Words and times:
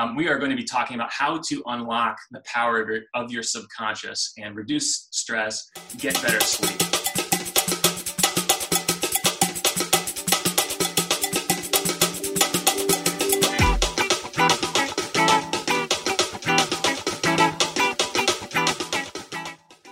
um, 0.00 0.14
we 0.14 0.28
are 0.28 0.38
going 0.38 0.50
to 0.50 0.56
be 0.56 0.64
talking 0.64 0.94
about 0.94 1.10
how 1.10 1.38
to 1.48 1.62
unlock 1.66 2.18
the 2.30 2.40
power 2.46 2.80
of 2.80 2.88
your, 2.88 3.00
of 3.14 3.32
your 3.32 3.42
subconscious 3.42 4.32
and 4.38 4.54
reduce 4.54 5.08
stress, 5.10 5.68
get 5.98 6.14
better 6.22 6.40
sleep. 6.40 6.78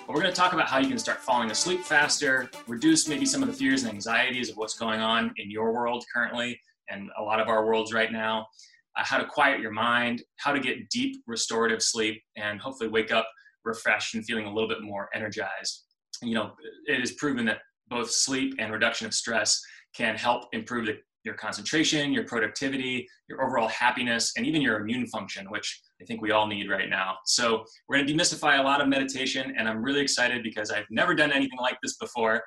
we're 0.09 0.23
going 0.23 0.33
to 0.33 0.41
talk 0.41 0.55
about 0.55 0.67
how 0.67 0.79
you 0.79 0.89
can 0.89 0.99
start 0.99 1.19
falling 1.19 1.51
asleep 1.51 1.81
faster, 1.83 2.49
reduce 2.67 3.07
maybe 3.07 3.27
some 3.27 3.43
of 3.43 3.49
the 3.49 3.55
fears 3.55 3.83
and 3.83 3.93
anxieties 3.93 4.49
of 4.49 4.57
what's 4.57 4.73
going 4.79 5.01
on 5.01 5.31
in 5.37 5.51
your 5.51 5.75
world 5.75 6.03
currently 6.15 6.59
and 6.89 7.11
a 7.19 7.23
lot 7.23 7.39
of 7.39 7.49
our 7.49 7.67
worlds 7.67 7.93
right 7.93 8.11
now, 8.11 8.47
uh, 8.97 9.05
how 9.05 9.19
to 9.19 9.27
quiet 9.27 9.61
your 9.61 9.73
mind, 9.73 10.23
how 10.37 10.53
to 10.53 10.61
get 10.61 10.89
deep 10.91 11.23
restorative 11.27 11.83
sleep, 11.83 12.23
and 12.37 12.61
hopefully 12.61 12.89
wake 12.89 13.13
up 13.13 13.29
refreshed 13.67 14.15
and 14.15 14.25
feeling 14.25 14.47
a 14.47 14.53
little 14.53 14.69
bit 14.69 14.81
more 14.81 15.09
energized. 15.13 15.85
You 16.23 16.35
know, 16.35 16.53
it 16.87 17.03
is 17.03 17.13
proven 17.13 17.45
that 17.47 17.59
both 17.89 18.11
sleep 18.11 18.55
and 18.59 18.73
reduction 18.73 19.07
of 19.07 19.13
stress 19.13 19.61
can 19.95 20.17
help 20.17 20.45
improve 20.53 20.87
the, 20.87 20.97
your 21.25 21.35
concentration, 21.35 22.13
your 22.13 22.25
productivity, 22.25 23.07
your 23.29 23.45
overall 23.45 23.69
happiness, 23.69 24.33
and 24.37 24.47
even 24.47 24.63
your 24.63 24.79
immune 24.81 25.07
function, 25.09 25.51
which 25.51 25.81
I 26.01 26.05
think 26.05 26.23
we 26.23 26.31
all 26.31 26.47
need 26.47 26.71
right 26.71 26.89
now. 26.89 27.17
So, 27.27 27.65
we're 27.89 27.97
going 27.97 28.07
to 28.07 28.15
demystify 28.15 28.59
a 28.59 28.63
lot 28.63 28.81
of 28.81 28.89
meditation, 28.89 29.55
and 29.59 29.69
I'm 29.69 29.83
really 29.83 30.01
excited 30.01 30.43
because 30.43 30.71
I've 30.71 30.87
never 30.91 31.15
done 31.15 31.33
anything 31.33 31.59
like 31.61 31.79
this 31.83 31.97
before 31.97 32.43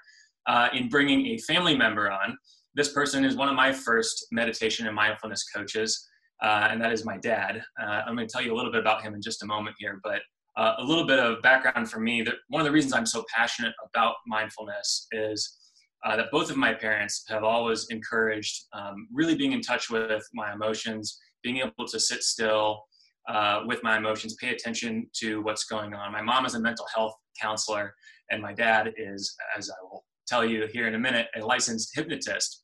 uh, 0.48 0.70
in 0.74 0.90
bringing 0.90 1.28
a 1.28 1.38
family 1.40 1.76
member 1.76 2.10
on. 2.10 2.38
This 2.76 2.94
person 2.94 3.26
is 3.26 3.36
one 3.36 3.50
of 3.50 3.56
my 3.56 3.74
first 3.74 4.28
meditation 4.32 4.88
and 4.88 4.96
mindfulness 4.96 5.44
coaches 5.54 6.09
uh, 6.42 6.68
and 6.72 6.82
that 6.82 6.92
is 6.92 7.06
my 7.06 7.18
dad. 7.18 7.62
Uh, 7.82 8.02
I'm 8.06 8.16
going 8.16 8.28
to 8.28 8.32
tell 8.32 8.42
you 8.42 8.54
a 8.54 8.58
little 8.58 8.72
bit 8.72 8.82
about 8.82 9.02
him 9.02 9.14
in 9.14 9.22
just 9.22 9.44
a 9.44 9.46
moment 9.46 9.76
here, 9.80 10.00
but 10.04 10.22
uh, 10.58 10.76
a 10.78 10.84
little 10.84 11.06
bit 11.06 11.20
of 11.20 11.42
background 11.42 11.90
for 11.90 12.00
me. 12.00 12.22
That 12.22 12.36
one 12.48 12.62
of 12.62 12.66
the 12.66 12.72
reasons 12.72 12.94
I'm 12.94 13.06
so 13.06 13.24
passionate 13.34 13.74
about 13.94 14.16
mindfulness 14.28 15.08
is 15.12 15.58
uh, 16.06 16.16
that 16.16 16.28
both 16.32 16.50
of 16.50 16.58
my 16.58 16.74
parents 16.74 17.24
have 17.30 17.44
always 17.44 17.88
encouraged 17.90 18.66
um, 18.74 19.08
really 19.14 19.36
being 19.36 19.52
in 19.52 19.62
touch 19.62 19.90
with 19.90 20.24
my 20.34 20.54
emotions, 20.54 21.20
being 21.44 21.58
able 21.58 21.88
to 21.88 22.00
sit 22.00 22.24
still 22.24 22.84
uh, 23.28 23.62
with 23.66 23.84
my 23.84 23.98
emotions, 23.98 24.36
pay 24.36 24.50
attention 24.50 25.08
to 25.14 25.42
what's 25.42 25.66
going 25.66 25.94
on. 25.94 26.12
My 26.12 26.22
mom 26.22 26.46
is 26.46 26.56
a 26.56 26.60
mental 26.60 26.86
health 26.94 27.14
counselor, 27.40 27.94
and 28.32 28.42
my 28.42 28.54
dad 28.54 28.92
is, 28.98 29.36
as 29.58 29.70
I 29.70 29.84
will 29.84 30.04
tell 30.28 30.46
you 30.46 30.68
here 30.72 30.88
in 30.88 30.96
a 30.96 31.00
minute, 31.00 31.28
a 31.36 31.46
licensed 31.46 31.92
hypnotist. 31.94 32.64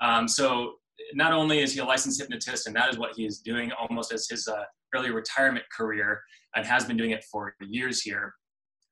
Um, 0.00 0.26
so 0.26 0.74
not 1.14 1.32
only 1.32 1.60
is 1.60 1.72
he 1.72 1.80
a 1.80 1.84
licensed 1.84 2.20
hypnotist, 2.20 2.66
and 2.66 2.76
that 2.76 2.90
is 2.90 2.98
what 2.98 3.14
he 3.14 3.24
is 3.24 3.38
doing 3.38 3.70
almost 3.72 4.12
as 4.12 4.28
his 4.28 4.48
uh, 4.48 4.62
early 4.94 5.10
retirement 5.10 5.64
career, 5.76 6.22
and 6.54 6.66
has 6.66 6.84
been 6.84 6.96
doing 6.96 7.10
it 7.10 7.24
for 7.30 7.54
years 7.60 8.02
here, 8.02 8.34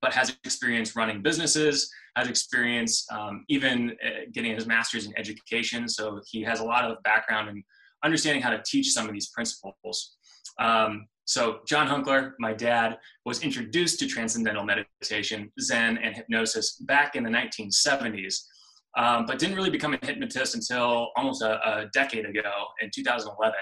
but 0.01 0.13
has 0.13 0.31
experience 0.45 0.97
running 0.97 1.23
businesses, 1.23 1.91
has 2.17 2.29
experience 2.29 3.07
um, 3.13 3.45
even 3.49 3.97
uh, 4.05 4.27
getting 4.33 4.55
his 4.55 4.67
master's 4.67 5.07
in 5.07 5.17
education. 5.19 5.89
So 5.89 6.21
he 6.27 6.43
has 6.43 6.61
a 6.61 6.65
lot 6.65 6.91
of 6.91 7.03
background 7.03 7.49
in 7.49 7.63
understanding 8.03 8.43
how 8.43 8.51
to 8.51 8.63
teach 8.65 8.91
some 8.93 9.07
of 9.07 9.13
these 9.13 9.29
principles. 9.29 10.17
Um, 10.59 11.07
so 11.25 11.61
John 11.67 11.87
Hunkler, 11.87 12.33
my 12.41 12.53
dad, 12.53 12.99
was 13.25 13.43
introduced 13.43 14.01
to 14.01 14.07
transcendental 14.07 14.65
meditation, 14.65 15.53
Zen, 15.61 15.99
and 15.99 16.17
hypnosis 16.17 16.77
back 16.77 17.15
in 17.15 17.23
the 17.23 17.31
1970s 17.31 18.43
um, 18.97 19.25
but 19.27 19.39
didn't 19.39 19.57
really 19.57 19.71
become 19.71 19.95
a 19.95 19.99
hypnotist 20.05 20.55
until 20.55 21.09
almost 21.17 21.43
a, 21.43 21.61
a, 21.69 21.87
decade 21.93 22.25
ago 22.25 22.51
in 22.83 22.91
2011. 22.95 23.55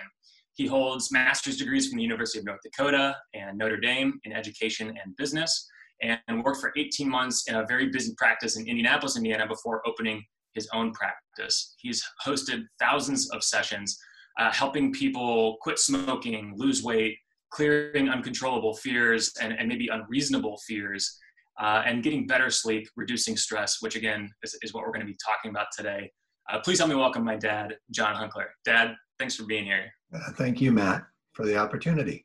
He 0.54 0.66
holds 0.66 1.12
master's 1.12 1.56
degrees 1.56 1.88
from 1.88 1.98
the 1.98 2.02
University 2.02 2.38
of 2.38 2.44
North 2.44 2.60
Dakota 2.64 3.16
and 3.34 3.58
Notre 3.58 3.78
Dame 3.78 4.18
in 4.24 4.32
education 4.32 4.88
and 4.88 5.16
business, 5.16 5.68
and 6.02 6.44
worked 6.44 6.60
for 6.60 6.72
18 6.76 7.08
months 7.08 7.44
in 7.48 7.56
a 7.56 7.66
very 7.66 7.90
busy 7.90 8.14
practice 8.16 8.56
in 8.56 8.66
Indianapolis, 8.66 9.16
Indiana, 9.16 9.46
before 9.46 9.86
opening 9.86 10.24
his 10.54 10.68
own 10.72 10.92
practice. 10.92 11.74
He's 11.78 12.02
hosted 12.26 12.64
thousands 12.80 13.30
of 13.30 13.44
sessions, 13.44 13.98
uh, 14.38 14.52
helping 14.52 14.92
people 14.92 15.56
quit 15.60 15.78
smoking, 15.78 16.54
lose 16.56 16.82
weight, 16.82 17.16
clearing 17.50 18.08
uncontrollable 18.08 18.74
fears 18.74 19.32
and, 19.40 19.52
and 19.52 19.68
maybe 19.68 19.88
unreasonable 19.88 20.58
fears, 20.66 21.18
uh, 21.60 21.82
and 21.84 22.02
getting 22.02 22.26
better 22.26 22.50
sleep, 22.50 22.88
reducing 22.96 23.36
stress, 23.36 23.78
which 23.80 23.96
again 23.96 24.30
is, 24.42 24.56
is 24.62 24.72
what 24.72 24.84
we're 24.84 24.92
going 24.92 25.06
to 25.06 25.12
be 25.12 25.18
talking 25.24 25.50
about 25.50 25.66
today. 25.76 26.10
Uh, 26.50 26.58
please 26.60 26.78
help 26.78 26.88
me 26.88 26.96
welcome 26.96 27.24
my 27.24 27.36
dad, 27.36 27.76
John 27.90 28.14
Hunkler. 28.14 28.46
Dad, 28.64 28.94
thanks 29.18 29.34
for 29.34 29.44
being 29.44 29.64
here. 29.64 29.92
Uh, 30.14 30.32
thank 30.32 30.60
you, 30.60 30.72
Matt, 30.72 31.04
for 31.32 31.44
the 31.44 31.56
opportunity. 31.56 32.24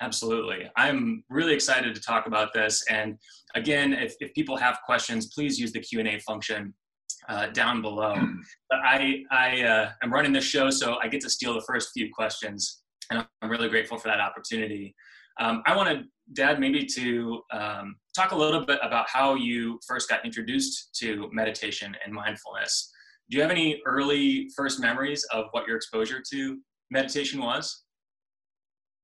Absolutely. 0.00 0.70
I'm 0.76 1.24
really 1.30 1.54
excited 1.54 1.94
to 1.94 2.00
talk 2.00 2.26
about 2.26 2.52
this. 2.52 2.84
And 2.90 3.18
again, 3.54 3.92
if, 3.92 4.14
if 4.20 4.34
people 4.34 4.56
have 4.56 4.78
questions, 4.84 5.32
please 5.32 5.58
use 5.58 5.72
the 5.72 5.80
Q&A 5.80 6.18
function 6.20 6.74
uh, 7.28 7.46
down 7.48 7.82
below. 7.82 8.14
But 8.68 8.80
I, 8.84 9.22
I 9.30 9.62
uh, 9.62 9.90
am 10.02 10.12
running 10.12 10.32
this 10.32 10.44
show, 10.44 10.70
so 10.70 10.96
I 11.00 11.08
get 11.08 11.20
to 11.20 11.30
steal 11.30 11.54
the 11.54 11.64
first 11.66 11.90
few 11.94 12.12
questions. 12.12 12.82
And 13.10 13.24
I'm 13.40 13.48
really 13.48 13.68
grateful 13.68 13.96
for 13.96 14.08
that 14.08 14.18
opportunity. 14.18 14.94
Um, 15.38 15.62
I 15.66 15.76
wanted 15.76 16.06
Dad 16.32 16.58
maybe 16.58 16.84
to 16.86 17.42
um, 17.52 17.96
talk 18.14 18.32
a 18.32 18.36
little 18.36 18.64
bit 18.64 18.78
about 18.82 19.08
how 19.08 19.34
you 19.34 19.78
first 19.86 20.08
got 20.08 20.24
introduced 20.24 20.94
to 21.00 21.28
meditation 21.32 21.94
and 22.04 22.12
mindfulness. 22.12 22.92
Do 23.30 23.36
you 23.36 23.42
have 23.42 23.50
any 23.50 23.82
early 23.86 24.48
first 24.56 24.80
memories 24.80 25.24
of 25.32 25.46
what 25.50 25.66
your 25.66 25.76
exposure 25.76 26.22
to 26.32 26.58
meditation 26.90 27.40
was? 27.40 27.84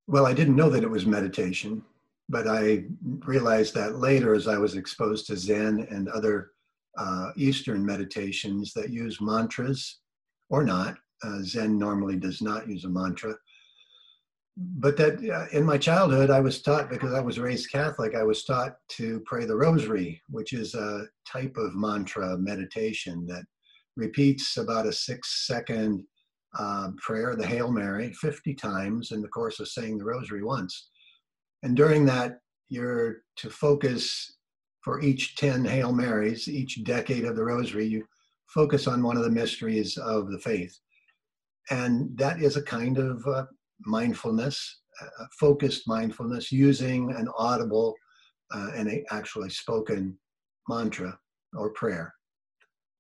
Well, 0.07 0.27
I 0.27 0.33
didn't 0.33 0.57
know 0.57 0.71
that 0.71 0.83
it 0.83 0.91
was 0.91 1.07
meditation, 1.07 1.83
but 2.29 2.49
I 2.49 2.85
realized 3.25 3.75
that 3.75 3.97
later 3.97 4.35
as 4.35 4.49
I 4.49 4.59
was 4.59 4.77
exposed 4.77 5.27
to 5.27 5.37
Zen 5.37 5.87
and 5.91 6.09
other 6.09 6.51
uh, 6.99 7.31
Eastern 7.37 7.85
meditations 7.85 8.73
that 8.75 8.91
use 8.91 9.21
mantras 9.21 10.01
or 10.51 10.65
not. 10.65 10.97
Uh, 11.25 11.39
Zen 11.43 11.79
normally 11.79 12.17
does 12.17 12.43
not 12.43 12.69
use 12.69 12.85
a 12.85 12.89
mantra 12.89 13.35
but 14.57 14.97
that 14.99 15.15
uh, 15.31 15.47
in 15.57 15.65
my 15.65 15.79
childhood 15.79 16.31
i 16.31 16.39
was 16.39 16.61
taught 16.61 16.91
because 16.91 17.15
i 17.15 17.21
was 17.21 17.39
raised 17.39 17.73
catholic 17.73 18.15
i 18.15 18.23
was 18.23 18.45
taught 18.45 18.75
to 18.89 19.21
pray 19.25 19.47
the 19.47 19.57
rosary 19.57 20.21
which 20.29 20.53
is 20.53 20.75
a 20.75 21.07
type 21.27 21.57
of 21.57 21.75
mantra 21.75 22.37
meditation 22.37 23.27
that 23.27 23.45
repeats 23.97 24.57
about 24.57 24.87
a 24.87 24.93
six 24.93 25.47
second 25.47 26.05
uh, 26.59 26.91
prayer 26.99 27.35
the 27.35 27.47
hail 27.47 27.71
mary 27.71 28.13
50 28.13 28.55
times 28.55 29.13
in 29.13 29.23
the 29.23 29.29
course 29.29 29.59
of 29.61 29.69
saying 29.69 29.99
the 29.99 30.05
rosary 30.05 30.43
once. 30.43 30.91
And 31.63 31.77
during 31.77 32.05
that 32.07 32.39
you're 32.69 33.23
to 33.37 33.51
focus 33.51 34.37
for 34.83 35.01
each 35.01 35.37
10 35.37 35.65
hail 35.65 35.93
marys 35.93 36.49
each 36.49 36.85
decade 36.85 37.25
of 37.25 37.37
the 37.37 37.45
rosary 37.45 37.87
you 37.87 38.05
focus 38.47 38.87
on 38.87 39.03
one 39.03 39.17
of 39.17 39.25
the 39.25 39.31
mysteries 39.31 39.97
of 39.97 40.31
the 40.31 40.39
faith. 40.39 40.79
And 41.71 42.17
that 42.19 42.43
is 42.43 42.57
a 42.57 42.63
kind 42.63 42.99
of 42.99 43.27
uh, 43.27 43.45
mindfulness, 43.85 44.81
uh, 45.01 45.27
focused 45.39 45.87
mindfulness, 45.87 46.53
using 46.53 47.13
an 47.13 47.29
audible 47.37 47.95
uh, 48.55 48.71
and 48.75 48.89
a 48.89 49.05
actually 49.11 49.51
spoken 49.51 50.17
mantra 50.69 51.19
or 51.55 51.71
prayer. 51.71 52.15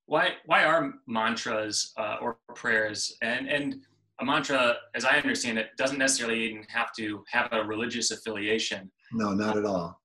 Why 0.07 0.35
why 0.47 0.65
are 0.65 0.95
mantras 1.07 1.93
uh, 1.97 2.17
or 2.21 2.39
prayers 2.55 3.17
and 3.23 3.49
and 3.49 3.83
a 4.23 4.25
mantra, 4.25 4.77
as 4.95 5.05
I 5.05 5.17
understand 5.17 5.59
it, 5.59 5.71
doesn't 5.77 5.99
necessarily 5.99 6.45
even 6.45 6.65
have 6.69 6.93
to 6.97 7.25
have 7.31 7.49
a 7.53 7.65
religious 7.65 8.11
affiliation. 8.11 8.91
No, 9.13 9.33
not 9.33 9.57
at 9.57 9.65
all. 9.65 10.01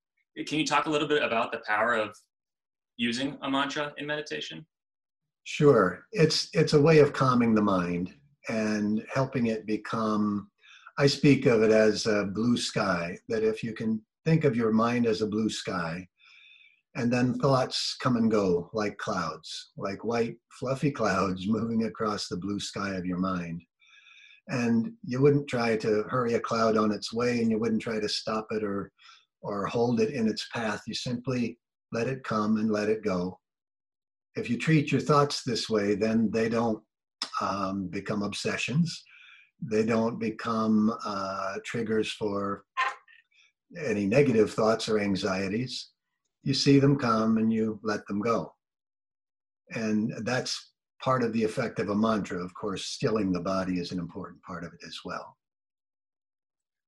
Can 0.47 0.59
you 0.59 0.65
talk 0.65 0.87
a 0.87 0.89
little 0.89 1.07
bit 1.07 1.23
about 1.23 1.51
the 1.51 1.61
power 1.67 1.93
of 1.93 2.15
using 2.97 3.37
a 3.41 3.49
mantra 3.49 3.93
in 3.97 4.05
meditation? 4.05 4.65
Sure. 5.43 6.05
It's 6.11 6.49
it's 6.53 6.73
a 6.73 6.81
way 6.81 6.99
of 6.99 7.13
calming 7.13 7.53
the 7.53 7.61
mind 7.61 8.13
and 8.49 9.05
helping 9.13 9.47
it 9.47 9.65
become 9.65 10.49
I 10.99 11.05
speak 11.05 11.45
of 11.45 11.61
it 11.61 11.71
as 11.71 12.07
a 12.07 12.25
blue 12.25 12.57
sky, 12.57 13.17
that 13.29 13.43
if 13.43 13.63
you 13.63 13.73
can 13.73 14.01
think 14.25 14.45
of 14.45 14.55
your 14.55 14.71
mind 14.71 15.05
as 15.05 15.21
a 15.21 15.27
blue 15.27 15.49
sky, 15.49 16.07
and 16.95 17.13
then 17.13 17.37
thoughts 17.37 17.95
come 18.01 18.15
and 18.15 18.31
go 18.31 18.71
like 18.73 18.97
clouds, 18.97 19.73
like 19.77 20.03
white, 20.03 20.37
fluffy 20.59 20.89
clouds 20.89 21.45
moving 21.47 21.83
across 21.83 22.27
the 22.27 22.37
blue 22.37 22.59
sky 22.59 22.95
of 22.95 23.05
your 23.05 23.19
mind. 23.19 23.61
And 24.47 24.93
you 25.03 25.21
wouldn't 25.21 25.47
try 25.47 25.77
to 25.77 26.03
hurry 26.09 26.33
a 26.33 26.39
cloud 26.39 26.77
on 26.77 26.91
its 26.91 27.13
way, 27.13 27.41
and 27.41 27.51
you 27.51 27.59
wouldn't 27.59 27.81
try 27.81 27.99
to 27.99 28.09
stop 28.09 28.47
it 28.49 28.63
or, 28.63 28.91
or 29.41 29.67
hold 29.67 29.99
it 29.99 30.13
in 30.13 30.27
its 30.27 30.47
path. 30.51 30.81
You 30.87 30.95
simply 30.95 31.59
let 31.91 32.07
it 32.07 32.23
come 32.23 32.57
and 32.57 32.71
let 32.71 32.89
it 32.89 33.03
go. 33.03 33.39
If 34.35 34.49
you 34.49 34.57
treat 34.57 34.91
your 34.91 35.01
thoughts 35.01 35.43
this 35.43 35.69
way, 35.69 35.93
then 35.93 36.31
they 36.31 36.49
don't 36.49 36.81
um, 37.39 37.87
become 37.87 38.23
obsessions 38.23 39.03
they 39.61 39.83
don't 39.83 40.19
become 40.19 40.93
uh, 41.05 41.55
triggers 41.65 42.11
for 42.11 42.63
any 43.77 44.05
negative 44.05 44.53
thoughts 44.53 44.87
or 44.87 44.99
anxieties. 44.99 45.89
You 46.43 46.53
see 46.53 46.79
them 46.79 46.97
come 46.97 47.37
and 47.37 47.51
you 47.51 47.79
let 47.83 48.05
them 48.07 48.21
go. 48.21 48.53
And 49.71 50.13
that's 50.21 50.71
part 51.01 51.23
of 51.23 51.33
the 51.33 51.43
effect 51.43 51.79
of 51.79 51.89
a 51.89 51.95
mantra. 51.95 52.43
Of 52.43 52.53
course, 52.53 52.85
stilling 52.85 53.31
the 53.31 53.41
body 53.41 53.79
is 53.79 53.91
an 53.91 53.99
important 53.99 54.41
part 54.43 54.63
of 54.63 54.73
it 54.73 54.79
as 54.85 54.99
well. 55.03 55.35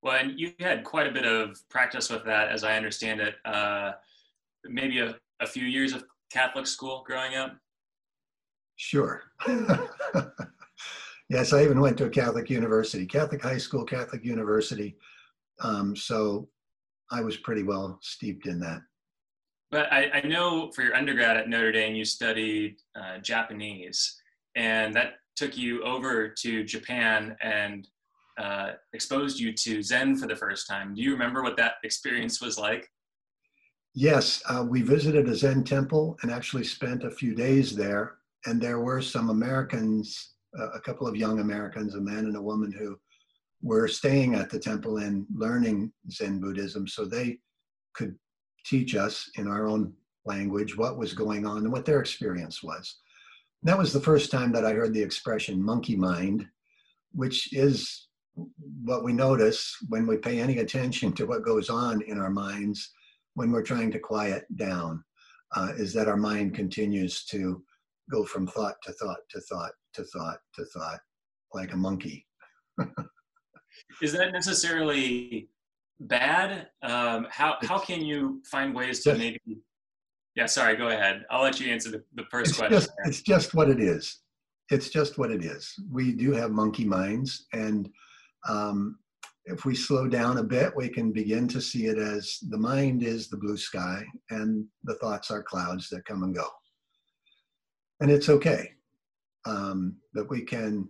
Well, 0.01 0.15
and 0.15 0.39
you 0.39 0.53
had 0.59 0.85
quite 0.85 1.07
a 1.07 1.11
bit 1.11 1.25
of 1.25 1.59
practice 1.69 2.09
with 2.09 2.23
that, 2.25 2.49
as 2.49 2.63
I 2.63 2.77
understand 2.77 3.19
it. 3.19 3.35
Uh, 3.43 3.93
maybe 4.63 4.99
a, 4.99 5.15
a 5.41 5.47
few 5.47 5.65
years 5.65 5.91
of 5.93 6.05
Catholic 6.31 6.67
school 6.67 7.03
growing 7.05 7.35
up. 7.35 7.57
Sure. 8.77 9.23
yes, 11.29 11.53
I 11.53 11.63
even 11.63 11.79
went 11.79 11.97
to 11.99 12.05
a 12.05 12.09
Catholic 12.09 12.49
university, 12.49 13.05
Catholic 13.05 13.41
high 13.41 13.57
school, 13.57 13.85
Catholic 13.85 14.25
university. 14.25 14.97
Um, 15.61 15.95
so 15.95 16.49
I 17.11 17.21
was 17.21 17.37
pretty 17.37 17.63
well 17.63 17.99
steeped 18.01 18.45
in 18.45 18.59
that. 18.59 18.81
But 19.71 19.91
I, 19.93 20.09
I 20.11 20.21
know 20.21 20.71
for 20.71 20.81
your 20.81 20.95
undergrad 20.95 21.37
at 21.37 21.47
Notre 21.47 21.71
Dame, 21.71 21.95
you 21.95 22.05
studied 22.05 22.77
uh, 22.99 23.19
Japanese, 23.19 24.19
and 24.55 24.93
that 24.95 25.13
took 25.35 25.55
you 25.55 25.83
over 25.83 26.27
to 26.27 26.63
Japan 26.63 27.35
and 27.41 27.87
uh, 28.39 28.71
exposed 28.93 29.39
you 29.39 29.53
to 29.53 29.83
Zen 29.83 30.15
for 30.15 30.27
the 30.27 30.35
first 30.35 30.67
time. 30.67 30.95
Do 30.95 31.01
you 31.01 31.11
remember 31.11 31.43
what 31.43 31.57
that 31.57 31.73
experience 31.83 32.41
was 32.41 32.57
like? 32.57 32.89
Yes, 33.93 34.41
uh, 34.47 34.65
we 34.67 34.81
visited 34.81 35.27
a 35.27 35.35
Zen 35.35 35.63
temple 35.63 36.17
and 36.21 36.31
actually 36.31 36.63
spent 36.63 37.03
a 37.03 37.11
few 37.11 37.35
days 37.35 37.75
there. 37.75 38.15
And 38.45 38.61
there 38.61 38.79
were 38.79 39.01
some 39.01 39.29
Americans, 39.29 40.35
a 40.53 40.79
couple 40.79 41.07
of 41.07 41.15
young 41.15 41.39
Americans, 41.39 41.95
a 41.95 42.01
man 42.01 42.25
and 42.25 42.35
a 42.35 42.41
woman 42.41 42.71
who 42.71 42.97
were 43.61 43.87
staying 43.87 44.35
at 44.35 44.49
the 44.49 44.59
temple 44.59 44.97
and 44.97 45.25
learning 45.33 45.91
Zen 46.11 46.39
Buddhism. 46.39 46.87
So 46.87 47.05
they 47.05 47.39
could 47.93 48.15
teach 48.65 48.95
us 48.95 49.29
in 49.35 49.47
our 49.47 49.67
own 49.67 49.93
language 50.25 50.77
what 50.77 50.97
was 50.97 51.13
going 51.13 51.45
on 51.45 51.59
and 51.59 51.71
what 51.71 51.85
their 51.85 51.99
experience 51.99 52.63
was. 52.63 52.97
that 53.63 53.77
was 53.77 53.91
the 53.91 53.99
first 53.99 54.31
time 54.31 54.53
that 54.53 54.65
I 54.65 54.71
heard 54.71 54.93
the 54.93 55.01
expression 55.01 55.61
monkey 55.61 55.95
mind, 55.95 56.47
which 57.11 57.51
is 57.53 58.07
what 58.85 59.03
we 59.03 59.11
notice 59.11 59.75
when 59.89 60.07
we 60.07 60.15
pay 60.15 60.39
any 60.39 60.59
attention 60.59 61.11
to 61.13 61.25
what 61.25 61.43
goes 61.43 61.69
on 61.69 62.01
in 62.03 62.17
our 62.17 62.29
minds 62.29 62.93
when 63.33 63.51
we're 63.51 63.63
trying 63.63 63.91
to 63.91 63.99
quiet 63.99 64.45
down, 64.55 65.03
uh, 65.55 65.71
is 65.77 65.93
that 65.93 66.07
our 66.07 66.17
mind 66.17 66.55
continues 66.55 67.25
to 67.25 67.61
go 68.09 68.23
from 68.23 68.47
thought 68.47 68.75
to 68.83 68.93
thought 68.93 69.19
to 69.29 69.41
thought 69.41 69.71
to 69.99 70.05
thought 70.05 70.39
to 70.55 70.65
thought 70.65 70.99
like 71.53 71.73
a 71.73 71.77
monkey. 71.77 72.25
is 74.01 74.13
that 74.13 74.31
necessarily 74.31 75.49
bad? 75.99 76.67
Um, 76.81 77.27
how 77.29 77.57
how 77.61 77.79
can 77.79 78.01
you 78.01 78.41
find 78.49 78.73
ways 78.73 79.03
to 79.03 79.15
maybe? 79.15 79.61
Yeah, 80.35 80.45
sorry. 80.45 80.75
Go 80.75 80.87
ahead. 80.87 81.25
I'll 81.29 81.43
let 81.43 81.59
you 81.59 81.71
answer 81.71 81.91
the, 81.91 82.03
the 82.15 82.23
first 82.31 82.51
it's 82.51 82.59
question. 82.59 82.77
Just, 82.77 82.91
it's 83.05 83.21
just 83.21 83.53
what 83.53 83.69
it 83.69 83.79
is. 83.79 84.19
It's 84.69 84.89
just 84.89 85.17
what 85.17 85.31
it 85.31 85.43
is. 85.43 85.73
We 85.91 86.13
do 86.13 86.31
have 86.31 86.51
monkey 86.51 86.85
minds, 86.85 87.47
and 87.53 87.89
um, 88.47 88.99
if 89.45 89.65
we 89.65 89.75
slow 89.75 90.07
down 90.07 90.37
a 90.37 90.43
bit, 90.43 90.71
we 90.75 90.89
can 90.89 91.11
begin 91.11 91.47
to 91.49 91.59
see 91.59 91.87
it 91.87 91.97
as 91.97 92.37
the 92.49 92.57
mind 92.57 93.03
is 93.03 93.27
the 93.27 93.37
blue 93.37 93.57
sky, 93.57 94.05
and 94.29 94.65
the 94.83 94.95
thoughts 94.95 95.31
are 95.31 95.43
clouds 95.43 95.89
that 95.89 96.05
come 96.05 96.23
and 96.23 96.35
go. 96.35 96.47
And 97.99 98.09
it's 98.09 98.29
okay 98.29 98.75
um, 99.49 99.95
that 100.13 100.29
we 100.29 100.41
can 100.41 100.87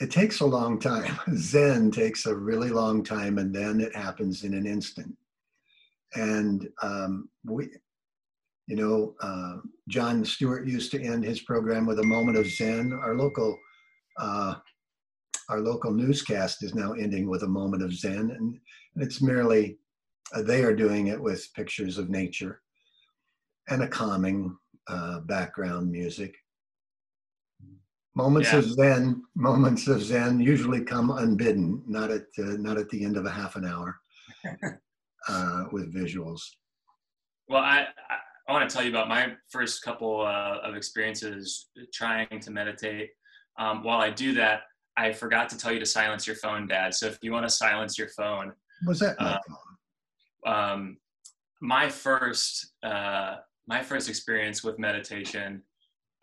it 0.00 0.10
takes 0.10 0.40
a 0.40 0.46
long 0.46 0.78
time. 0.78 1.18
Zen 1.36 1.90
takes 1.90 2.26
a 2.26 2.34
really 2.34 2.70
long 2.70 3.02
time, 3.02 3.38
and 3.38 3.54
then 3.54 3.80
it 3.80 3.94
happens 3.94 4.44
in 4.44 4.54
an 4.54 4.66
instant. 4.66 5.16
And 6.14 6.68
um, 6.82 7.28
we, 7.44 7.68
you 8.66 8.76
know, 8.76 9.14
uh, 9.20 9.56
Jon 9.88 10.24
Stewart 10.24 10.66
used 10.66 10.90
to 10.92 11.02
end 11.02 11.24
his 11.24 11.40
program 11.40 11.84
with 11.84 11.98
a 11.98 12.04
moment 12.04 12.38
of 12.38 12.46
Zen. 12.46 12.92
Our 12.92 13.16
local, 13.16 13.58
uh, 14.18 14.54
our 15.48 15.60
local 15.60 15.92
newscast 15.92 16.62
is 16.62 16.74
now 16.74 16.92
ending 16.92 17.28
with 17.28 17.42
a 17.42 17.48
moment 17.48 17.82
of 17.82 17.92
Zen, 17.92 18.30
and, 18.30 18.58
and 18.94 19.04
it's 19.04 19.20
merely 19.20 19.78
uh, 20.32 20.42
they 20.42 20.62
are 20.62 20.74
doing 20.74 21.08
it 21.08 21.20
with 21.20 21.52
pictures 21.54 21.98
of 21.98 22.08
nature 22.08 22.60
and 23.68 23.82
a 23.82 23.88
calming 23.88 24.56
uh, 24.88 25.20
background 25.20 25.90
music 25.90 26.34
Moments 28.18 28.52
yeah. 28.52 28.58
of 28.58 28.64
Zen, 28.64 29.22
moments 29.36 29.86
of 29.86 30.02
Zen 30.02 30.40
usually 30.40 30.82
come 30.82 31.10
unbidden, 31.10 31.84
not 31.86 32.10
at 32.10 32.22
uh, 32.36 32.56
not 32.58 32.76
at 32.76 32.88
the 32.88 33.04
end 33.04 33.16
of 33.16 33.26
a 33.26 33.30
half 33.30 33.54
an 33.54 33.64
hour 33.64 34.00
uh, 35.28 35.64
with 35.70 35.94
visuals. 35.94 36.40
Well, 37.48 37.62
I, 37.62 37.86
I, 38.10 38.16
I 38.48 38.52
want 38.52 38.68
to 38.68 38.74
tell 38.74 38.84
you 38.84 38.90
about 38.90 39.08
my 39.08 39.34
first 39.50 39.82
couple 39.82 40.22
uh, 40.22 40.56
of 40.64 40.74
experiences 40.74 41.68
trying 41.92 42.40
to 42.40 42.50
meditate. 42.50 43.10
Um, 43.56 43.84
while 43.84 44.00
I 44.00 44.10
do 44.10 44.34
that, 44.34 44.62
I 44.96 45.12
forgot 45.12 45.48
to 45.50 45.56
tell 45.56 45.70
you 45.70 45.78
to 45.78 45.86
silence 45.86 46.26
your 46.26 46.36
phone, 46.36 46.66
Dad. 46.66 46.94
So 46.94 47.06
if 47.06 47.18
you 47.22 47.30
want 47.30 47.46
to 47.46 47.50
silence 47.50 47.96
your 47.96 48.08
phone, 48.08 48.52
was 48.84 48.98
that 48.98 49.14
my 49.20 49.38
phone? 50.44 50.52
Um, 50.52 50.96
my 51.60 51.88
first 51.88 52.72
uh, 52.82 53.36
my 53.68 53.82
first 53.82 54.08
experience 54.08 54.64
with 54.64 54.78
meditation. 54.78 55.62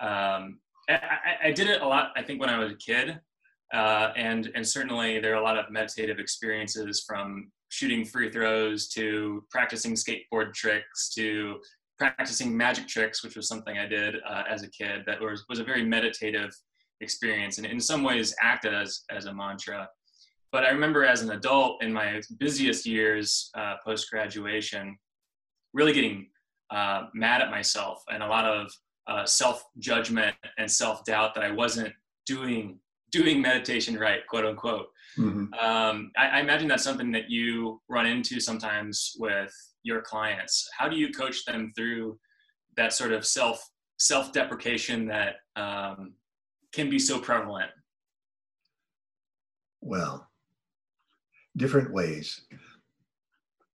Um, 0.02 0.60
I, 0.90 1.00
I, 1.46 1.52
did 1.52 1.70
it 1.70 1.82
a 1.82 1.88
lot. 1.88 2.12
I 2.18 2.24
think 2.24 2.42
when 2.42 2.50
I 2.50 2.58
was 2.58 2.72
a 2.72 2.76
kid, 2.76 3.20
uh, 3.74 4.12
and 4.18 4.52
and 4.56 4.68
certainly 4.68 5.20
there 5.20 5.34
are 5.34 5.40
a 5.40 5.44
lot 5.44 5.58
of 5.58 5.72
meditative 5.72 6.20
experiences 6.20 7.06
from 7.08 7.52
shooting 7.70 8.04
free 8.04 8.30
throws 8.30 8.90
to 8.90 9.44
practicing 9.50 9.94
skateboard 9.94 10.54
tricks 10.54 11.14
to 11.16 11.60
practicing 11.98 12.56
magic 12.56 12.88
tricks, 12.88 13.24
which 13.24 13.36
was 13.36 13.48
something 13.48 13.78
I 13.78 13.88
did 13.88 14.16
uh, 14.28 14.44
as 14.50 14.64
a 14.64 14.70
kid. 14.70 15.04
That 15.06 15.22
was 15.22 15.46
was 15.48 15.60
a 15.60 15.64
very 15.64 15.84
meditative 15.84 16.52
experience, 17.02 17.58
and 17.58 17.66
in 17.66 17.80
some 17.80 18.04
ways 18.04 18.36
acted 18.42 18.74
as 18.74 19.04
as 19.10 19.26
a 19.26 19.34
mantra. 19.34 19.88
But 20.52 20.64
I 20.64 20.70
remember 20.70 21.06
as 21.06 21.22
an 21.22 21.32
adult 21.32 21.84
in 21.84 21.92
my 21.94 22.22
busiest 22.38 22.86
years 22.86 23.50
uh, 23.58 23.76
post 23.84 24.10
graduation, 24.10 24.98
really 25.74 25.94
getting 25.94 26.28
uh, 26.72 27.08
mad 27.14 27.42
at 27.42 27.52
myself 27.52 28.04
and 28.12 28.24
a 28.24 28.28
lot 28.28 28.46
of 28.46 28.72
uh, 29.08 29.26
self 29.26 29.64
judgment 29.80 30.36
and 30.58 30.70
self 30.70 31.04
doubt 31.06 31.36
that 31.36 31.44
I 31.44 31.52
wasn't 31.52 31.94
doing 32.26 32.80
doing 33.12 33.42
meditation 33.42 33.98
right, 33.98 34.26
quote 34.28 34.46
unquote. 34.46 34.88
Mm-hmm. 35.18 35.54
Um, 35.54 36.12
I, 36.18 36.28
I, 36.28 36.40
imagine 36.42 36.68
that's 36.68 36.84
something 36.84 37.12
that 37.14 37.30
you 37.30 37.82
run 37.88 38.06
into 38.06 38.42
sometimes 38.42 39.14
with 39.18 39.54
your 39.84 40.02
clients. 40.02 40.68
How 40.78 40.90
do 40.90 40.98
you 40.98 41.12
coach 41.12 41.46
them 41.46 41.72
through 41.76 42.20
that 42.76 42.92
sort 42.92 43.14
of 43.14 43.26
self 43.26 43.66
self 43.98 44.34
deprecation 44.34 45.08
that 45.08 45.36
um, 45.56 46.16
can 46.74 46.90
be 46.90 47.00
so 47.00 47.20
prevalent? 47.20 47.72
Well, 49.82 50.28
different 51.56 51.94
ways. 51.94 52.42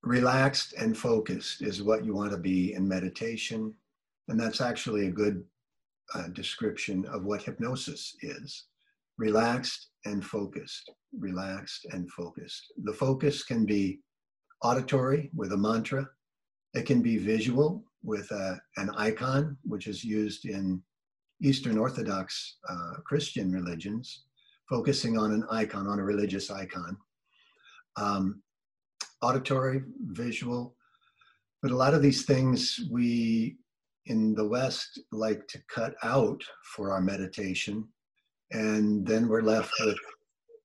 Relaxed 0.04 0.74
and 0.74 0.98
focused 0.98 1.62
is 1.62 1.84
what 1.84 2.04
you 2.04 2.14
want 2.14 2.32
to 2.32 2.38
be 2.38 2.74
in 2.74 2.88
meditation 2.88 3.74
and 4.32 4.40
that's 4.40 4.62
actually 4.62 5.08
a 5.08 5.12
good 5.12 5.44
uh, 6.16 6.30
description 6.30 7.06
of 7.08 7.26
what 7.26 7.44
hypnosis 7.44 8.16
is 8.22 8.68
relaxed 9.18 9.90
and 10.06 10.26
focused, 10.26 10.90
relaxed 11.20 11.86
and 11.92 12.10
focused. 12.12 12.72
The 12.84 12.94
focus 12.94 13.44
can 13.44 13.66
be 13.66 14.00
auditory 14.64 15.30
with 15.36 15.52
a 15.52 15.58
mantra, 15.58 16.08
it 16.74 16.86
can 16.86 17.02
be 17.02 17.18
visual 17.18 17.84
with 18.04 18.32
a, 18.32 18.60
an 18.78 18.90
icon, 18.92 19.58
which 19.64 19.88
is 19.88 20.02
used 20.02 20.46
in 20.46 20.82
Eastern 21.42 21.78
Orthodox 21.78 22.58
uh, 22.70 22.94
Christian 23.06 23.52
religions, 23.52 24.24
focusing 24.70 25.18
on 25.18 25.34
an 25.34 25.46
icon, 25.52 25.88
on 25.88 26.00
a 26.00 26.04
religious 26.04 26.50
icon. 26.50 26.96
Um, 27.98 28.42
auditory, 29.22 29.84
visual, 30.08 30.76
but 31.62 31.72
a 31.72 31.76
lot 31.76 31.94
of 31.94 32.02
these 32.02 32.26
things 32.26 32.82
we 32.90 33.58
in 34.08 34.34
the 34.34 34.48
West 34.48 35.00
like 35.12 35.48
to 35.48 35.62
cut 35.68 35.94
out 36.04 36.44
for 36.76 36.92
our 36.92 37.02
meditation, 37.02 37.88
and 38.52 39.06
then 39.06 39.28
we're 39.28 39.44
left 39.44 39.72
with 39.80 39.98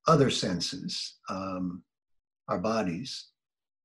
other 0.07 0.31
senses, 0.31 1.17
um, 1.29 1.83
our 2.49 2.59
bodies. 2.59 3.29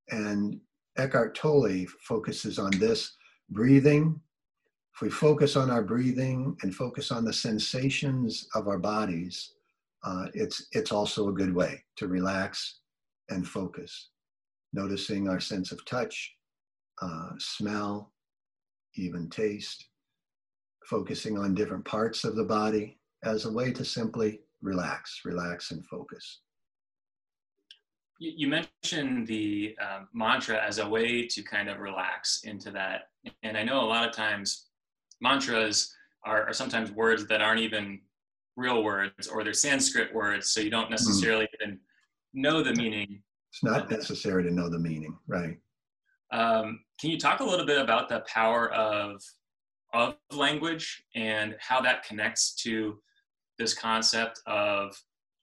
And 0.09 0.59
Eckhart 0.97 1.35
Tolle 1.35 1.85
focuses 1.99 2.59
on 2.59 2.71
this 2.79 3.13
breathing. 3.49 4.19
If 4.95 5.01
we 5.01 5.09
focus 5.09 5.55
on 5.55 5.69
our 5.69 5.83
breathing 5.83 6.55
and 6.61 6.73
focus 6.73 7.11
on 7.11 7.25
the 7.25 7.33
sensations 7.33 8.47
of 8.55 8.67
our 8.67 8.79
bodies, 8.79 9.53
uh, 10.03 10.25
it's, 10.33 10.67
it's 10.71 10.91
also 10.91 11.29
a 11.29 11.33
good 11.33 11.53
way 11.53 11.83
to 11.97 12.07
relax 12.07 12.79
and 13.29 13.47
focus. 13.47 14.09
Noticing 14.73 15.27
our 15.27 15.39
sense 15.39 15.71
of 15.71 15.83
touch, 15.85 16.33
uh, 17.01 17.31
smell, 17.37 18.13
even 18.95 19.29
taste, 19.29 19.85
focusing 20.85 21.37
on 21.37 21.55
different 21.55 21.85
parts 21.85 22.23
of 22.23 22.35
the 22.35 22.43
body 22.43 22.97
as 23.23 23.45
a 23.45 23.51
way 23.51 23.71
to 23.71 23.85
simply 23.85 24.39
relax, 24.61 25.21
relax 25.25 25.71
and 25.71 25.85
focus. 25.85 26.41
You 28.19 28.47
mentioned 28.47 29.25
the 29.25 29.75
uh, 29.81 30.01
mantra 30.13 30.63
as 30.63 30.77
a 30.77 30.87
way 30.87 31.25
to 31.25 31.41
kind 31.41 31.69
of 31.69 31.79
relax 31.79 32.41
into 32.43 32.69
that. 32.71 33.09
And 33.41 33.57
I 33.57 33.63
know 33.63 33.81
a 33.81 33.87
lot 33.87 34.07
of 34.07 34.15
times 34.15 34.67
mantras 35.21 35.91
are, 36.23 36.47
are 36.47 36.53
sometimes 36.53 36.91
words 36.91 37.25
that 37.27 37.41
aren't 37.41 37.61
even 37.61 37.99
real 38.57 38.83
words 38.83 39.27
or 39.27 39.43
they're 39.43 39.53
Sanskrit 39.53 40.13
words, 40.13 40.51
so 40.51 40.61
you 40.61 40.69
don't 40.69 40.83
mm-hmm. 40.83 40.91
necessarily 40.91 41.45
mm. 41.45 41.61
even 41.61 41.79
know 42.33 42.61
the 42.61 42.75
meaning. 42.75 43.23
It's 43.51 43.63
not 43.63 43.91
necessary 43.91 44.43
to 44.43 44.51
know 44.51 44.69
the 44.69 44.79
meaning, 44.79 45.17
right? 45.27 45.57
Um, 46.31 46.79
can 46.99 47.09
you 47.09 47.17
talk 47.17 47.41
a 47.41 47.43
little 47.43 47.65
bit 47.65 47.79
about 47.79 48.07
the 48.07 48.21
power 48.21 48.71
of 48.73 49.21
of 49.93 50.15
language 50.31 51.03
and 51.15 51.57
how 51.59 51.81
that 51.81 52.05
connects 52.05 52.55
to 52.55 52.97
this 53.59 53.73
concept 53.73 54.39
of 54.47 54.95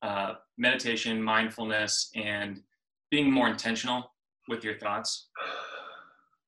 uh, 0.03 0.35
meditation, 0.57 1.23
mindfulness, 1.23 2.11
and 2.15 2.63
being 3.11 3.31
more 3.31 3.49
intentional 3.49 4.11
with 4.49 4.65
your 4.65 4.79
thoughts? 4.79 5.29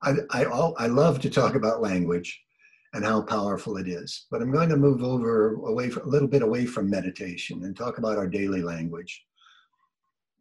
I, 0.02 0.12
I, 0.30 0.44
I 0.44 0.86
love 0.86 1.20
to 1.20 1.30
talk 1.30 1.54
about 1.54 1.82
language 1.82 2.40
and 2.94 3.04
how 3.04 3.20
powerful 3.20 3.76
it 3.76 3.86
is, 3.86 4.26
but 4.30 4.40
I'm 4.40 4.50
going 4.50 4.70
to 4.70 4.76
move 4.76 5.02
over 5.02 5.54
away 5.54 5.90
from, 5.90 6.04
a 6.04 6.10
little 6.10 6.26
bit 6.26 6.42
away 6.42 6.64
from 6.64 6.88
meditation 6.88 7.64
and 7.64 7.76
talk 7.76 7.98
about 7.98 8.16
our 8.16 8.26
daily 8.26 8.62
language 8.62 9.24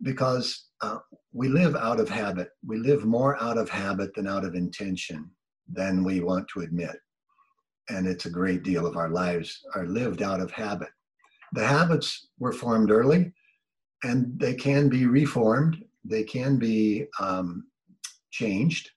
because 0.02 0.69
uh, 0.82 1.00
we 1.34 1.48
live 1.48 1.76
out 1.76 2.00
of 2.00 2.10
habit. 2.10 2.50
We 2.66 2.78
live 2.78 3.06
more 3.06 3.42
out 3.42 3.58
of 3.58 3.70
habit 3.70 4.14
than 4.16 4.28
out 4.28 4.46
of 4.46 4.56
intention 4.56 5.30
than 5.72 6.04
we 6.04 6.22
want 6.22 6.48
to 6.50 6.62
admit. 6.62 6.96
And 7.90 8.08
it's 8.08 8.26
a 8.26 8.32
great 8.32 8.64
deal 8.64 8.86
of 8.86 8.98
our 8.98 9.10
lives 9.10 9.62
are 9.76 9.86
lived 9.86 10.22
out 10.22 10.42
of 10.42 10.52
habit. 10.52 10.90
The 11.54 11.66
habits 11.66 12.28
were 12.40 12.54
formed 12.54 12.92
early 12.92 13.34
and 14.04 14.40
they 14.40 14.54
can 14.54 14.90
be 14.90 15.06
reformed, 15.06 15.84
they 16.06 16.24
can 16.24 16.58
be 16.58 17.06
um, 17.20 17.66
changed, 18.32 18.92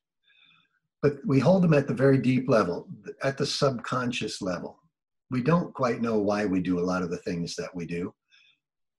but 1.02 1.16
we 1.26 1.40
hold 1.40 1.62
them 1.62 1.74
at 1.74 1.88
the 1.88 1.94
very 1.94 2.18
deep 2.18 2.48
level, 2.48 2.86
at 3.22 3.36
the 3.36 3.46
subconscious 3.46 4.40
level. 4.40 4.78
We 5.30 5.42
don't 5.42 5.74
quite 5.74 6.00
know 6.00 6.18
why 6.18 6.46
we 6.46 6.60
do 6.60 6.78
a 6.78 6.80
lot 6.80 7.02
of 7.02 7.10
the 7.10 7.16
things 7.18 7.56
that 7.56 7.74
we 7.74 7.86
do. 7.86 8.14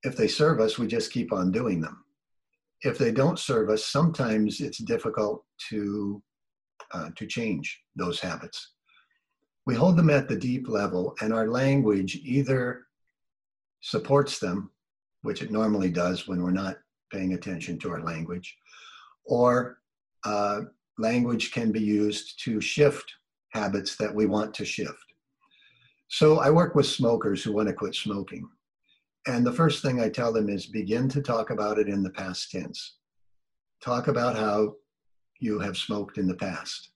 If 0.04 0.18
they 0.18 0.28
serve 0.28 0.60
us, 0.60 0.78
we 0.78 0.88
just 0.88 1.14
keep 1.14 1.32
on 1.32 1.52
doing 1.52 1.80
them. 1.80 2.04
If 2.84 2.98
they 2.98 3.12
don't 3.12 3.40
serve 3.40 3.70
us, 3.70 3.86
sometimes 3.86 4.60
it's 4.60 4.80
difficult 4.80 5.44
to, 5.70 6.22
uh, 6.94 7.10
to 7.16 7.26
change 7.26 7.82
those 7.96 8.20
habits. 8.20 8.74
We 9.66 9.76
hold 9.76 9.96
them 9.96 10.10
at 10.10 10.28
the 10.28 10.36
deep 10.36 10.68
level, 10.68 11.16
and 11.22 11.34
our 11.34 11.48
language 11.48 12.16
either 12.24 12.88
supports 13.82 14.40
them, 14.40 14.72
which 15.22 15.42
it 15.42 15.52
normally 15.52 15.90
does 15.90 16.28
when 16.28 16.44
we're 16.44 16.52
not 16.52 16.78
paying 17.12 17.34
attention 17.34 17.80
to 17.80 17.92
our 17.92 18.02
language, 18.04 18.58
or 19.26 19.78
uh, 20.26 20.62
language 20.98 21.52
can 21.52 21.72
be 21.72 21.80
used 21.80 22.44
to 22.44 22.60
shift 22.60 23.06
habits 23.52 23.96
that 23.96 24.14
we 24.14 24.26
want 24.26 24.54
to 24.56 24.66
shift. 24.66 24.98
So 26.10 26.40
I 26.40 26.50
work 26.50 26.76
with 26.76 26.86
smokers 26.86 27.44
who 27.44 27.54
want 27.54 27.68
to 27.70 27.74
quit 27.74 27.96
smoking. 27.96 28.48
And 29.26 29.46
the 29.46 29.54
first 29.54 29.82
thing 29.82 30.02
I 30.02 30.10
tell 30.10 30.34
them 30.34 30.50
is 30.50 30.66
begin 30.66 31.08
to 31.10 31.22
talk 31.22 31.50
about 31.50 31.80
it 31.80 31.88
in 31.88 32.04
the 32.04 32.10
past 32.10 32.52
tense. 32.52 32.98
Talk 33.82 34.08
about 34.08 34.36
how 34.36 34.76
you 35.40 35.60
have 35.60 35.78
smoked 35.78 36.18
in 36.18 36.28
the 36.28 36.36
past, 36.36 36.90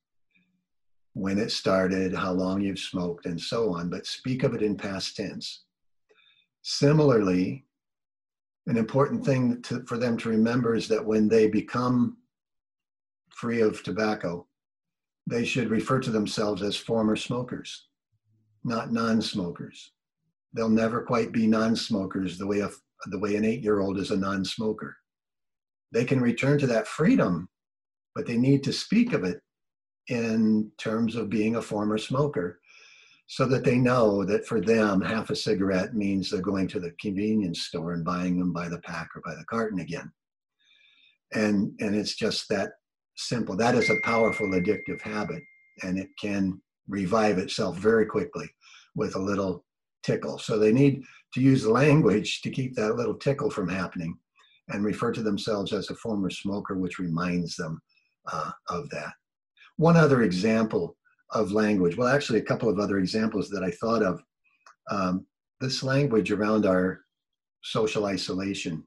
when 1.13 1.37
it 1.37 1.51
started, 1.51 2.13
how 2.13 2.31
long 2.31 2.61
you've 2.61 2.79
smoked, 2.79 3.25
and 3.25 3.39
so 3.39 3.73
on, 3.73 3.89
but 3.89 4.05
speak 4.05 4.43
of 4.43 4.53
it 4.53 4.61
in 4.61 4.75
past 4.75 5.15
tense. 5.15 5.63
Similarly, 6.63 7.65
an 8.67 8.77
important 8.77 9.25
thing 9.25 9.61
to, 9.63 9.83
for 9.85 9.97
them 9.97 10.17
to 10.17 10.29
remember 10.29 10.75
is 10.75 10.89
that 10.89 11.05
when 11.05 11.29
they 11.29 11.47
become 11.47 12.17
free 13.29 13.61
of 13.61 13.83
tobacco, 13.83 14.45
they 15.25 15.45
should 15.45 15.69
refer 15.69 15.99
to 15.99 16.11
themselves 16.11 16.61
as 16.61 16.75
former 16.75 17.15
smokers, 17.15 17.87
not 18.63 18.91
non-smokers. 18.91 19.91
They'll 20.53 20.69
never 20.69 21.01
quite 21.03 21.31
be 21.31 21.47
non-smokers 21.47 22.37
the 22.37 22.47
way 22.47 22.59
a, 22.59 22.69
the 23.07 23.19
way 23.19 23.35
an 23.35 23.45
eight-year-old 23.45 23.97
is 23.97 24.11
a 24.11 24.17
non-smoker. 24.17 24.95
They 25.91 26.05
can 26.05 26.21
return 26.21 26.57
to 26.59 26.67
that 26.67 26.87
freedom, 26.87 27.49
but 28.15 28.25
they 28.25 28.37
need 28.37 28.63
to 28.63 28.73
speak 28.73 29.13
of 29.13 29.23
it 29.23 29.39
in 30.07 30.71
terms 30.77 31.15
of 31.15 31.29
being 31.29 31.57
a 31.57 31.61
former 31.61 31.97
smoker 31.97 32.59
so 33.27 33.45
that 33.45 33.63
they 33.65 33.77
know 33.77 34.23
that 34.23 34.45
for 34.47 34.61
them 34.61 35.01
half 35.01 35.29
a 35.29 35.35
cigarette 35.35 35.93
means 35.93 36.29
they're 36.29 36.41
going 36.41 36.67
to 36.69 36.79
the 36.79 36.91
convenience 36.99 37.63
store 37.63 37.91
and 37.91 38.05
buying 38.05 38.39
them 38.39 38.53
by 38.53 38.69
the 38.69 38.79
pack 38.79 39.09
or 39.15 39.21
by 39.25 39.35
the 39.35 39.45
carton 39.49 39.79
again 39.79 40.09
and 41.33 41.73
and 41.79 41.95
it's 41.95 42.15
just 42.15 42.47
that 42.49 42.71
simple. 43.15 43.55
That 43.55 43.75
is 43.75 43.89
a 43.89 44.01
powerful 44.03 44.47
addictive 44.47 45.01
habit, 45.01 45.43
and 45.83 45.97
it 45.97 46.09
can 46.19 46.61
revive 46.87 47.37
itself 47.37 47.77
very 47.77 48.05
quickly 48.05 48.47
with 48.95 49.15
a 49.15 49.21
little 49.21 49.65
tickle. 50.03 50.37
So 50.37 50.57
they 50.57 50.71
need 50.71 51.03
to 51.33 51.41
use 51.41 51.65
language 51.65 52.41
to 52.41 52.49
keep 52.49 52.75
that 52.75 52.95
little 52.95 53.15
tickle 53.15 53.49
from 53.49 53.67
happening 53.67 54.17
and 54.69 54.83
refer 54.83 55.11
to 55.13 55.21
themselves 55.21 55.73
as 55.73 55.89
a 55.89 55.95
former 55.95 56.29
smoker, 56.29 56.77
which 56.77 56.99
reminds 56.99 57.55
them 57.55 57.81
uh, 58.31 58.51
of 58.69 58.89
that. 58.89 59.13
One 59.77 59.95
other 59.95 60.23
example 60.23 60.95
of 61.31 61.51
language, 61.51 61.97
well, 61.97 62.07
actually, 62.07 62.39
a 62.39 62.43
couple 62.43 62.69
of 62.69 62.79
other 62.79 62.99
examples 62.99 63.49
that 63.49 63.63
I 63.63 63.71
thought 63.71 64.03
of. 64.03 64.21
Um, 64.89 65.25
this 65.59 65.83
language 65.83 66.31
around 66.31 66.65
our 66.65 67.01
social 67.63 68.05
isolation. 68.05 68.85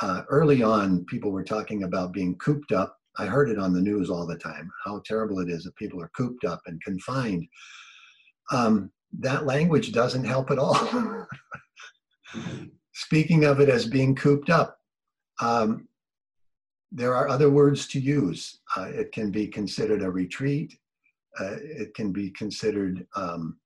Uh, 0.00 0.22
early 0.28 0.62
on, 0.62 1.04
people 1.04 1.30
were 1.30 1.44
talking 1.44 1.84
about 1.84 2.12
being 2.12 2.34
cooped 2.36 2.72
up 2.72 2.96
I 3.18 3.26
heard 3.26 3.50
it 3.50 3.58
on 3.58 3.72
the 3.72 3.80
news 3.80 4.08
all 4.08 4.26
the 4.26 4.38
time 4.38 4.70
how 4.84 5.02
terrible 5.04 5.40
it 5.40 5.48
is 5.48 5.64
that 5.64 5.76
people 5.76 6.00
are 6.00 6.10
cooped 6.16 6.44
up 6.44 6.60
and 6.66 6.82
confined. 6.82 7.46
Um, 8.50 8.90
that 9.20 9.46
language 9.46 9.92
doesn't 9.92 10.24
help 10.24 10.50
at 10.50 10.58
all. 10.58 11.26
Speaking 12.94 13.44
of 13.44 13.60
it 13.60 13.68
as 13.68 13.86
being 13.86 14.14
cooped 14.14 14.50
up, 14.50 14.78
um, 15.40 15.88
there 16.90 17.14
are 17.14 17.28
other 17.28 17.50
words 17.50 17.86
to 17.88 18.00
use. 18.00 18.60
Uh, 18.76 18.88
it 18.88 19.12
can 19.12 19.30
be 19.30 19.46
considered 19.46 20.02
a 20.02 20.10
retreat, 20.10 20.76
uh, 21.40 21.56
it 21.62 21.94
can 21.94 22.12
be 22.12 22.30
considered 22.30 23.06
um, 23.16 23.58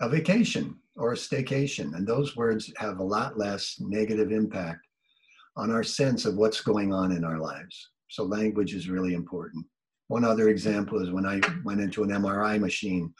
a 0.00 0.08
vacation 0.08 0.76
or 0.96 1.12
a 1.12 1.16
staycation, 1.16 1.94
and 1.96 2.06
those 2.06 2.36
words 2.36 2.70
have 2.76 2.98
a 2.98 3.04
lot 3.04 3.38
less 3.38 3.76
negative 3.80 4.30
impact 4.30 4.86
on 5.56 5.70
our 5.70 5.82
sense 5.82 6.24
of 6.26 6.36
what's 6.36 6.60
going 6.60 6.92
on 6.92 7.12
in 7.12 7.24
our 7.24 7.38
lives. 7.38 7.90
So 8.08 8.24
language 8.24 8.74
is 8.74 8.90
really 8.90 9.14
important. 9.14 9.64
One 10.08 10.24
other 10.24 10.50
example 10.50 11.00
is 11.02 11.10
when 11.10 11.24
I 11.24 11.40
went 11.64 11.80
into 11.80 12.02
an 12.02 12.10
MRI 12.10 12.60
machine 12.60 13.14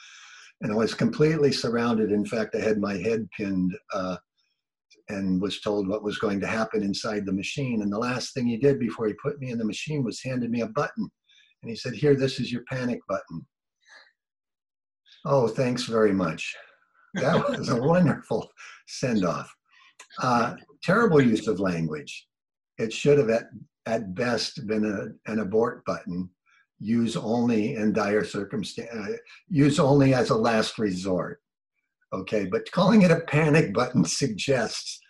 and 0.62 0.72
I 0.72 0.76
was 0.76 0.94
completely 0.94 1.52
surrounded. 1.52 2.12
In 2.12 2.24
fact, 2.24 2.54
I 2.54 2.60
had 2.60 2.78
my 2.78 2.94
head 2.94 3.28
pinned 3.36 3.76
uh, 3.92 4.16
and 5.08 5.42
was 5.42 5.60
told 5.60 5.88
what 5.88 6.04
was 6.04 6.18
going 6.18 6.40
to 6.40 6.46
happen 6.46 6.82
inside 6.82 7.26
the 7.26 7.32
machine. 7.32 7.82
And 7.82 7.92
the 7.92 7.98
last 7.98 8.32
thing 8.32 8.46
he 8.46 8.56
did 8.56 8.78
before 8.78 9.08
he 9.08 9.14
put 9.14 9.40
me 9.40 9.50
in 9.50 9.58
the 9.58 9.64
machine 9.64 10.04
was 10.04 10.22
handed 10.22 10.50
me 10.50 10.60
a 10.60 10.68
button. 10.68 11.10
And 11.62 11.70
he 11.70 11.76
said, 11.76 11.94
Here, 11.94 12.14
this 12.14 12.38
is 12.38 12.52
your 12.52 12.62
panic 12.70 13.00
button. 13.08 13.44
Oh, 15.24 15.48
thanks 15.48 15.84
very 15.84 16.12
much. 16.12 16.54
That 17.14 17.48
was 17.48 17.68
a 17.68 17.76
wonderful 17.82 18.48
send 18.86 19.24
off. 19.24 19.52
Uh, 20.20 20.54
terrible 20.82 21.20
use 21.20 21.48
of 21.48 21.60
language. 21.60 22.26
It 22.78 22.92
should 22.92 23.18
have 23.18 23.30
at, 23.30 23.46
at 23.86 24.14
best 24.14 24.66
been 24.66 24.84
a, 24.84 25.30
an 25.30 25.40
abort 25.40 25.84
button, 25.84 26.30
use 26.82 27.16
only 27.16 27.76
in 27.76 27.92
dire 27.92 28.24
circumstance, 28.24 28.90
uh, 28.92 29.12
use 29.48 29.78
only 29.78 30.14
as 30.14 30.30
a 30.30 30.34
last 30.34 30.78
resort. 30.78 31.40
Okay, 32.12 32.46
but 32.46 32.70
calling 32.72 33.02
it 33.02 33.10
a 33.10 33.20
panic 33.20 33.72
button 33.72 34.04
suggests 34.20 35.00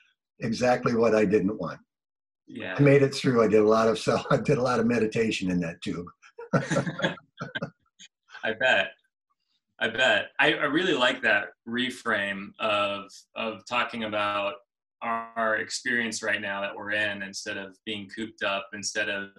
exactly 0.41 0.95
what 0.95 1.15
I 1.15 1.25
didn't 1.25 1.59
want. 1.59 1.81
Yeah. 2.47 2.75
I 2.77 2.83
made 2.83 3.03
it 3.03 3.15
through. 3.15 3.43
I 3.43 3.49
did 3.49 3.61
a 3.61 3.69
lot 3.69 3.89
of 3.89 3.99
self, 3.99 4.25
I 4.31 4.37
did 4.37 4.59
a 4.59 4.63
lot 4.63 4.81
of 4.81 4.87
meditation 4.87 5.51
in 5.51 5.61
that 5.61 5.81
tube. 5.83 6.07
I 8.45 8.53
bet. 8.61 8.91
I 9.81 9.89
bet. 9.89 10.27
I, 10.39 10.53
I 10.53 10.65
really 10.65 10.93
like 10.93 11.23
that 11.23 11.49
reframe 11.67 12.51
of 12.61 13.11
of 13.35 13.65
talking 13.67 14.05
about 14.05 14.55
our 15.01 15.57
experience 15.57 16.23
right 16.23 16.41
now 16.41 16.61
that 16.61 16.77
we're 16.77 16.93
in 16.93 17.23
instead 17.23 17.57
of 17.57 17.77
being 17.85 18.09
cooped 18.15 18.43
up 18.45 18.69
instead 18.73 19.09
of 19.09 19.31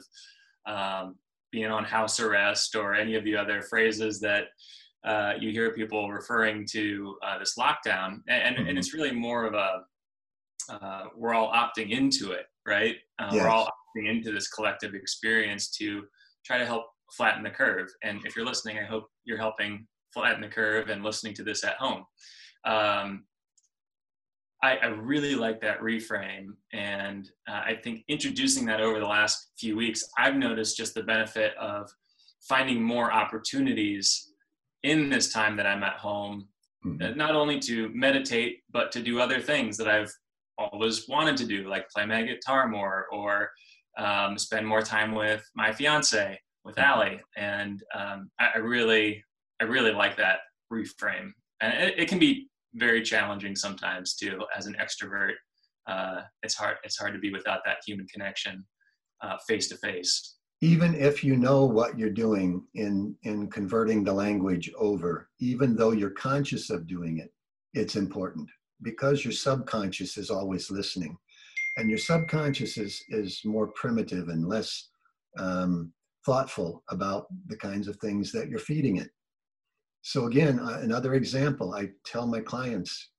um, 0.66 1.16
being 1.53 1.72
on 1.72 1.86
house 1.86 2.19
arrest 2.19 2.75
or 2.75 2.93
any 2.93 3.15
of 3.15 3.24
the 3.24 3.38
other 3.38 3.62
phrases 3.62 4.19
that 4.19 4.48
uh, 5.05 5.33
you 5.39 5.51
hear 5.51 5.72
people 5.72 6.10
referring 6.10 6.67
to 6.72 7.15
uh, 7.25 7.39
this 7.39 7.55
lockdown. 7.57 8.19
And, 8.27 8.57
and, 8.57 8.77
it's 8.77 8.93
really 8.93 9.12
more 9.12 9.45
of 9.45 9.53
a 9.53 9.83
uh, 10.69 11.03
we're 11.15 11.33
all 11.33 11.51
opting 11.51 11.91
into 11.91 12.31
it 12.31 12.45
right? 12.65 12.95
Uh, 13.19 13.29
yes. 13.31 13.41
we're 13.41 13.50
all 13.50 13.65
opting 13.67 14.10
into 14.10 14.31
this 14.31 14.50
collective 14.50 14.93
experience 14.93 15.69
to 15.77 16.03
try 16.45 16.57
to 16.57 16.65
help 16.65 16.86
flatten 17.15 17.43
the 17.43 17.50
curve. 17.50 17.89
And 18.03 18.22
if 18.25 18.36
you're 18.36 18.45
listening 18.45 18.77
i 18.79 18.83
hope 18.83 19.07
you're 19.25 19.38
helping 19.38 19.88
flatten 20.13 20.41
the 20.41 20.48
curve 20.48 20.89
and 20.89 21.03
listening 21.03 21.33
to 21.36 21.43
this 21.43 21.63
at 21.63 21.75
home. 21.75 22.05
Um, 22.65 23.25
I, 24.63 24.77
I 24.77 24.86
really 24.88 25.36
like 25.36 25.60
that 25.62 25.82
reframe. 25.82 26.55
And 26.72 27.29
uh, 27.50 27.62
I 27.65 27.75
think 27.84 28.05
introducing 28.08 28.65
that 28.67 28.79
over 28.79 29.00
the 29.00 29.05
last 29.05 29.51
few 29.60 29.75
weeks, 29.75 30.05
I've 30.17 30.36
noticed 30.36 30.77
just 30.77 30.93
the 30.93 31.03
benefit 31.03 31.53
of 31.58 31.91
finding 32.48 32.82
more 32.82 33.12
opportunities 33.12 34.32
in 34.84 35.10
this 35.10 35.34
time 35.34 35.58
that 35.58 35.67
I'm 35.67 35.84
at 35.84 35.98
home, 35.98 36.48
mm-hmm. 36.86 37.17
not 37.17 37.36
only 37.36 37.60
to 37.60 37.89
meditate, 37.93 38.60
but 38.72 38.91
to 38.93 39.01
do 39.01 39.20
other 39.20 39.41
things 39.41 39.77
that 39.77 39.89
I've 39.89 40.12
always 40.58 41.10
wanted 41.10 41.36
to 41.38 41.46
do, 41.46 41.67
like 41.67 41.89
play 41.89 42.05
my 42.05 42.24
guitar 42.24 42.67
more 42.67 43.08
or 43.12 43.51
um, 43.98 44.38
spend 44.38 44.65
more 44.65 44.82
time 44.82 45.13
with 45.13 45.43
my 45.55 45.74
fiance, 45.74 46.39
with 46.63 46.75
mm-hmm. 46.75 46.86
Allie. 46.86 47.22
And 47.36 47.84
um, 47.93 48.32
I, 48.39 48.51
I, 48.55 48.58
really, 48.60 49.22
I 49.62 49.65
really 49.65 49.91
like 49.91 50.15
that 50.17 50.39
reframe. 50.72 51.32
And 51.60 51.74
it, 51.74 52.00
it, 52.00 52.08
can 52.08 52.20
be 52.20 52.48
very 52.74 53.01
challenging 53.01 53.56
sometimes 53.56 54.15
too, 54.15 54.44
as 54.56 54.65
an 54.65 54.75
extrovert. 54.82 55.34
Uh, 55.88 56.22
it's 56.44 56.56
hard, 56.56 56.77
it's 56.84 56.98
hard 56.98 57.13
to 57.13 57.20
be 57.20 57.32
without 57.32 57.60
that 57.65 57.77
human 57.86 58.08
connection 58.08 58.65
face 59.48 59.70
to 59.70 59.77
face. 59.77 60.36
Even 60.62 60.96
if 60.96 61.24
you 61.24 61.38
know 61.38 61.65
what 61.65 61.98
you're 61.98 62.10
doing 62.10 62.62
in, 62.75 63.15
in 63.24 63.50
converting 63.50 64.03
the 64.03 64.12
language 64.12 64.72
over, 64.77 65.30
even 65.39 65.75
though 65.75 65.92
you're 65.92 66.10
conscious 66.10 66.70
of 66.70 66.88
doing 66.88 67.20
it, 67.20 67.32
it's 67.74 67.96
important 67.96 68.50
because 68.82 69.24
your 69.24 69.32
subconscious 69.32 70.18
is 70.18 70.30
always 70.30 70.70
listening 70.70 71.18
and 71.77 71.89
your 71.89 71.98
subconscious 71.98 72.77
is 72.77 73.03
is 73.10 73.42
more 73.46 73.68
primitive 73.70 74.30
and 74.30 74.48
less 74.48 74.89
um, 75.38 75.92
thoughtful 76.25 76.84
about 76.89 77.27
the 77.48 77.58
kinds 77.58 77.88
of 77.88 77.96
things 77.98 78.32
that 78.32 78.50
you're 78.50 78.60
feeding 78.60 78.98
it 78.98 79.10
so 80.03 80.25
again 80.25 80.60
uh, 80.60 80.79
another 80.81 81.15
example 81.15 81.74
i 81.74 81.89
tell 82.05 82.27
my 82.27 82.39
clients 82.39 83.10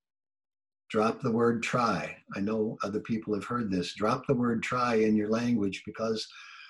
drop 0.89 1.21
the 1.21 1.31
word 1.31 1.61
try 1.61 2.15
i 2.35 2.39
know 2.39 2.77
other 2.83 3.01
people 3.01 3.33
have 3.33 3.43
heard 3.43 3.69
this 3.69 3.93
drop 3.95 4.25
the 4.27 4.33
word 4.33 4.63
try 4.63 4.95
in 4.95 5.15
your 5.15 5.29
language 5.29 5.83
because 5.85 6.25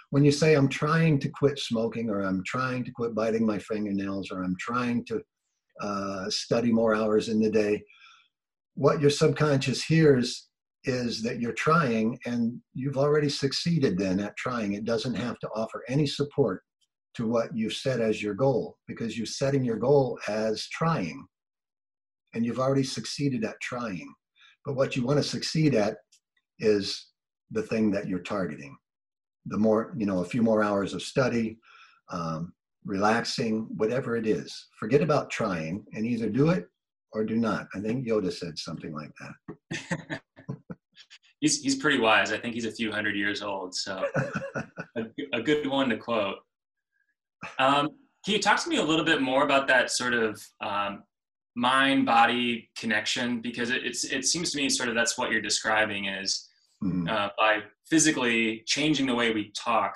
when 0.09 0.23
you 0.23 0.31
say 0.31 0.55
i'm 0.55 0.69
trying 0.69 1.19
to 1.19 1.29
quit 1.29 1.59
smoking 1.59 2.09
or 2.09 2.21
i'm 2.21 2.43
trying 2.45 2.83
to 2.83 2.91
quit 2.91 3.13
biting 3.13 3.45
my 3.45 3.59
fingernails 3.59 4.31
or 4.31 4.43
i'm 4.43 4.55
trying 4.59 5.05
to 5.05 5.21
uh, 5.81 6.29
study 6.29 6.71
more 6.71 6.95
hours 6.95 7.27
in 7.27 7.39
the 7.39 7.51
day 7.51 7.83
what 8.75 9.01
your 9.01 9.09
subconscious 9.09 9.83
hears 9.83 10.47
is 10.85 11.21
that 11.23 11.39
you're 11.39 11.53
trying 11.53 12.17
and 12.25 12.59
you've 12.73 12.97
already 12.97 13.29
succeeded 13.29 13.97
then 13.97 14.19
at 14.19 14.37
trying. 14.37 14.73
It 14.73 14.85
doesn't 14.85 15.15
have 15.15 15.39
to 15.39 15.49
offer 15.55 15.83
any 15.89 16.05
support 16.05 16.61
to 17.15 17.27
what 17.27 17.55
you've 17.55 17.73
set 17.73 17.99
as 17.99 18.21
your 18.21 18.33
goal 18.33 18.77
because 18.87 19.17
you're 19.17 19.25
setting 19.25 19.63
your 19.63 19.77
goal 19.77 20.19
as 20.27 20.67
trying 20.69 21.25
and 22.33 22.45
you've 22.45 22.59
already 22.59 22.83
succeeded 22.83 23.43
at 23.45 23.59
trying. 23.61 24.13
But 24.65 24.75
what 24.75 24.95
you 24.95 25.05
want 25.05 25.17
to 25.17 25.23
succeed 25.23 25.75
at 25.75 25.97
is 26.59 27.07
the 27.51 27.61
thing 27.61 27.91
that 27.91 28.07
you're 28.07 28.19
targeting. 28.19 28.75
The 29.45 29.57
more, 29.57 29.93
you 29.97 30.05
know, 30.05 30.19
a 30.19 30.25
few 30.25 30.41
more 30.41 30.63
hours 30.63 30.93
of 30.93 31.01
study, 31.01 31.59
um, 32.11 32.53
relaxing, 32.83 33.67
whatever 33.77 34.15
it 34.15 34.27
is. 34.27 34.67
Forget 34.79 35.01
about 35.01 35.29
trying 35.29 35.85
and 35.93 36.05
either 36.05 36.29
do 36.29 36.49
it 36.49 36.67
or 37.11 37.23
do 37.23 37.35
not. 37.35 37.67
I 37.73 37.79
think 37.79 38.05
Yoda 38.05 38.31
said 38.31 38.57
something 38.57 38.93
like 38.93 39.11
that. 39.19 40.21
he's 41.41 41.61
he's 41.61 41.75
pretty 41.75 41.99
wise. 41.99 42.31
I 42.31 42.37
think 42.37 42.53
he's 42.53 42.65
a 42.65 42.71
few 42.71 42.91
hundred 42.91 43.15
years 43.15 43.41
old, 43.41 43.73
so 43.75 44.05
a, 44.95 45.05
a, 45.33 45.41
good 45.41 45.67
one 45.67 45.89
to 45.89 45.97
quote. 45.97 46.37
Um, 47.59 47.89
can 48.25 48.33
you 48.33 48.41
talk 48.41 48.61
to 48.63 48.69
me 48.69 48.77
a 48.77 48.83
little 48.83 49.05
bit 49.05 49.21
more 49.21 49.43
about 49.43 49.67
that 49.67 49.91
sort 49.91 50.13
of 50.13 50.41
um, 50.61 51.03
mind 51.55 52.05
body 52.05 52.69
connection? 52.77 53.41
Because 53.41 53.69
it, 53.69 53.85
it's 53.85 54.03
it 54.03 54.25
seems 54.25 54.51
to 54.51 54.57
me 54.57 54.69
sort 54.69 54.89
of 54.89 54.95
that's 54.95 55.17
what 55.17 55.31
you're 55.31 55.41
describing 55.41 56.05
is 56.05 56.49
mm-hmm. 56.83 57.07
uh, 57.07 57.29
by 57.37 57.59
physically 57.89 58.63
changing 58.65 59.05
the 59.05 59.15
way 59.15 59.31
we 59.31 59.51
talk, 59.51 59.95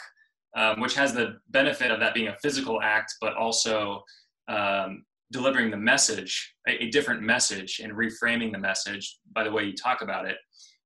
um, 0.55 0.79
which 0.79 0.95
has 0.95 1.13
the 1.13 1.37
benefit 1.49 1.91
of 1.91 1.99
that 1.99 2.13
being 2.13 2.27
a 2.27 2.35
physical 2.37 2.81
act, 2.81 3.15
but 3.19 3.35
also 3.35 4.03
um, 4.47 5.03
delivering 5.31 5.71
the 5.71 5.77
message, 5.77 6.53
a, 6.67 6.83
a, 6.83 6.89
different 6.89 7.21
message, 7.21 7.81
and 7.83 7.93
reframing 7.93 8.51
the 8.51 8.57
message 8.57 9.17
by 9.33 9.43
the 9.43 9.51
way 9.51 9.63
you 9.63 9.73
talk 9.73 10.01
about 10.01 10.27
it. 10.27 10.37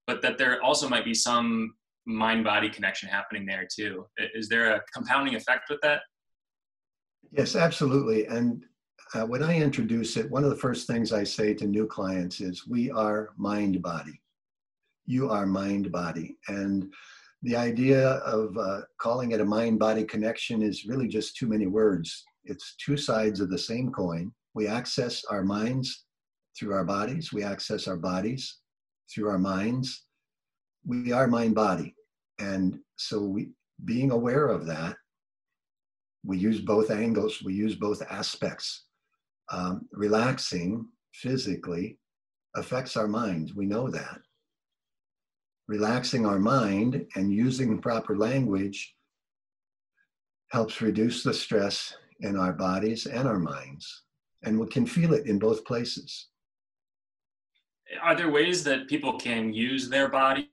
But 0.08 0.22
that 0.22 0.38
there 0.38 0.62
also 0.62 0.90
might 0.90 1.06
be 1.06 1.14
some 1.14 1.74
mind 2.06 2.44
body 2.44 2.70
connection 2.70 3.08
happening 3.10 3.46
there 3.46 3.68
too. 3.74 4.06
Is 4.34 4.50
there 4.50 4.76
a 4.76 4.82
compounding 4.94 5.36
effect 5.36 5.70
with 5.70 5.80
that? 5.82 6.02
Yes, 7.32 7.56
absolutely. 7.56 8.26
And 8.28 8.64
uh, 9.14 9.26
when 9.26 9.44
I 9.44 9.58
introduce 9.58 10.18
it, 10.18 10.30
one 10.30 10.44
of 10.44 10.50
the 10.50 10.56
first 10.56 10.88
things 10.88 11.14
I 11.14 11.24
say 11.24 11.54
to 11.56 11.66
new 11.66 11.88
clients 11.88 12.42
is 12.42 12.68
we 12.68 12.92
are 12.92 13.30
mind 13.38 13.82
body. 13.82 14.20
You 15.06 15.30
are 15.30 15.46
mind 15.46 15.92
body. 15.92 16.38
And 16.48 16.92
the 17.42 17.56
idea 17.56 18.10
of 18.20 18.58
uh, 18.58 18.82
calling 19.00 19.32
it 19.32 19.42
a 19.42 19.46
mind 19.46 19.80
body 19.80 20.04
connection 20.04 20.62
is 20.62 20.86
really 20.86 21.08
just 21.08 21.36
too 21.36 21.48
many 21.48 21.68
words 21.68 22.24
it's 22.46 22.76
two 22.76 22.98
sides 22.98 23.40
of 23.40 23.50
the 23.50 23.58
same 23.58 23.92
coin. 23.92 24.32
We 24.54 24.68
access 24.68 25.24
our 25.26 25.44
minds 25.44 26.06
through 26.58 26.74
our 26.74 26.84
bodies, 26.84 27.34
we 27.34 27.44
access 27.44 27.88
our 27.88 27.98
bodies 27.98 28.60
through 29.14 29.30
our 29.30 29.40
minds. 29.40 30.06
We 30.86 31.12
are 31.12 31.28
mind 31.28 31.56
body. 31.56 31.96
And 32.40 32.80
so 32.98 33.22
we 33.22 33.50
being 33.86 34.12
aware 34.12 34.48
of 34.48 34.66
that, 34.68 34.96
we 36.26 36.38
use 36.38 36.62
both 36.62 36.90
angles, 36.90 37.42
we 37.44 37.54
use 37.54 37.76
both 37.76 38.02
aspects. 38.10 38.86
Um, 39.52 39.88
relaxing 39.92 40.88
physically 41.14 41.98
affects 42.56 42.96
our 42.96 43.08
minds. 43.08 43.54
We 43.54 43.66
know 43.66 43.90
that. 43.90 44.20
Relaxing 45.68 46.26
our 46.26 46.40
mind 46.40 47.06
and 47.16 47.34
using 47.34 47.80
proper 47.82 48.18
language 48.18 48.96
helps 50.52 50.82
reduce 50.82 51.24
the 51.24 51.34
stress 51.34 51.96
in 52.20 52.38
our 52.38 52.54
bodies 52.54 53.06
and 53.06 53.28
our 53.28 53.40
minds, 53.40 54.04
and 54.44 54.60
we 54.60 54.68
can 54.68 54.86
feel 54.86 55.14
it 55.14 55.26
in 55.26 55.40
both 55.40 55.66
places. 55.66 56.28
Are 58.02 58.16
there 58.16 58.32
ways 58.32 58.64
that 58.64 58.88
people 58.88 59.20
can 59.20 59.54
use 59.54 59.90
their 59.90 60.10
body 60.10 60.50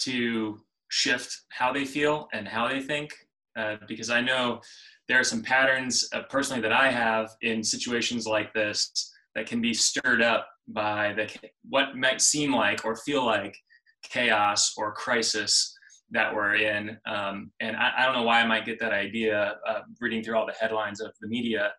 to 0.00 0.60
shift 0.88 1.42
how 1.50 1.72
they 1.72 1.84
feel 1.84 2.28
and 2.32 2.46
how 2.46 2.68
they 2.68 2.80
think? 2.80 3.25
Uh, 3.56 3.76
because 3.88 4.10
I 4.10 4.20
know 4.20 4.60
there 5.08 5.18
are 5.18 5.24
some 5.24 5.42
patterns 5.42 6.08
uh, 6.12 6.22
personally 6.28 6.60
that 6.62 6.72
I 6.72 6.90
have 6.90 7.30
in 7.42 7.62
situations 7.62 8.26
like 8.26 8.52
this 8.52 8.90
that 9.34 9.46
can 9.46 9.60
be 9.60 9.72
stirred 9.72 10.22
up 10.22 10.48
by 10.68 11.12
the 11.14 11.30
what 11.68 11.96
might 11.96 12.20
seem 12.20 12.54
like 12.54 12.84
or 12.84 12.96
feel 12.96 13.24
like 13.24 13.56
chaos 14.02 14.74
or 14.76 14.92
crisis 14.92 15.74
that 16.10 16.34
we're 16.34 16.54
in. 16.54 16.96
Um, 17.06 17.50
and 17.60 17.76
I, 17.76 17.92
I, 17.98 18.04
don't 18.04 18.14
know 18.14 18.22
why 18.22 18.40
I 18.40 18.46
might 18.46 18.64
get 18.64 18.78
that 18.80 18.92
idea 18.92 19.56
uh, 19.68 19.80
reading 20.00 20.22
through 20.22 20.36
all 20.36 20.46
the 20.46 20.54
headlines 20.58 21.00
of 21.00 21.12
the 21.20 21.28
media 21.28 21.72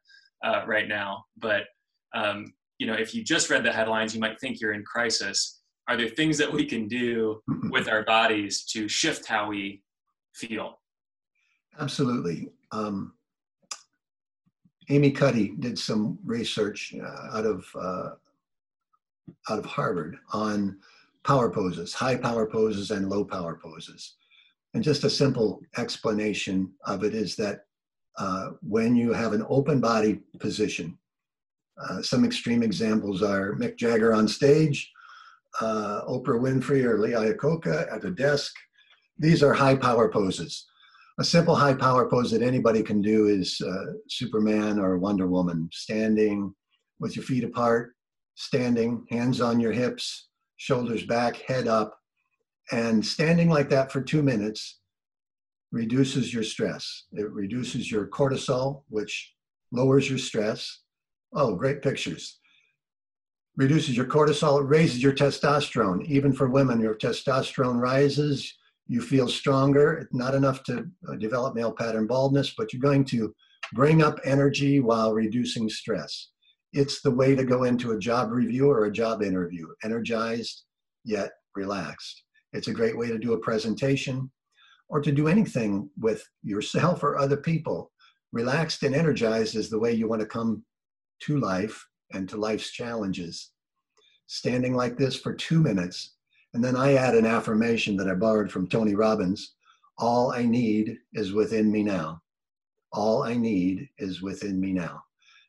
uh, 0.43 0.63
right 0.67 0.87
now. 0.87 1.23
But 1.37 1.63
um, 2.13 2.53
you 2.77 2.87
know, 2.87 2.93
if 2.93 3.13
you 3.13 3.23
just 3.23 3.49
read 3.49 3.63
the 3.63 3.71
headlines, 3.71 4.13
you 4.13 4.21
might 4.21 4.39
think 4.39 4.59
you're 4.59 4.73
in 4.73 4.83
crisis. 4.83 5.61
Are 5.87 5.97
there 5.97 6.09
things 6.09 6.37
that 6.37 6.51
we 6.51 6.65
can 6.65 6.87
do 6.87 7.41
with 7.69 7.87
our 7.87 8.03
bodies 8.03 8.65
to 8.65 8.87
shift 8.87 9.27
how 9.27 9.47
we 9.47 9.81
feel? 10.33 10.79
Absolutely. 11.79 12.49
Um, 12.71 13.13
Amy 14.89 15.11
Cuddy 15.11 15.53
did 15.59 15.77
some 15.77 16.17
research 16.23 16.95
uh, 17.01 17.37
out 17.37 17.45
of 17.45 17.65
uh, 17.79 18.09
out 19.49 19.59
of 19.59 19.65
Harvard 19.65 20.17
on 20.31 20.77
power 21.25 21.49
poses, 21.49 21.93
high 21.93 22.15
power 22.15 22.45
poses 22.45 22.91
and 22.91 23.09
low 23.09 23.25
power 23.25 23.59
poses. 23.61 24.15
And 24.73 24.83
just 24.83 25.03
a 25.03 25.09
simple 25.09 25.61
explanation 25.77 26.71
of 26.85 27.03
it 27.03 27.13
is 27.13 27.35
that 27.35 27.65
uh, 28.17 28.51
when 28.61 28.95
you 28.95 29.11
have 29.11 29.33
an 29.33 29.45
open 29.49 29.81
body 29.81 30.21
position, 30.39 30.97
uh, 31.77 32.01
some 32.01 32.23
extreme 32.23 32.63
examples 32.63 33.21
are 33.21 33.55
Mick 33.55 33.75
Jagger 33.75 34.13
on 34.13 34.27
stage, 34.27 34.89
uh, 35.59 36.01
Oprah 36.07 36.39
Winfrey 36.39 36.83
or 36.83 36.97
Lee 36.97 37.11
Iacocca 37.11 37.93
at 37.93 38.05
a 38.05 38.11
desk. 38.11 38.53
These 39.19 39.43
are 39.43 39.53
high 39.53 39.75
power 39.75 40.09
poses. 40.09 40.65
A 41.19 41.23
simple 41.23 41.55
high 41.55 41.73
power 41.73 42.07
pose 42.07 42.29
that 42.31 42.43
anybody 42.43 42.83
can 42.83 43.01
do 43.01 43.27
is 43.27 43.59
uh, 43.61 43.93
Superman 44.07 44.77
or 44.77 44.99
Wonder 44.99 45.27
Woman, 45.27 45.67
standing 45.73 46.53
with 46.99 47.15
your 47.15 47.25
feet 47.25 47.43
apart, 47.43 47.93
standing, 48.35 49.03
hands 49.09 49.41
on 49.41 49.59
your 49.59 49.71
hips, 49.71 50.29
shoulders 50.57 51.05
back, 51.05 51.37
head 51.37 51.67
up, 51.67 51.97
and 52.71 53.03
standing 53.03 53.49
like 53.49 53.69
that 53.69 53.91
for 53.91 54.01
two 54.01 54.21
minutes 54.21 54.79
reduces 55.71 56.33
your 56.33 56.43
stress. 56.43 57.05
It 57.13 57.29
reduces 57.31 57.91
your 57.91 58.07
cortisol, 58.07 58.83
which 58.89 59.33
lowers 59.71 60.09
your 60.09 60.19
stress. 60.19 60.81
Oh, 61.33 61.55
great 61.55 61.81
pictures. 61.81 62.39
Reduces 63.55 63.97
your 63.97 64.05
cortisol, 64.05 64.61
it 64.61 64.67
raises 64.67 65.01
your 65.01 65.13
testosterone. 65.13 66.05
Even 66.05 66.31
for 66.31 66.47
women, 66.47 66.79
your 66.79 66.95
testosterone 66.95 67.81
rises, 67.81 68.53
you 68.87 69.01
feel 69.01 69.27
stronger. 69.27 70.07
Not 70.11 70.35
enough 70.35 70.63
to 70.63 70.87
uh, 71.07 71.15
develop 71.15 71.55
male 71.55 71.71
pattern 71.71 72.07
baldness, 72.07 72.53
but 72.57 72.71
you're 72.71 72.81
going 72.81 73.05
to 73.05 73.33
bring 73.73 74.01
up 74.01 74.19
energy 74.23 74.79
while 74.79 75.13
reducing 75.13 75.69
stress. 75.69 76.29
It's 76.73 77.01
the 77.01 77.11
way 77.11 77.35
to 77.35 77.43
go 77.43 77.63
into 77.63 77.91
a 77.91 77.99
job 77.99 78.31
review 78.31 78.69
or 78.69 78.85
a 78.85 78.91
job 78.91 79.23
interview, 79.23 79.67
energized 79.83 80.63
yet 81.03 81.31
relaxed. 81.55 82.23
It's 82.53 82.67
a 82.67 82.73
great 82.73 82.97
way 82.97 83.07
to 83.07 83.17
do 83.17 83.33
a 83.33 83.39
presentation 83.39 84.31
or 84.89 85.01
to 85.01 85.11
do 85.11 85.27
anything 85.27 85.89
with 85.97 86.23
yourself 86.43 87.03
or 87.03 87.17
other 87.17 87.37
people. 87.37 87.91
Relaxed 88.31 88.83
and 88.83 88.95
energized 88.95 89.55
is 89.55 89.69
the 89.69 89.79
way 89.79 89.93
you 89.93 90.07
want 90.07 90.21
to 90.21 90.27
come 90.27 90.63
to 91.23 91.39
life 91.39 91.85
and 92.13 92.27
to 92.29 92.37
life's 92.37 92.71
challenges. 92.71 93.51
Standing 94.27 94.75
like 94.75 94.97
this 94.97 95.15
for 95.15 95.33
two 95.33 95.61
minutes 95.61 96.16
And 96.57 96.63
then 96.63 96.75
I 96.75 96.95
add 96.95 97.13
an 97.13 97.27
affirmation 97.27 97.95
that 97.97 98.09
I 98.09 98.15
borrowed 98.15 98.51
from 98.51 98.67
Tony 98.67 98.95
Robbins 98.95 99.53
All 99.99 100.31
I 100.31 100.43
need 100.43 100.97
is 101.13 101.31
within 101.31 101.71
me 101.71 101.83
now. 101.83 102.23
All 102.91 103.21
I 103.21 103.35
need 103.35 103.87
is 103.99 104.23
within 104.23 104.59
me 104.59 104.73
now. 104.73 105.03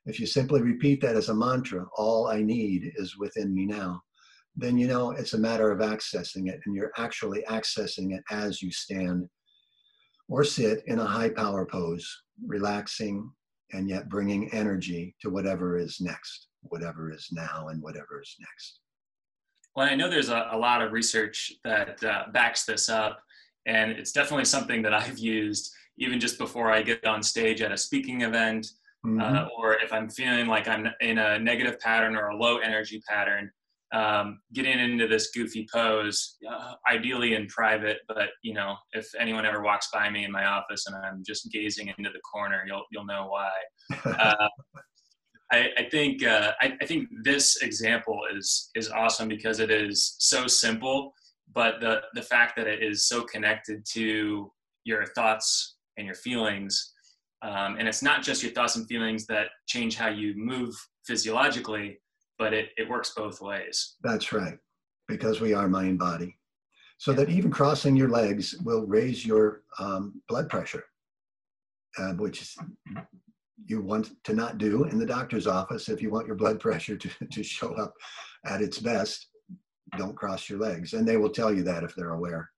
If 0.04 0.20
you 0.20 0.26
simply 0.26 0.60
repeat 0.60 1.00
that 1.00 1.16
as 1.16 1.30
a 1.30 1.34
mantra, 1.34 1.86
all 1.96 2.26
I 2.26 2.42
need 2.42 2.92
is 2.96 3.16
within 3.16 3.54
me 3.54 3.64
now, 3.64 4.02
then 4.54 4.76
you 4.76 4.86
know 4.86 5.12
it's 5.12 5.32
a 5.32 5.38
matter 5.38 5.70
of 5.70 5.78
accessing 5.78 6.50
it, 6.50 6.60
and 6.66 6.76
you're 6.76 6.92
actually 6.98 7.42
accessing 7.48 8.14
it 8.14 8.22
as 8.30 8.60
you 8.60 8.70
stand 8.70 9.30
or 10.28 10.44
sit 10.44 10.82
in 10.88 10.98
a 10.98 11.06
high 11.06 11.30
power 11.30 11.64
pose, 11.64 12.06
relaxing 12.46 13.32
and 13.72 13.88
yet 13.88 14.10
bringing 14.10 14.52
energy 14.52 15.16
to 15.22 15.30
whatever 15.30 15.78
is 15.78 16.02
next, 16.02 16.48
whatever 16.60 17.10
is 17.10 17.28
now, 17.32 17.68
and 17.68 17.80
whatever 17.80 18.20
is 18.20 18.36
next. 18.40 18.80
Well, 19.78 19.88
I 19.88 19.94
know 19.94 20.10
there's 20.10 20.28
a, 20.28 20.48
a 20.50 20.58
lot 20.58 20.82
of 20.82 20.90
research 20.90 21.52
that 21.62 22.02
uh, 22.02 22.24
backs 22.32 22.64
this 22.64 22.88
up, 22.88 23.22
and 23.64 23.92
it's 23.92 24.10
definitely 24.10 24.46
something 24.46 24.82
that 24.82 24.92
I've 24.92 25.20
used 25.20 25.72
even 25.98 26.18
just 26.18 26.36
before 26.36 26.72
I 26.72 26.82
get 26.82 27.06
on 27.06 27.22
stage 27.22 27.62
at 27.62 27.70
a 27.70 27.76
speaking 27.76 28.22
event 28.22 28.66
mm-hmm. 29.06 29.20
uh, 29.20 29.46
or 29.56 29.74
if 29.74 29.92
I'm 29.92 30.10
feeling 30.10 30.48
like 30.48 30.66
I'm 30.66 30.88
in 31.00 31.18
a 31.18 31.38
negative 31.38 31.78
pattern 31.78 32.16
or 32.16 32.30
a 32.30 32.36
low 32.36 32.58
energy 32.58 33.00
pattern, 33.08 33.52
um, 33.94 34.40
getting 34.52 34.80
into 34.80 35.06
this 35.06 35.30
goofy 35.30 35.68
pose, 35.72 36.38
uh, 36.50 36.74
ideally 36.90 37.34
in 37.34 37.46
private. 37.46 37.98
But 38.08 38.30
you 38.42 38.54
know, 38.54 38.74
if 38.94 39.08
anyone 39.16 39.46
ever 39.46 39.62
walks 39.62 39.90
by 39.92 40.10
me 40.10 40.24
in 40.24 40.32
my 40.32 40.46
office 40.46 40.88
and 40.88 40.96
I'm 40.96 41.22
just 41.24 41.52
gazing 41.52 41.86
into 41.96 42.10
the 42.10 42.20
corner, 42.20 42.64
you'll 42.66 42.82
you'll 42.90 43.06
know 43.06 43.28
why. 43.28 43.50
Uh, 44.04 44.48
I, 45.50 45.68
I, 45.78 45.84
think 45.90 46.24
uh, 46.24 46.52
I, 46.60 46.74
I, 46.80 46.86
think 46.86 47.08
this 47.22 47.62
example 47.62 48.20
is 48.36 48.70
is 48.74 48.90
awesome 48.90 49.28
because 49.28 49.60
it 49.60 49.70
is 49.70 50.16
so 50.18 50.46
simple, 50.46 51.14
but 51.54 51.80
the 51.80 52.02
the 52.14 52.22
fact 52.22 52.56
that 52.56 52.66
it 52.66 52.82
is 52.82 53.08
so 53.08 53.22
connected 53.22 53.84
to 53.92 54.52
your 54.84 55.06
thoughts 55.06 55.76
and 55.96 56.06
your 56.06 56.14
feelings 56.14 56.92
um, 57.42 57.76
and 57.78 57.86
it's 57.86 58.02
not 58.02 58.22
just 58.22 58.42
your 58.42 58.52
thoughts 58.52 58.76
and 58.76 58.86
feelings 58.86 59.26
that 59.26 59.46
change 59.66 59.96
how 59.96 60.08
you 60.08 60.34
move 60.36 60.74
physiologically, 61.06 62.00
but 62.38 62.52
it, 62.52 62.70
it 62.76 62.88
works 62.88 63.12
both 63.16 63.40
ways. 63.40 63.96
That's 64.02 64.32
right, 64.32 64.58
because 65.06 65.40
we 65.40 65.54
are 65.54 65.68
mind 65.68 65.98
body. 65.98 66.36
So 66.98 67.12
that 67.12 67.28
even 67.28 67.50
crossing 67.50 67.94
your 67.94 68.08
legs 68.08 68.56
will 68.64 68.84
raise 68.86 69.24
your 69.24 69.62
um, 69.78 70.20
blood 70.28 70.48
pressure, 70.48 70.84
uh, 71.96 72.14
which 72.14 72.56
you 73.66 73.80
want 73.80 74.22
to 74.24 74.32
not 74.32 74.58
do 74.58 74.84
in 74.84 74.98
the 74.98 75.06
doctor's 75.06 75.46
office. 75.46 75.88
If 75.88 76.00
you 76.00 76.10
want 76.10 76.26
your 76.26 76.36
blood 76.36 76.60
pressure 76.66 76.96
to, 76.96 77.10
to 77.26 77.42
show 77.42 77.74
up 77.74 77.94
at 78.46 78.62
its 78.62 78.78
best, 78.78 79.28
don't 79.96 80.16
cross 80.16 80.48
your 80.48 80.58
legs. 80.58 80.92
And 80.92 81.06
they 81.06 81.16
will 81.16 81.30
tell 81.30 81.52
you 81.52 81.62
that 81.64 81.82
if 81.82 81.94
they're 81.94 82.12
aware. 82.12 82.50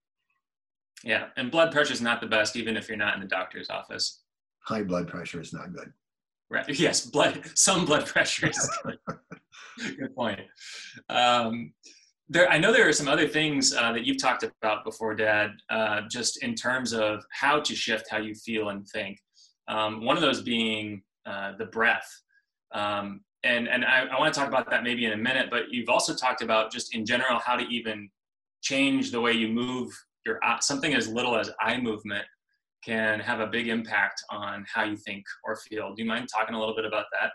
Yeah, 1.02 1.28
and 1.36 1.50
blood 1.50 1.72
pressure 1.72 1.94
is 1.94 2.02
not 2.02 2.20
the 2.20 2.26
best, 2.26 2.56
even 2.56 2.76
if 2.76 2.88
you're 2.88 2.98
not 2.98 3.14
in 3.14 3.20
the 3.20 3.26
doctor's 3.26 3.70
office 3.70 4.20
high 4.62 4.82
blood 4.82 5.08
pressure 5.08 5.40
is 5.40 5.52
not 5.52 5.72
good. 5.72 5.92
Right. 6.48 6.68
Yes, 6.78 7.06
blood. 7.06 7.42
Some 7.54 7.84
blood 7.84 8.06
pressure 8.06 8.48
is 8.48 8.70
good. 8.84 8.98
good 9.98 10.14
point. 10.16 10.40
Um, 11.08 11.72
there, 12.28 12.48
I 12.48 12.58
know 12.58 12.72
there 12.72 12.88
are 12.88 12.92
some 12.92 13.08
other 13.08 13.26
things 13.26 13.74
uh, 13.74 13.92
that 13.92 14.04
you've 14.04 14.20
talked 14.20 14.44
about 14.44 14.84
before, 14.84 15.14
Dad. 15.14 15.50
Uh, 15.68 16.02
just 16.10 16.42
in 16.42 16.54
terms 16.54 16.92
of 16.92 17.24
how 17.32 17.60
to 17.60 17.74
shift 17.74 18.06
how 18.10 18.18
you 18.18 18.34
feel 18.34 18.68
and 18.70 18.86
think. 18.88 19.18
Um, 19.70 20.04
one 20.04 20.16
of 20.16 20.22
those 20.22 20.42
being 20.42 21.02
uh, 21.24 21.52
the 21.56 21.66
breath. 21.66 22.08
Um, 22.72 23.22
and 23.44 23.68
and 23.68 23.84
I, 23.84 24.06
I 24.06 24.18
want 24.18 24.34
to 24.34 24.38
talk 24.38 24.48
about 24.48 24.68
that 24.70 24.82
maybe 24.82 25.06
in 25.06 25.12
a 25.12 25.16
minute. 25.16 25.48
But 25.50 25.70
you've 25.70 25.88
also 25.88 26.14
talked 26.14 26.42
about 26.42 26.70
just 26.70 26.94
in 26.94 27.06
general 27.06 27.38
how 27.38 27.56
to 27.56 27.64
even 27.68 28.10
change 28.62 29.10
the 29.10 29.20
way 29.20 29.32
you 29.32 29.48
move 29.48 29.90
your 30.26 30.38
something 30.60 30.92
as 30.94 31.08
little 31.08 31.36
as 31.36 31.50
eye 31.60 31.80
movement 31.80 32.24
can 32.84 33.20
have 33.20 33.40
a 33.40 33.46
big 33.46 33.68
impact 33.68 34.22
on 34.30 34.64
how 34.72 34.84
you 34.84 34.96
think 34.96 35.24
or 35.44 35.56
feel. 35.56 35.94
Do 35.94 36.02
you 36.02 36.08
mind 36.08 36.28
talking 36.34 36.54
a 36.54 36.58
little 36.58 36.74
bit 36.74 36.84
about 36.84 37.06
that? 37.12 37.32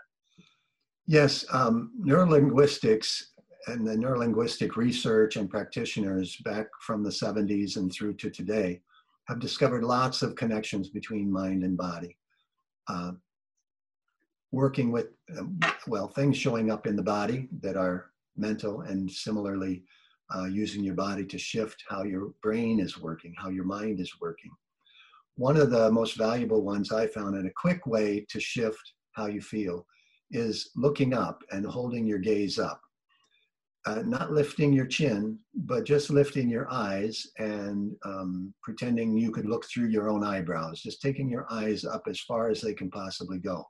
Yes, 1.06 1.44
um, 1.52 1.92
neurolinguistics 2.04 3.22
and 3.68 3.86
the 3.86 3.94
neurolinguistic 3.94 4.76
research 4.76 5.36
and 5.36 5.48
practitioners 5.48 6.36
back 6.44 6.66
from 6.80 7.02
the 7.02 7.10
70s 7.10 7.76
and 7.76 7.92
through 7.92 8.14
to 8.14 8.30
today 8.30 8.80
have 9.28 9.38
discovered 9.38 9.84
lots 9.84 10.22
of 10.22 10.34
connections 10.34 10.88
between 10.88 11.30
mind 11.30 11.62
and 11.62 11.76
body. 11.76 12.16
Uh, 12.88 13.12
working 14.52 14.92
with, 14.92 15.08
um, 15.36 15.58
well, 15.86 16.08
things 16.08 16.36
showing 16.36 16.70
up 16.70 16.86
in 16.86 16.96
the 16.96 17.02
body 17.02 17.48
that 17.60 17.76
are 17.76 18.10
mental 18.36 18.82
and 18.82 19.10
similarly 19.10 19.82
uh, 20.34 20.44
using 20.44 20.82
your 20.82 20.94
body 20.94 21.24
to 21.24 21.38
shift 21.38 21.82
how 21.88 22.02
your 22.02 22.32
brain 22.42 22.80
is 22.80 22.98
working, 22.98 23.34
how 23.36 23.48
your 23.48 23.64
mind 23.64 24.00
is 24.00 24.12
working 24.20 24.50
one 25.36 25.56
of 25.56 25.70
the 25.70 25.90
most 25.92 26.16
valuable 26.16 26.62
ones 26.62 26.92
I 26.92 27.06
found 27.06 27.36
and 27.36 27.46
a 27.46 27.52
quick 27.52 27.86
way 27.86 28.26
to 28.30 28.40
shift 28.40 28.94
how 29.12 29.26
you 29.26 29.40
feel 29.40 29.86
is 30.30 30.70
looking 30.74 31.14
up 31.14 31.42
and 31.52 31.64
holding 31.64 32.06
your 32.06 32.18
gaze 32.18 32.58
up. 32.58 32.80
Uh, 33.86 34.02
not 34.04 34.32
lifting 34.32 34.72
your 34.72 34.86
chin, 34.86 35.38
but 35.54 35.84
just 35.84 36.10
lifting 36.10 36.50
your 36.50 36.66
eyes 36.72 37.24
and 37.38 37.94
um, 38.04 38.52
pretending 38.60 39.16
you 39.16 39.30
could 39.30 39.46
look 39.46 39.64
through 39.66 39.86
your 39.86 40.10
own 40.10 40.24
eyebrows, 40.24 40.82
just 40.82 41.00
taking 41.00 41.30
your 41.30 41.46
eyes 41.50 41.84
up 41.84 42.02
as 42.08 42.18
far 42.20 42.50
as 42.50 42.60
they 42.60 42.74
can 42.74 42.90
possibly 42.90 43.38
go. 43.38 43.64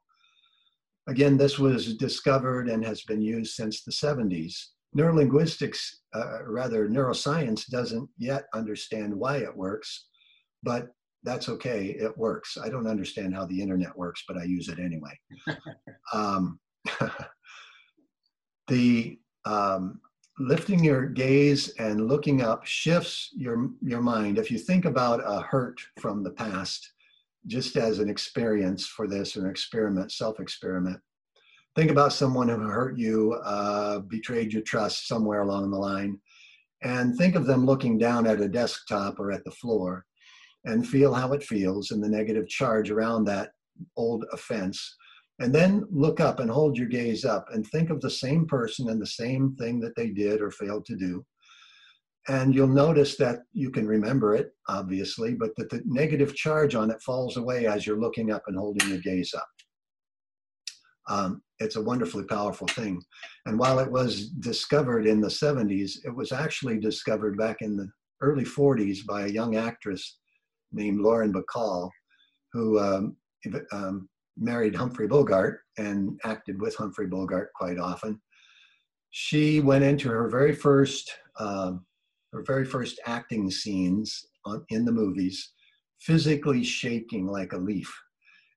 Again, 1.07 1.37
this 1.37 1.59
was 1.59 1.96
discovered 1.98 2.70
and 2.70 2.83
has 2.83 3.02
been 3.02 3.20
used 3.20 3.55
since 3.55 3.83
the 3.83 3.92
70s. 3.92 4.55
Neurolinguistics, 4.96 5.96
uh, 6.14 6.44
rather, 6.46 6.88
neuroscience 6.88 7.66
doesn't 7.66 8.09
yet 8.16 8.46
understand 8.55 9.14
why 9.14 9.37
it 9.37 9.55
works, 9.55 10.07
but 10.62 10.88
that's 11.24 11.50
okay. 11.50 11.88
It 11.88 12.16
works. 12.16 12.57
I 12.57 12.70
don't 12.70 12.87
understand 12.87 13.35
how 13.35 13.44
the 13.44 13.61
internet 13.61 13.94
works, 13.96 14.24
but 14.26 14.38
I 14.38 14.44
use 14.44 14.70
it 14.70 14.79
anyway. 14.79 15.12
um, 16.14 16.59
the 18.68 19.18
um, 19.44 20.00
lifting 20.38 20.85
your 20.85 21.07
gaze 21.07 21.68
and 21.79 22.09
looking 22.09 22.42
up 22.42 22.64
shifts 22.66 23.31
your 23.35 23.70
your 23.83 24.03
mind. 24.03 24.38
If 24.38 24.51
you 24.51 24.59
think 24.59 24.85
about 24.85 25.20
a 25.25 25.40
hurt 25.40 25.81
from 25.99 26.22
the 26.22 26.33
past, 26.33 26.92
just 27.46 27.77
as 27.77 27.99
an 27.99 28.09
experience 28.09 28.87
for 28.87 29.07
this, 29.07 29.37
an 29.37 29.49
experiment, 29.49 30.12
self-experiment. 30.12 31.01
Think 31.75 31.90
about 31.90 32.12
someone 32.12 32.49
who 32.49 32.59
hurt 32.59 32.99
you, 32.99 33.35
uh, 33.44 34.01
betrayed 34.01 34.53
your 34.53 34.62
trust 34.62 35.07
somewhere 35.07 35.42
along 35.42 35.70
the 35.70 35.79
line, 35.79 36.18
and 36.83 37.16
think 37.16 37.35
of 37.35 37.46
them 37.46 37.66
looking 37.66 37.99
down 37.99 38.27
at 38.27 38.40
a 38.40 38.49
desktop 38.49 39.20
or 39.20 39.31
at 39.31 39.44
the 39.44 39.51
floor 39.51 40.05
and 40.64 40.88
feel 40.88 41.14
how 41.14 41.33
it 41.33 41.42
feels 41.42 41.90
and 41.92 42.03
the 42.03 42.09
negative 42.09 42.49
charge 42.49 42.90
around 42.90 43.25
that 43.25 43.53
old 43.96 44.25
offense. 44.33 44.96
And 45.38 45.55
then 45.55 45.85
look 45.90 46.18
up 46.20 46.40
and 46.40 46.51
hold 46.51 46.79
your 46.79 46.88
gaze 46.88 47.25
up 47.25 47.46
and 47.53 47.66
think 47.66 47.90
of 47.90 48.01
the 48.01 48.11
same 48.11 48.46
person 48.46 48.88
and 48.88 49.01
the 49.01 49.07
same 49.07 49.55
thing 49.57 49.81
that 49.81 49.94
they 49.94 50.09
did 50.09 50.40
or 50.40 50.51
failed 50.51 50.87
to 50.87 50.96
do. 50.96 51.25
And 52.29 52.55
you'll 52.55 52.66
notice 52.66 53.16
that 53.18 53.40
you 53.53 53.70
can 53.70 53.87
remember 53.87 54.35
it, 54.35 54.53
obviously, 54.68 55.35
but 55.35 55.51
that 55.57 55.70
the 55.70 55.83
negative 55.85 56.35
charge 56.35 56.75
on 56.75 56.90
it 56.90 57.01
falls 57.03 57.37
away 57.37 57.66
as 57.66 57.87
you're 57.87 58.01
looking 58.01 58.33
up 58.33 58.42
and 58.46 58.57
holding 58.57 58.88
your 58.88 58.99
gaze 58.99 59.33
up. 59.35 59.46
Um, 61.09 61.42
it's 61.61 61.77
a 61.77 61.83
wonderfully 61.83 62.25
powerful 62.25 62.66
thing. 62.68 63.01
And 63.44 63.59
while 63.59 63.79
it 63.79 63.90
was 63.90 64.29
discovered 64.29 65.07
in 65.07 65.20
the 65.20 65.29
70s, 65.29 65.99
it 66.05 66.14
was 66.14 66.33
actually 66.33 66.79
discovered 66.79 67.38
back 67.38 67.59
in 67.61 67.77
the 67.77 67.88
early 68.20 68.44
40s 68.44 69.07
by 69.07 69.22
a 69.22 69.29
young 69.29 69.57
actress 69.57 70.18
named 70.72 71.01
Lauren 71.01 71.33
Bacall, 71.33 71.90
who 72.53 72.81
um, 72.81 73.16
um, 73.70 74.09
married 74.37 74.75
Humphrey 74.75 75.07
Bogart 75.07 75.61
and 75.79 76.18
acted 76.25 76.61
with 76.61 76.75
Humphrey 76.77 77.07
Bogart 77.07 77.53
quite 77.55 77.79
often. 77.79 78.20
She 79.11 79.61
went 79.61 79.85
into 79.85 80.09
her 80.09 80.29
very 80.29 80.55
first 80.55 81.11
um, 81.38 81.85
her 82.33 82.42
very 82.42 82.64
first 82.64 83.01
acting 83.07 83.51
scenes 83.51 84.27
on, 84.44 84.64
in 84.68 84.85
the 84.85 84.92
movies, 84.92 85.53
physically 86.01 86.62
shaking 86.62 87.27
like 87.27 87.53
a 87.53 87.59
leaf. 87.59 87.92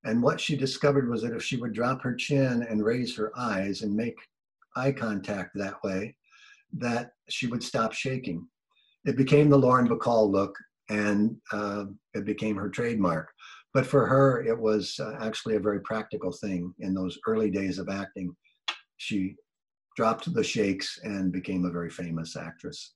And 0.04 0.22
what 0.22 0.40
she 0.40 0.56
discovered 0.56 1.10
was 1.10 1.22
that 1.22 1.34
if 1.34 1.44
she 1.44 1.58
would 1.58 1.74
drop 1.74 2.02
her 2.02 2.16
chin 2.16 2.66
and 2.70 2.84
raise 2.84 3.16
her 3.16 3.32
eyes 3.38 3.82
and 3.82 3.94
make 3.96 4.16
eye 4.76 4.92
contact 4.92 5.52
that 5.56 5.82
way, 5.84 6.16
that 6.74 7.12
she 7.30 7.48
would 7.48 7.64
stop 7.64 7.94
shaking. 7.94 8.48
It 9.06 9.18
became 9.18 9.50
the 9.50 9.58
Lauren 9.58 9.88
Bacall 9.88 10.32
look, 10.32 10.56
and 10.90 11.36
uh, 11.52 11.86
it 12.14 12.26
became 12.26 12.56
her 12.56 12.70
trademark. 12.70 13.30
But 13.74 13.86
for 13.86 14.06
her, 14.08 14.42
it 14.44 14.58
was 14.58 15.00
uh, 15.00 15.16
actually 15.22 15.56
a 15.56 15.60
very 15.60 15.82
practical 15.82 16.32
thing 16.32 16.74
in 16.80 16.94
those 16.94 17.20
early 17.28 17.52
days 17.52 17.78
of 17.78 17.88
acting. 17.88 18.36
She 18.98 19.36
dropped 19.96 20.34
the 20.34 20.44
shakes 20.44 21.00
and 21.04 21.32
became 21.32 21.66
a 21.66 21.72
very 21.72 21.90
famous 21.90 22.36
actress. 22.36 22.96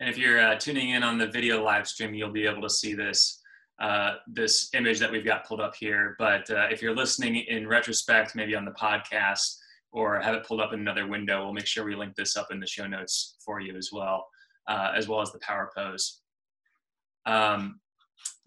And 0.00 0.10
if 0.10 0.18
you're 0.18 0.40
uh, 0.40 0.56
tuning 0.56 0.90
in 0.90 1.02
on 1.04 1.18
the 1.18 1.28
video 1.28 1.62
live 1.62 1.86
stream, 1.86 2.14
you'll 2.14 2.32
be 2.32 2.46
able 2.46 2.62
to 2.62 2.70
see 2.70 2.94
this 2.94 3.40
uh, 3.80 4.14
this 4.26 4.70
image 4.74 4.98
that 5.00 5.10
we've 5.10 5.24
got 5.24 5.46
pulled 5.46 5.60
up 5.60 5.74
here. 5.74 6.14
But 6.18 6.48
uh, 6.50 6.66
if 6.70 6.80
you're 6.82 6.94
listening 6.94 7.36
in 7.36 7.66
retrospect, 7.66 8.34
maybe 8.34 8.54
on 8.54 8.64
the 8.64 8.72
podcast 8.72 9.56
or 9.92 10.20
have 10.20 10.34
it 10.34 10.46
pulled 10.46 10.60
up 10.60 10.72
in 10.72 10.80
another 10.80 11.06
window, 11.06 11.44
we'll 11.44 11.52
make 11.52 11.66
sure 11.66 11.84
we 11.84 11.94
link 11.94 12.14
this 12.16 12.36
up 12.36 12.48
in 12.50 12.60
the 12.60 12.66
show 12.66 12.86
notes 12.86 13.36
for 13.44 13.60
you 13.60 13.76
as 13.76 13.90
well. 13.92 14.26
uh, 14.66 14.92
as 14.96 15.08
well 15.08 15.20
as 15.20 15.32
the 15.32 15.38
power 15.40 15.70
pose. 15.74 16.20
Um, 17.26 17.80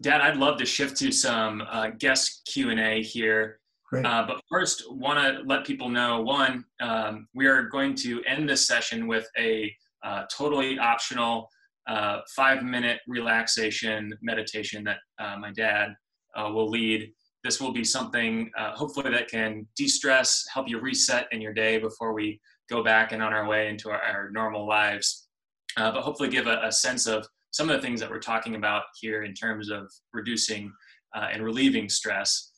Dad, 0.00 0.20
I'd 0.20 0.36
love 0.36 0.58
to 0.58 0.66
shift 0.66 0.96
to 0.98 1.10
some 1.10 1.62
uh, 1.68 1.90
guest 1.98 2.48
Q 2.52 2.70
and 2.70 2.78
A 2.78 3.02
here. 3.02 3.58
Uh, 3.92 4.26
but 4.26 4.40
first, 4.50 4.84
want 4.90 5.18
to 5.18 5.42
let 5.46 5.64
people 5.64 5.88
know 5.88 6.20
one, 6.20 6.64
um, 6.80 7.26
we 7.34 7.46
are 7.46 7.62
going 7.64 7.94
to 7.94 8.22
end 8.24 8.48
this 8.48 8.66
session 8.66 9.06
with 9.06 9.26
a 9.38 9.74
uh, 10.04 10.24
totally 10.30 10.78
optional 10.78 11.48
uh, 11.88 12.20
five 12.36 12.62
minute 12.62 13.00
relaxation 13.08 14.12
meditation 14.20 14.84
that 14.84 14.98
uh, 15.18 15.36
my 15.38 15.50
dad 15.52 15.94
uh, 16.36 16.50
will 16.52 16.68
lead. 16.68 17.10
This 17.44 17.60
will 17.60 17.72
be 17.72 17.82
something 17.82 18.50
uh, 18.58 18.72
hopefully 18.72 19.10
that 19.10 19.28
can 19.28 19.66
de 19.74 19.88
stress, 19.88 20.44
help 20.52 20.68
you 20.68 20.80
reset 20.80 21.26
in 21.32 21.40
your 21.40 21.54
day 21.54 21.78
before 21.78 22.12
we 22.12 22.40
go 22.68 22.84
back 22.84 23.12
and 23.12 23.22
on 23.22 23.32
our 23.32 23.48
way 23.48 23.68
into 23.68 23.88
our, 23.88 24.02
our 24.02 24.30
normal 24.30 24.68
lives. 24.68 25.28
but 25.76 26.02
hopefully, 26.02 26.28
give 26.28 26.46
a, 26.46 26.60
a 26.62 26.70
sense 26.70 27.06
of 27.06 27.26
some 27.50 27.70
of 27.70 27.76
the 27.76 27.82
things 27.82 28.00
that 28.00 28.10
we're 28.10 28.18
talking 28.18 28.54
about 28.54 28.82
here 29.00 29.24
in 29.24 29.34
terms 29.34 29.70
of 29.70 29.90
reducing 30.12 30.72
uh, 31.16 31.28
and 31.32 31.42
relieving 31.42 31.88
stress. 31.88 32.52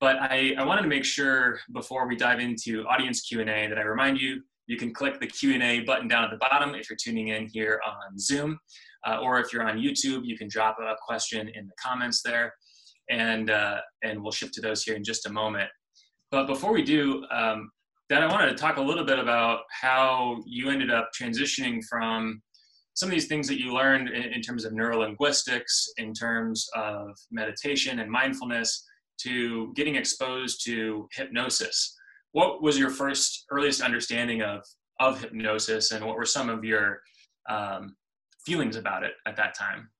But 0.00 0.16
I, 0.16 0.54
I, 0.58 0.64
wanted 0.64 0.82
to 0.82 0.88
make 0.88 1.04
sure 1.04 1.58
before 1.72 2.06
we 2.06 2.16
dive 2.16 2.38
into 2.38 2.84
audience 2.86 3.22
Q&A 3.22 3.66
that 3.66 3.78
I 3.78 3.82
remind 3.82 4.20
you, 4.20 4.42
you 4.66 4.76
can 4.76 4.92
click 4.92 5.20
the 5.20 5.26
Q&A 5.26 5.80
button 5.80 6.06
down 6.06 6.24
at 6.24 6.30
the 6.30 6.36
bottom 6.36 6.74
if 6.74 6.90
you're 6.90 6.98
tuning 7.02 7.28
in 7.28 7.46
here 7.46 7.80
on 7.86 8.18
Zoom, 8.18 8.58
uh, 9.06 9.18
or 9.22 9.40
if 9.40 9.52
you're 9.52 9.66
on 9.66 9.78
YouTube, 9.78 10.22
you 10.24 10.36
can 10.36 10.48
drop 10.48 10.76
a 10.80 10.94
question 11.06 11.48
in 11.48 11.66
the 11.66 11.72
comments 11.82 12.20
there, 12.22 12.52
and, 13.08 13.50
uh, 13.50 13.78
and 14.02 14.22
we'll 14.22 14.32
shift 14.32 14.54
to 14.54 14.60
those 14.60 14.82
here 14.82 14.96
in 14.96 15.04
just 15.04 15.26
a 15.26 15.32
moment. 15.32 15.70
But 16.30 16.46
before 16.46 16.72
we 16.72 16.82
do, 16.82 17.24
um, 17.30 17.70
then 18.08 18.22
I 18.22 18.26
wanted 18.26 18.48
to 18.48 18.54
talk 18.54 18.76
a 18.76 18.82
little 18.82 19.04
bit 19.04 19.18
about 19.18 19.60
how 19.70 20.42
you 20.46 20.70
ended 20.70 20.90
up 20.90 21.10
transitioning 21.18 21.80
from 21.88 22.42
some 22.96 23.10
of 23.10 23.12
these 23.12 23.26
things 23.26 23.46
that 23.46 23.60
you 23.60 23.72
learned 23.72 24.08
in, 24.08 24.32
in 24.32 24.40
terms 24.40 24.64
of 24.64 24.72
neurolinguistics, 24.72 25.88
in 25.98 26.14
terms 26.14 26.66
of 26.74 27.10
meditation 27.30 28.00
and 28.00 28.10
mindfulness, 28.10 28.84
to 29.20 29.72
getting 29.74 29.96
exposed 29.96 30.64
to 30.64 31.06
hypnosis. 31.12 31.94
What 32.32 32.62
was 32.62 32.78
your 32.78 32.90
first 32.90 33.44
earliest 33.50 33.80
understanding 33.80 34.42
of 34.42 34.62
of 34.98 35.20
hypnosis, 35.20 35.92
and 35.92 36.04
what 36.04 36.16
were 36.16 36.24
some 36.24 36.48
of 36.48 36.64
your 36.64 37.00
um, 37.50 37.94
feelings 38.46 38.76
about 38.76 39.04
it 39.04 39.12
at 39.26 39.36
that 39.36 39.54
time? 39.54 39.90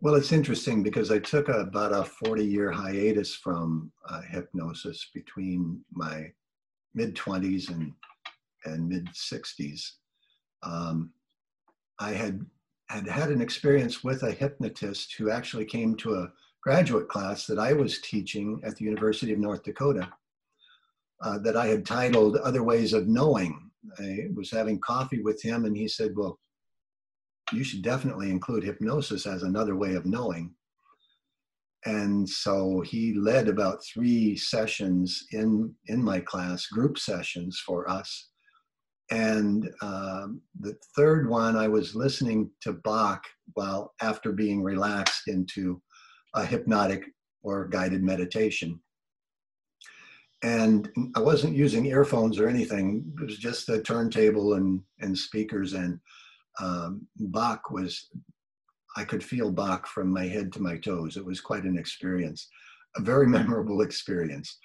Well, 0.00 0.14
it's 0.14 0.32
interesting 0.32 0.82
because 0.82 1.10
I 1.10 1.18
took 1.18 1.48
a, 1.48 1.60
about 1.60 1.92
a 1.92 2.04
40 2.04 2.44
year 2.44 2.70
hiatus 2.70 3.34
from 3.34 3.92
uh, 4.08 4.22
hypnosis 4.22 5.10
between 5.14 5.84
my 5.92 6.30
mid 6.94 7.14
20s 7.14 7.70
and, 7.70 7.92
and 8.64 8.88
mid 8.88 9.06
60s. 9.08 9.82
Um, 10.62 11.10
I 12.04 12.12
had 12.12 12.44
had 12.90 13.08
had 13.08 13.30
an 13.30 13.40
experience 13.40 14.04
with 14.04 14.24
a 14.24 14.30
hypnotist 14.30 15.14
who 15.14 15.30
actually 15.30 15.64
came 15.64 15.96
to 15.96 16.16
a 16.16 16.30
graduate 16.62 17.08
class 17.08 17.46
that 17.46 17.58
I 17.58 17.72
was 17.72 18.02
teaching 18.02 18.60
at 18.62 18.76
the 18.76 18.84
University 18.84 19.32
of 19.32 19.38
North 19.38 19.62
Dakota 19.62 20.12
uh, 21.22 21.38
that 21.38 21.56
I 21.56 21.66
had 21.66 21.86
titled 21.86 22.36
Other 22.36 22.62
Ways 22.62 22.92
of 22.92 23.08
Knowing. 23.08 23.70
I 23.98 24.28
was 24.34 24.50
having 24.50 24.80
coffee 24.80 25.22
with 25.22 25.40
him 25.42 25.64
and 25.64 25.74
he 25.74 25.88
said, 25.88 26.12
Well, 26.14 26.38
you 27.52 27.64
should 27.64 27.82
definitely 27.82 28.30
include 28.30 28.64
hypnosis 28.64 29.26
as 29.26 29.42
another 29.42 29.74
way 29.74 29.94
of 29.94 30.04
knowing. 30.04 30.54
And 31.86 32.28
so 32.28 32.82
he 32.82 33.14
led 33.14 33.48
about 33.48 33.84
three 33.84 34.36
sessions 34.36 35.26
in, 35.32 35.74
in 35.86 36.02
my 36.02 36.20
class, 36.20 36.66
group 36.66 36.98
sessions 36.98 37.62
for 37.64 37.88
us 37.88 38.28
and 39.14 39.70
um, 39.80 40.40
the 40.58 40.76
third 40.96 41.28
one, 41.28 41.56
I 41.56 41.68
was 41.68 41.94
listening 41.94 42.50
to 42.62 42.72
Bach 42.72 43.22
while 43.52 43.94
after 44.02 44.32
being 44.32 44.60
relaxed 44.60 45.28
into 45.28 45.80
a 46.34 46.44
hypnotic 46.44 47.04
or 47.44 47.68
guided 47.68 48.02
meditation. 48.02 48.80
And 50.42 50.90
I 51.14 51.20
wasn't 51.20 51.54
using 51.54 51.86
earphones 51.86 52.40
or 52.40 52.48
anything. 52.48 53.04
It 53.16 53.24
was 53.24 53.38
just 53.38 53.68
a 53.68 53.80
turntable 53.80 54.54
and, 54.54 54.80
and 54.98 55.16
speakers. 55.16 55.74
And 55.74 56.00
um, 56.60 57.06
Bach 57.16 57.70
was, 57.70 58.08
I 58.96 59.04
could 59.04 59.22
feel 59.22 59.52
Bach 59.52 59.86
from 59.86 60.12
my 60.12 60.26
head 60.26 60.52
to 60.54 60.62
my 60.62 60.76
toes. 60.76 61.16
It 61.16 61.24
was 61.24 61.40
quite 61.40 61.62
an 61.62 61.78
experience, 61.78 62.48
a 62.96 63.00
very 63.00 63.28
memorable 63.38 63.82
experience. 63.82 64.58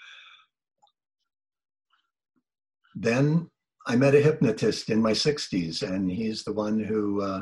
Then 2.96 3.48
I 3.90 3.96
met 3.96 4.14
a 4.14 4.22
hypnotist 4.22 4.92
in 4.92 5.02
my 5.02 5.14
60s, 5.14 5.82
and 5.82 6.12
he's 6.12 6.44
the 6.44 6.54
one 6.54 6.80
who 6.80 7.24
uh, 7.24 7.42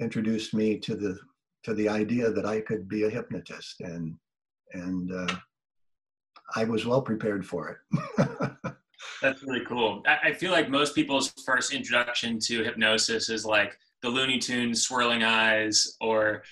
introduced 0.00 0.54
me 0.54 0.78
to 0.78 0.94
the 0.94 1.18
to 1.64 1.74
the 1.74 1.88
idea 1.88 2.30
that 2.30 2.46
I 2.46 2.60
could 2.60 2.88
be 2.88 3.02
a 3.02 3.10
hypnotist, 3.10 3.80
and 3.80 4.16
and 4.74 5.10
uh, 5.12 5.34
I 6.54 6.62
was 6.62 6.86
well 6.86 7.02
prepared 7.02 7.44
for 7.44 7.80
it. 7.90 8.36
That's 9.22 9.42
really 9.42 9.64
cool. 9.66 10.04
I 10.06 10.32
feel 10.32 10.52
like 10.52 10.68
most 10.68 10.94
people's 10.94 11.32
first 11.44 11.72
introduction 11.72 12.38
to 12.44 12.62
hypnosis 12.62 13.28
is 13.28 13.44
like 13.44 13.76
the 14.02 14.08
Looney 14.08 14.38
Tunes 14.38 14.82
swirling 14.82 15.24
eyes, 15.24 15.96
or 16.00 16.44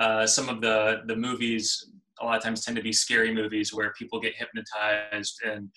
uh, 0.00 0.26
some 0.26 0.48
of 0.48 0.60
the 0.60 1.02
the 1.06 1.14
movies. 1.14 1.88
A 2.20 2.24
lot 2.24 2.36
of 2.36 2.42
times 2.42 2.64
tend 2.64 2.76
to 2.76 2.82
be 2.82 2.92
scary 2.92 3.32
movies 3.32 3.72
where 3.72 3.92
people 3.92 4.20
get 4.20 4.34
hypnotized 4.36 5.40
and 5.44 5.70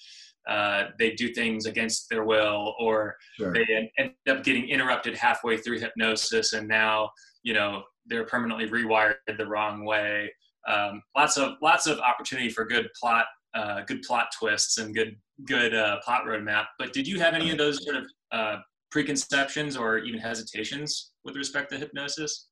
uh, 0.47 0.85
they 0.99 1.11
do 1.11 1.33
things 1.33 1.65
against 1.65 2.09
their 2.09 2.23
will 2.23 2.75
or 2.79 3.15
sure. 3.37 3.53
they 3.53 3.89
end 3.97 4.11
up 4.29 4.43
getting 4.43 4.69
interrupted 4.69 5.15
halfway 5.15 5.57
through 5.57 5.79
hypnosis 5.79 6.53
and 6.53 6.67
now 6.67 7.09
you 7.43 7.53
know 7.53 7.83
they're 8.05 8.25
permanently 8.25 8.67
rewired 8.69 9.15
the 9.37 9.45
wrong 9.45 9.85
way. 9.85 10.31
Um, 10.67 11.01
lots 11.15 11.37
of 11.37 11.53
lots 11.61 11.87
of 11.87 11.99
opportunity 11.99 12.49
for 12.49 12.65
good 12.65 12.89
plot 12.99 13.25
uh, 13.55 13.81
good 13.81 14.01
plot 14.03 14.27
twists 14.37 14.77
and 14.77 14.93
good 14.93 15.15
good 15.45 15.73
uh, 15.73 15.99
plot 16.03 16.23
roadmap. 16.25 16.65
But 16.77 16.93
did 16.93 17.07
you 17.07 17.19
have 17.19 17.33
any 17.33 17.51
of 17.51 17.57
those 17.57 17.83
sort 17.83 17.97
of 17.97 18.05
uh, 18.31 18.57
preconceptions 18.91 19.77
or 19.77 19.99
even 19.99 20.19
hesitations 20.19 21.11
with 21.23 21.35
respect 21.35 21.71
to 21.71 21.77
hypnosis? 21.77 22.47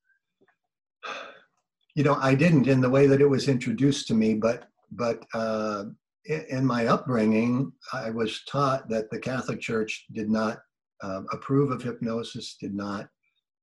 You 1.94 2.02
know 2.02 2.14
i 2.14 2.34
didn't 2.34 2.66
in 2.66 2.80
the 2.80 2.90
way 2.90 3.06
that 3.06 3.20
it 3.20 3.28
was 3.28 3.48
introduced 3.48 4.08
to 4.08 4.14
me 4.14 4.34
but 4.34 4.68
but 4.90 5.24
uh, 5.32 5.84
in 6.24 6.64
my 6.64 6.86
upbringing, 6.86 7.72
I 7.92 8.10
was 8.10 8.42
taught 8.44 8.88
that 8.88 9.10
the 9.10 9.18
Catholic 9.18 9.60
Church 9.60 10.06
did 10.12 10.30
not 10.30 10.58
uh, 11.02 11.22
approve 11.32 11.70
of 11.70 11.82
hypnosis, 11.82 12.56
did 12.58 12.74
not 12.74 13.08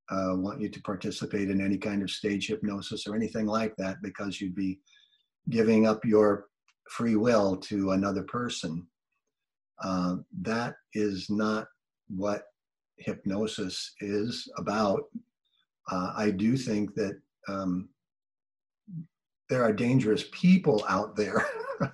uh, 0.10 0.34
want 0.36 0.62
you 0.62 0.70
to 0.70 0.82
participate 0.82 1.50
in 1.50 1.62
any 1.62 1.78
kind 1.78 2.04
of 2.04 2.12
stage 2.12 2.48
hypnosis 2.48 3.08
or 3.08 3.16
anything 3.16 3.46
like 3.46 3.76
that 3.78 3.98
because 4.04 4.40
you'd 4.40 4.56
be 4.56 4.80
giving 5.50 5.88
up 5.88 6.06
your 6.06 6.48
free 6.90 7.16
will 7.16 7.58
to 7.58 7.92
another 7.92 8.24
person. 8.24 8.86
Uh, 9.84 10.18
that 10.42 10.76
is 10.94 11.30
not 11.30 11.68
what 12.10 12.44
hypnosis 12.98 13.94
is 14.02 14.48
about. 14.58 15.04
Uh, 15.90 16.14
I 16.16 16.30
do 16.30 16.58
think 16.58 16.94
that 16.96 17.20
um, 17.48 17.90
there 19.50 19.64
are 19.64 19.74
dangerous 19.74 20.26
people 20.32 20.84
out 20.88 21.16
there 21.16 21.46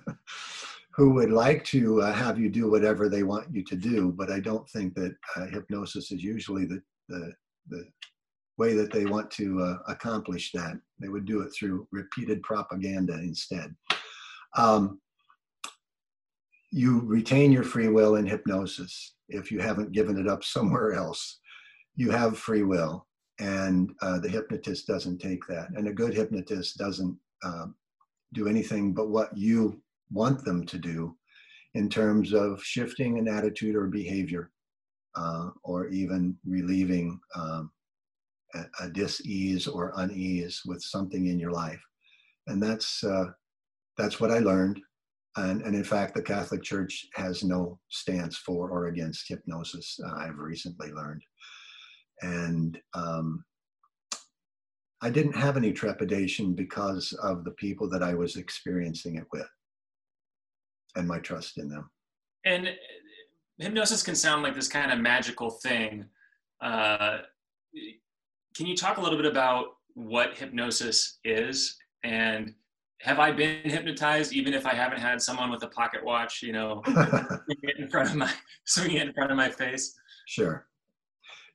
who 0.98 1.10
would 1.10 1.30
like 1.30 1.62
to 1.62 2.02
uh, 2.02 2.12
have 2.12 2.40
you 2.40 2.50
do 2.50 2.68
whatever 2.68 3.08
they 3.08 3.22
want 3.22 3.46
you 3.54 3.62
to 3.62 3.76
do, 3.76 4.12
but 4.18 4.32
I 4.32 4.40
don't 4.40 4.68
think 4.70 4.94
that 4.96 5.14
uh, 5.36 5.46
hypnosis 5.46 6.10
is 6.10 6.24
usually 6.24 6.64
the, 6.64 6.82
the, 7.08 7.32
the 7.68 7.84
way 8.58 8.74
that 8.74 8.92
they 8.92 9.06
want 9.06 9.30
to 9.30 9.60
uh, 9.62 9.76
accomplish 9.86 10.50
that. 10.54 10.76
They 10.98 11.08
would 11.08 11.24
do 11.24 11.42
it 11.42 11.50
through 11.50 11.86
repeated 11.92 12.42
propaganda 12.42 13.14
instead. 13.14 13.76
Um, 14.56 15.00
you 16.72 17.02
retain 17.06 17.52
your 17.52 17.62
free 17.62 17.88
will 17.88 18.16
in 18.16 18.26
hypnosis 18.26 19.14
if 19.28 19.52
you 19.52 19.60
haven't 19.60 19.92
given 19.92 20.18
it 20.18 20.26
up 20.26 20.42
somewhere 20.42 20.94
else. 20.94 21.38
You 21.94 22.10
have 22.10 22.36
free 22.36 22.64
will, 22.64 23.06
and 23.38 23.92
uh, 24.02 24.18
the 24.18 24.28
hypnotist 24.28 24.88
doesn't 24.88 25.20
take 25.20 25.46
that. 25.46 25.68
And 25.76 25.86
a 25.86 25.92
good 25.92 26.12
hypnotist 26.12 26.76
doesn't 26.76 27.16
um, 27.44 27.76
do 28.34 28.48
anything 28.48 28.92
but 28.92 29.10
what 29.10 29.36
you 29.36 29.80
want 30.10 30.44
them 30.44 30.66
to 30.66 30.78
do 30.78 31.16
in 31.74 31.88
terms 31.88 32.32
of 32.32 32.62
shifting 32.62 33.18
an 33.18 33.28
attitude 33.28 33.76
or 33.76 33.86
behavior 33.86 34.50
uh, 35.16 35.50
or 35.64 35.88
even 35.88 36.36
relieving 36.46 37.20
um, 37.34 37.70
a, 38.54 38.64
a 38.80 38.88
dis-ease 38.88 39.66
or 39.66 39.92
unease 39.96 40.62
with 40.64 40.82
something 40.82 41.26
in 41.26 41.38
your 41.38 41.52
life. 41.52 41.80
And 42.46 42.62
that's 42.62 43.04
uh, 43.04 43.26
that's 43.96 44.20
what 44.20 44.30
i 44.30 44.38
learned. 44.38 44.80
And, 45.36 45.62
and 45.62 45.74
in 45.74 45.84
fact 45.84 46.14
the 46.14 46.22
catholic 46.22 46.62
church 46.62 47.06
has 47.14 47.44
no 47.44 47.78
stance 47.88 48.38
for 48.38 48.70
or 48.70 48.86
against 48.86 49.28
hypnosis 49.28 50.00
uh, 50.04 50.14
i've 50.16 50.38
recently 50.38 50.90
learned. 50.90 51.22
And 52.22 52.80
um, 52.94 53.44
i 55.02 55.10
didn't 55.10 55.36
have 55.36 55.56
any 55.56 55.72
trepidation 55.72 56.54
because 56.54 57.12
of 57.22 57.44
the 57.44 57.52
people 57.52 57.88
that 57.90 58.02
i 58.02 58.14
was 58.14 58.36
experiencing 58.36 59.16
it 59.16 59.26
with 59.32 59.48
and 60.96 61.06
my 61.06 61.18
trust 61.18 61.58
in 61.58 61.68
them. 61.68 61.90
And 62.44 62.70
hypnosis 63.58 64.02
can 64.02 64.14
sound 64.14 64.42
like 64.42 64.54
this 64.54 64.68
kind 64.68 64.92
of 64.92 64.98
magical 64.98 65.50
thing. 65.50 66.06
Uh, 66.60 67.18
can 68.56 68.66
you 68.66 68.76
talk 68.76 68.96
a 68.96 69.00
little 69.00 69.18
bit 69.18 69.26
about 69.26 69.66
what 69.94 70.36
hypnosis 70.36 71.18
is 71.24 71.76
and 72.04 72.54
have 73.02 73.18
I 73.18 73.30
been 73.30 73.62
hypnotized 73.62 74.32
even 74.32 74.54
if 74.54 74.66
I 74.66 74.74
haven't 74.74 75.00
had 75.00 75.22
someone 75.22 75.50
with 75.50 75.62
a 75.62 75.68
pocket 75.68 76.04
watch, 76.04 76.42
you 76.42 76.52
know, 76.52 76.82
in 77.78 77.88
front 77.88 78.10
of 78.10 78.16
my 78.16 78.30
swinging 78.64 78.96
it 78.96 79.08
in 79.08 79.12
front 79.12 79.30
of 79.30 79.36
my 79.36 79.48
face? 79.48 79.94
Sure. 80.26 80.66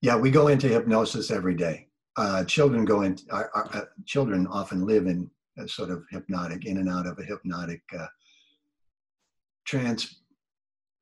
Yeah, 0.01 0.15
we 0.15 0.31
go 0.31 0.47
into 0.47 0.67
hypnosis 0.67 1.31
every 1.31 1.55
day. 1.55 1.87
Uh, 2.15 2.43
children 2.45 2.85
go 2.85 3.01
in. 3.01 3.17
Our, 3.31 3.49
our, 3.55 3.69
uh, 3.73 3.85
children 4.05 4.47
often 4.47 4.85
live 4.85 5.07
in 5.07 5.29
a 5.57 5.67
sort 5.67 5.89
of 5.89 6.03
hypnotic, 6.11 6.65
in 6.65 6.77
and 6.77 6.89
out 6.89 7.07
of 7.07 7.17
a 7.19 7.23
hypnotic 7.23 7.81
uh, 7.97 8.05
trance, 9.65 10.21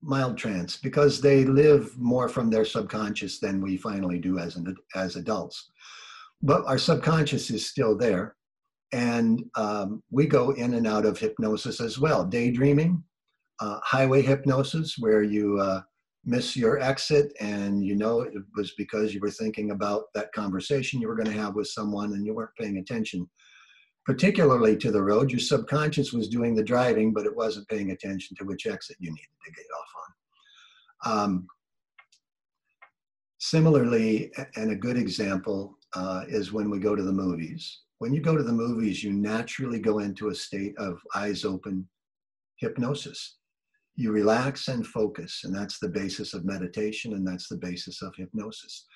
mild 0.01 0.37
trance, 0.37 0.77
because 0.77 1.21
they 1.21 1.45
live 1.45 1.97
more 1.97 2.27
from 2.29 2.49
their 2.49 2.65
subconscious 2.65 3.39
than 3.39 3.61
we 3.61 3.77
finally 3.77 4.19
do 4.19 4.39
as 4.39 4.55
an, 4.55 4.75
as 4.95 5.15
adults. 5.15 5.71
But 6.41 6.65
our 6.65 6.77
subconscious 6.77 7.51
is 7.51 7.67
still 7.67 7.97
there, 7.97 8.35
and 8.91 9.43
um, 9.55 10.01
we 10.09 10.25
go 10.25 10.51
in 10.51 10.73
and 10.73 10.87
out 10.87 11.05
of 11.05 11.19
hypnosis 11.19 11.79
as 11.79 11.99
well. 11.99 12.25
Daydreaming, 12.25 13.03
uh, 13.59 13.79
highway 13.83 14.21
hypnosis, 14.21 14.95
where 14.97 15.23
you 15.23 15.59
uh, 15.59 15.81
miss 16.25 16.55
your 16.55 16.79
exit 16.79 17.33
and 17.39 17.83
you 17.83 17.95
know 17.95 18.21
it 18.21 18.33
was 18.55 18.73
because 18.77 19.13
you 19.13 19.19
were 19.19 19.31
thinking 19.31 19.71
about 19.71 20.03
that 20.13 20.31
conversation 20.33 21.01
you 21.01 21.07
were 21.07 21.15
going 21.15 21.29
to 21.29 21.41
have 21.41 21.55
with 21.55 21.67
someone 21.67 22.13
and 22.13 22.25
you 22.25 22.33
weren't 22.33 22.55
paying 22.59 22.77
attention 22.77 23.27
particularly 24.05 24.75
to 24.75 24.91
the 24.91 25.01
road 25.01 25.31
your 25.31 25.39
subconscious 25.39 26.13
was 26.13 26.27
doing 26.27 26.55
the 26.55 26.63
driving 26.63 27.13
but 27.13 27.25
it 27.25 27.35
wasn't 27.35 27.67
paying 27.67 27.91
attention 27.91 28.35
to 28.35 28.45
which 28.45 28.67
exit 28.67 28.97
you 28.99 29.09
needed 29.09 29.27
to 29.45 29.51
get 29.51 29.65
off 29.79 31.13
on 31.13 31.19
um, 31.19 31.47
similarly 33.39 34.31
and 34.55 34.71
a 34.71 34.75
good 34.75 34.97
example 34.97 35.77
uh, 35.95 36.23
is 36.27 36.53
when 36.53 36.69
we 36.69 36.79
go 36.79 36.95
to 36.95 37.03
the 37.03 37.11
movies 37.11 37.81
when 38.01 38.15
you 38.15 38.19
go 38.19 38.35
to 38.35 38.41
the 38.41 38.51
movies, 38.51 39.03
you 39.03 39.13
naturally 39.13 39.77
go 39.77 39.99
into 39.99 40.29
a 40.29 40.35
state 40.35 40.75
of 40.79 40.99
eyes 41.13 41.45
open 41.45 41.87
hypnosis. 42.57 43.37
You 43.95 44.11
relax 44.11 44.69
and 44.69 44.87
focus, 44.87 45.41
and 45.43 45.55
that's 45.55 45.77
the 45.77 45.87
basis 45.87 46.33
of 46.33 46.43
meditation, 46.43 47.13
and 47.13 47.27
that's 47.27 47.47
the 47.47 47.57
basis 47.57 48.01
of 48.01 48.15
hypnosis. 48.15 48.87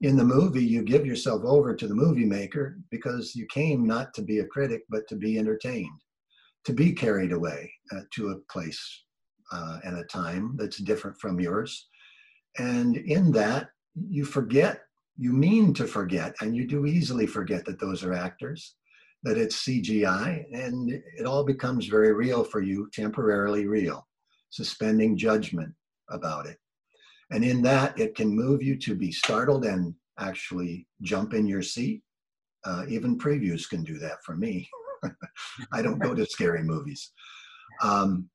In 0.00 0.16
the 0.16 0.24
movie, 0.24 0.64
you 0.64 0.82
give 0.82 1.04
yourself 1.04 1.42
over 1.44 1.74
to 1.74 1.88
the 1.88 1.94
movie 1.94 2.24
maker 2.24 2.78
because 2.90 3.34
you 3.34 3.46
came 3.46 3.86
not 3.86 4.14
to 4.14 4.22
be 4.22 4.38
a 4.38 4.46
critic, 4.46 4.82
but 4.88 5.08
to 5.08 5.16
be 5.16 5.38
entertained, 5.38 6.00
to 6.64 6.72
be 6.72 6.92
carried 6.92 7.32
away 7.32 7.72
uh, 7.92 8.02
to 8.14 8.28
a 8.30 8.52
place 8.52 8.80
uh, 9.52 9.78
and 9.84 9.98
a 9.98 10.04
time 10.04 10.54
that's 10.56 10.78
different 10.78 11.18
from 11.18 11.40
yours. 11.40 11.88
And 12.58 12.96
in 12.96 13.32
that, 13.32 13.70
you 13.94 14.24
forget 14.24 14.82
you 15.18 15.32
mean 15.32 15.74
to 15.74 15.86
forget, 15.86 16.36
and 16.40 16.56
you 16.56 16.64
do 16.64 16.86
easily 16.86 17.26
forget 17.26 17.64
that 17.64 17.80
those 17.80 18.04
are 18.04 18.12
actors, 18.12 18.76
that 19.24 19.36
it's 19.36 19.64
CGI, 19.64 20.44
and 20.52 20.90
it 20.90 21.26
all 21.26 21.44
becomes 21.44 21.86
very 21.86 22.12
real 22.14 22.44
for 22.44 22.62
you, 22.62 22.88
temporarily 22.92 23.66
real, 23.66 24.06
suspending 24.50 25.18
judgment 25.18 25.74
about 26.08 26.46
it. 26.46 26.56
And 27.30 27.44
in 27.44 27.62
that, 27.62 27.98
it 27.98 28.14
can 28.14 28.34
move 28.34 28.62
you 28.62 28.76
to 28.78 28.94
be 28.94 29.12
startled 29.12 29.64
and 29.64 29.94
actually 30.18 30.86
jump 31.02 31.34
in 31.34 31.46
your 31.46 31.62
seat. 31.62 32.02
Uh, 32.64 32.84
even 32.88 33.18
previews 33.18 33.68
can 33.68 33.84
do 33.84 33.98
that 33.98 34.22
for 34.24 34.34
me. 34.34 34.68
I 35.72 35.82
don't 35.82 36.00
go 36.00 36.14
to 36.14 36.26
scary 36.26 36.62
movies. 36.62 37.12
Um, 37.82 38.28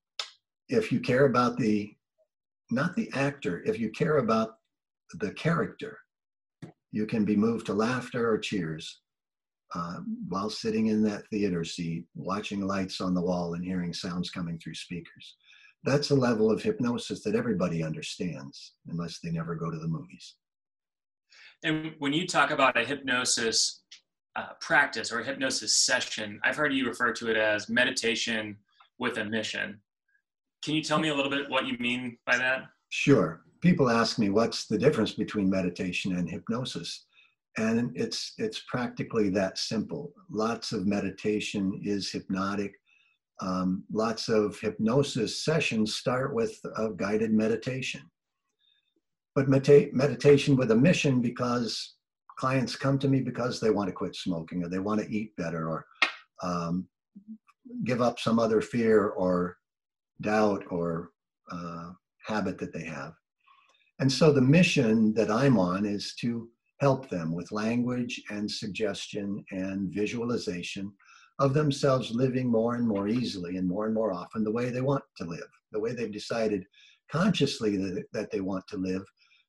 if 0.69 0.91
you 0.91 0.99
care 0.99 1.25
about 1.25 1.57
the, 1.57 1.93
not 2.71 2.95
the 2.95 3.11
actor, 3.13 3.61
if 3.65 3.79
you 3.79 3.89
care 3.91 4.17
about 4.17 4.55
the 5.15 5.31
character, 5.33 5.97
you 6.91 7.05
can 7.05 7.25
be 7.25 7.35
moved 7.35 7.65
to 7.65 7.73
laughter 7.73 8.31
or 8.31 8.37
cheers 8.37 9.01
uh, 9.75 9.99
while 10.29 10.49
sitting 10.49 10.87
in 10.87 11.03
that 11.03 11.27
theater 11.29 11.63
seat, 11.63 12.05
watching 12.15 12.61
lights 12.61 13.01
on 13.01 13.13
the 13.13 13.21
wall 13.21 13.55
and 13.55 13.65
hearing 13.65 13.93
sounds 13.93 14.29
coming 14.29 14.59
through 14.59 14.75
speakers. 14.75 15.35
That's 15.83 16.11
a 16.11 16.15
level 16.15 16.51
of 16.51 16.61
hypnosis 16.61 17.23
that 17.23 17.35
everybody 17.35 17.83
understands, 17.83 18.73
unless 18.87 19.19
they 19.19 19.31
never 19.31 19.55
go 19.55 19.69
to 19.69 19.77
the 19.77 19.87
movies. 19.87 20.35
And 21.63 21.93
when 21.99 22.13
you 22.13 22.27
talk 22.27 22.51
about 22.51 22.77
a 22.77 22.85
hypnosis 22.85 23.83
uh, 24.35 24.53
practice 24.61 25.11
or 25.11 25.19
a 25.19 25.25
hypnosis 25.25 25.75
session, 25.75 26.39
I've 26.43 26.55
heard 26.55 26.73
you 26.73 26.87
refer 26.87 27.11
to 27.13 27.29
it 27.29 27.37
as 27.37 27.69
meditation 27.69 28.57
with 28.97 29.17
a 29.17 29.25
mission. 29.25 29.79
Can 30.63 30.75
you 30.75 30.81
tell 30.81 30.99
me 30.99 31.09
a 31.09 31.15
little 31.15 31.31
bit 31.31 31.49
what 31.49 31.65
you 31.65 31.77
mean 31.79 32.17
by 32.25 32.37
that? 32.37 32.63
Sure 32.89 33.43
people 33.63 33.89
ask 33.89 34.19
me 34.19 34.29
what's 34.29 34.67
the 34.67 34.77
difference 34.77 35.13
between 35.13 35.49
meditation 35.49 36.17
and 36.17 36.29
hypnosis 36.29 37.05
and 37.57 37.91
it's 37.95 38.33
it's 38.37 38.61
practically 38.67 39.29
that 39.29 39.57
simple 39.57 40.11
lots 40.29 40.73
of 40.73 40.85
meditation 40.85 41.79
is 41.81 42.11
hypnotic 42.11 42.73
um, 43.43 43.83
lots 43.91 44.29
of 44.29 44.57
hypnosis 44.59 45.43
sessions 45.43 45.95
start 45.95 46.33
with 46.33 46.57
a 46.77 46.89
guided 46.95 47.33
meditation. 47.33 48.01
But 49.35 49.49
medita- 49.49 49.91
meditation 49.91 50.55
with 50.55 50.71
a 50.71 50.75
mission 50.75 51.21
because 51.21 51.95
clients 52.37 52.75
come 52.75 52.97
to 52.99 53.09
me 53.09 53.19
because 53.19 53.59
they 53.59 53.69
want 53.69 53.89
to 53.89 53.93
quit 53.93 54.15
smoking 54.15 54.63
or 54.63 54.69
they 54.69 54.79
want 54.79 55.01
to 55.01 55.11
eat 55.11 55.35
better 55.35 55.67
or 55.69 55.85
um, 56.41 56.87
give 57.83 58.01
up 58.01 58.19
some 58.19 58.39
other 58.39 58.61
fear 58.61 59.09
or 59.09 59.57
doubt 60.21 60.63
or 60.69 61.09
uh, 61.51 61.89
habit 62.25 62.57
that 62.59 62.71
they 62.73 62.85
have. 62.85 63.13
And 63.99 64.11
so 64.11 64.31
the 64.31 64.41
mission 64.41 65.13
that 65.15 65.29
I'm 65.29 65.59
on 65.59 65.85
is 65.85 66.15
to 66.21 66.49
help 66.79 67.09
them 67.09 67.33
with 67.33 67.51
language 67.51 68.21
and 68.29 68.49
suggestion 68.49 69.43
and 69.51 69.93
visualization 69.93 70.93
of 71.39 71.53
themselves 71.53 72.11
living 72.11 72.49
more 72.49 72.75
and 72.75 72.87
more 72.87 73.07
easily 73.07 73.57
and 73.57 73.67
more 73.67 73.85
and 73.85 73.93
more 73.93 74.13
often 74.13 74.43
the 74.43 74.51
way 74.51 74.69
they 74.69 74.81
want 74.81 75.03
to 75.17 75.25
live, 75.25 75.49
the 75.71 75.79
way 75.79 75.93
they've 75.93 76.11
decided 76.11 76.65
consciously 77.11 77.75
that, 77.77 78.05
that 78.13 78.31
they 78.31 78.39
want 78.39 78.65
to 78.67 78.77
live. 78.77 79.03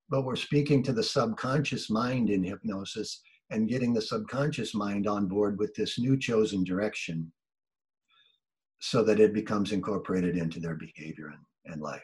But 0.08 0.24
we're 0.24 0.36
speaking 0.36 0.82
to 0.84 0.92
the 0.92 1.02
subconscious 1.02 1.90
mind 1.90 2.30
in 2.30 2.42
hypnosis 2.42 3.20
and 3.50 3.68
getting 3.68 3.92
the 3.92 4.02
subconscious 4.02 4.74
mind 4.74 5.06
on 5.06 5.28
board 5.28 5.58
with 5.58 5.74
this 5.74 5.98
new 5.98 6.18
chosen 6.18 6.64
direction 6.64 7.30
so 8.80 9.02
that 9.02 9.20
it 9.20 9.32
becomes 9.32 9.72
incorporated 9.72 10.36
into 10.36 10.60
their 10.60 10.74
behavior 10.74 11.28
and, 11.28 11.72
and 11.72 11.82
life. 11.82 12.02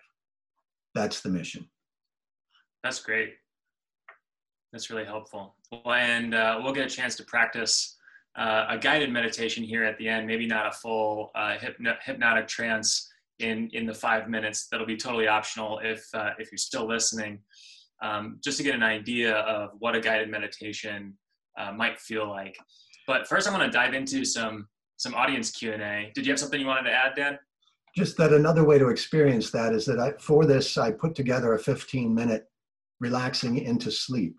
That's 0.95 1.21
the 1.21 1.29
mission. 1.29 1.69
That's 2.83 3.01
great. 3.01 3.35
That's 4.73 4.89
really 4.89 5.05
helpful. 5.05 5.55
And 5.85 6.35
uh, 6.35 6.61
we'll 6.63 6.73
get 6.73 6.87
a 6.87 6.95
chance 6.95 7.17
to 7.17 7.25
practice 7.25 7.97
uh, 8.37 8.67
a 8.69 8.79
guided 8.79 9.11
meditation 9.11 9.65
here 9.65 9.85
at 9.85 9.99
the 9.99 10.09
end. 10.09 10.27
Maybe 10.27 10.47
not 10.47 10.67
a 10.67 10.73
full 10.73 11.31
uh, 11.35 11.59
hypno- 11.59 11.97
hypnotic 12.05 12.49
trance 12.49 13.09
in 13.39 13.69
in 13.73 13.87
the 13.87 13.95
five 13.95 14.29
minutes. 14.29 14.69
That'll 14.71 14.87
be 14.87 14.97
totally 14.97 15.29
optional 15.29 15.81
if 15.83 16.07
uh, 16.15 16.31
if 16.39 16.51
you're 16.53 16.59
still 16.59 16.87
listening. 16.87 17.41
Um, 18.03 18.39
just 18.43 18.57
to 18.57 18.65
get 18.65 18.75
an 18.75 18.83
idea 18.83 19.35
of 19.35 19.71
what 19.79 19.95
a 19.95 20.01
guided 20.01 20.31
meditation 20.31 21.19
uh, 21.59 21.73
might 21.73 22.01
feel 22.01 22.29
like. 22.29 22.57
But 23.07 23.27
first, 23.27 23.47
I 23.47 23.51
want 23.51 23.65
to 23.65 23.71
dive 23.71 23.95
into 23.95 24.25
some 24.25 24.69
some 24.97 25.15
audience 25.15 25.51
Q 25.51 25.73
and 25.73 25.83
A. 25.83 26.11
Did 26.15 26.27
you 26.27 26.33
have 26.33 26.39
something 26.39 26.61
you 26.61 26.67
wanted 26.67 26.89
to 26.89 26.95
add, 26.95 27.15
Dan? 27.17 27.39
Just 27.97 28.17
that 28.19 28.33
another 28.33 28.65
way 28.65 28.79
to 28.79 28.89
experience 28.89 29.51
that 29.51 29.73
is 29.73 29.85
that 29.87 29.99
I, 29.99 30.13
for 30.21 30.47
this, 30.47 30.79
I 30.79 30.93
put 30.93 31.15
together 31.15 31.55
a 31.55 31.59
15 31.59 32.15
minute 32.15 32.45
relaxing 33.01 33.59
into 33.59 33.91
sleep 33.91 34.37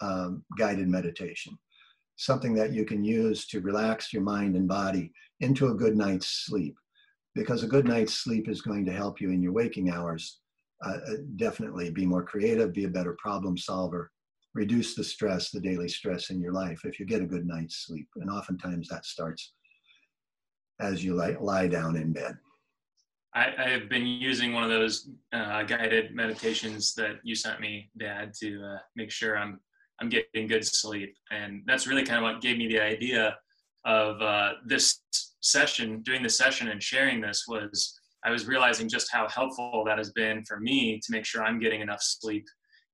um, 0.00 0.44
guided 0.58 0.88
meditation, 0.88 1.56
something 2.16 2.54
that 2.54 2.72
you 2.72 2.84
can 2.84 3.04
use 3.04 3.46
to 3.48 3.60
relax 3.60 4.12
your 4.12 4.22
mind 4.22 4.56
and 4.56 4.68
body 4.68 5.12
into 5.40 5.68
a 5.68 5.74
good 5.74 5.96
night's 5.96 6.46
sleep. 6.46 6.76
Because 7.34 7.62
a 7.62 7.68
good 7.68 7.86
night's 7.86 8.14
sleep 8.14 8.48
is 8.48 8.62
going 8.62 8.86
to 8.86 8.92
help 8.92 9.20
you 9.20 9.30
in 9.30 9.42
your 9.42 9.52
waking 9.52 9.90
hours 9.90 10.40
uh, 10.84 10.98
uh, 11.08 11.16
definitely 11.36 11.90
be 11.90 12.04
more 12.06 12.22
creative, 12.22 12.72
be 12.72 12.84
a 12.84 12.88
better 12.88 13.16
problem 13.18 13.56
solver, 13.56 14.10
reduce 14.54 14.94
the 14.94 15.04
stress, 15.04 15.50
the 15.50 15.60
daily 15.60 15.88
stress 15.88 16.30
in 16.30 16.40
your 16.40 16.52
life 16.52 16.84
if 16.84 17.00
you 17.00 17.06
get 17.06 17.22
a 17.22 17.26
good 17.26 17.46
night's 17.46 17.86
sleep. 17.86 18.06
And 18.16 18.30
oftentimes 18.30 18.88
that 18.88 19.04
starts 19.04 19.52
as 20.80 21.04
you 21.04 21.14
lie, 21.14 21.36
lie 21.40 21.68
down 21.68 21.96
in 21.96 22.12
bed. 22.12 22.36
I, 23.34 23.52
I, 23.58 23.68
have 23.70 23.88
been 23.88 24.06
using 24.06 24.52
one 24.52 24.62
of 24.62 24.70
those 24.70 25.08
uh, 25.32 25.64
guided 25.64 26.14
meditations 26.14 26.94
that 26.94 27.16
you 27.24 27.34
sent 27.34 27.60
me, 27.60 27.90
Dad, 27.98 28.32
to 28.40 28.62
uh, 28.62 28.78
make 28.94 29.10
sure 29.10 29.36
I'm 29.36 29.60
I'm 30.00 30.08
getting 30.08 30.46
good 30.46 30.66
sleep, 30.66 31.14
and 31.30 31.62
that's 31.66 31.86
really 31.86 32.04
kind 32.04 32.18
of 32.18 32.22
what 32.24 32.42
gave 32.42 32.58
me 32.58 32.66
the 32.66 32.80
idea 32.80 33.36
of 33.84 34.20
uh, 34.20 34.52
this 34.66 35.02
session. 35.40 36.02
Doing 36.02 36.22
the 36.22 36.28
session 36.28 36.68
and 36.68 36.82
sharing 36.82 37.20
this 37.20 37.44
was 37.46 37.98
I 38.24 38.30
was 38.30 38.46
realizing 38.46 38.88
just 38.88 39.12
how 39.12 39.28
helpful 39.28 39.84
that 39.86 39.98
has 39.98 40.10
been 40.12 40.44
for 40.44 40.58
me 40.58 40.98
to 40.98 41.12
make 41.12 41.26
sure 41.26 41.42
I'm 41.42 41.60
getting 41.60 41.82
enough 41.82 42.02
sleep 42.02 42.46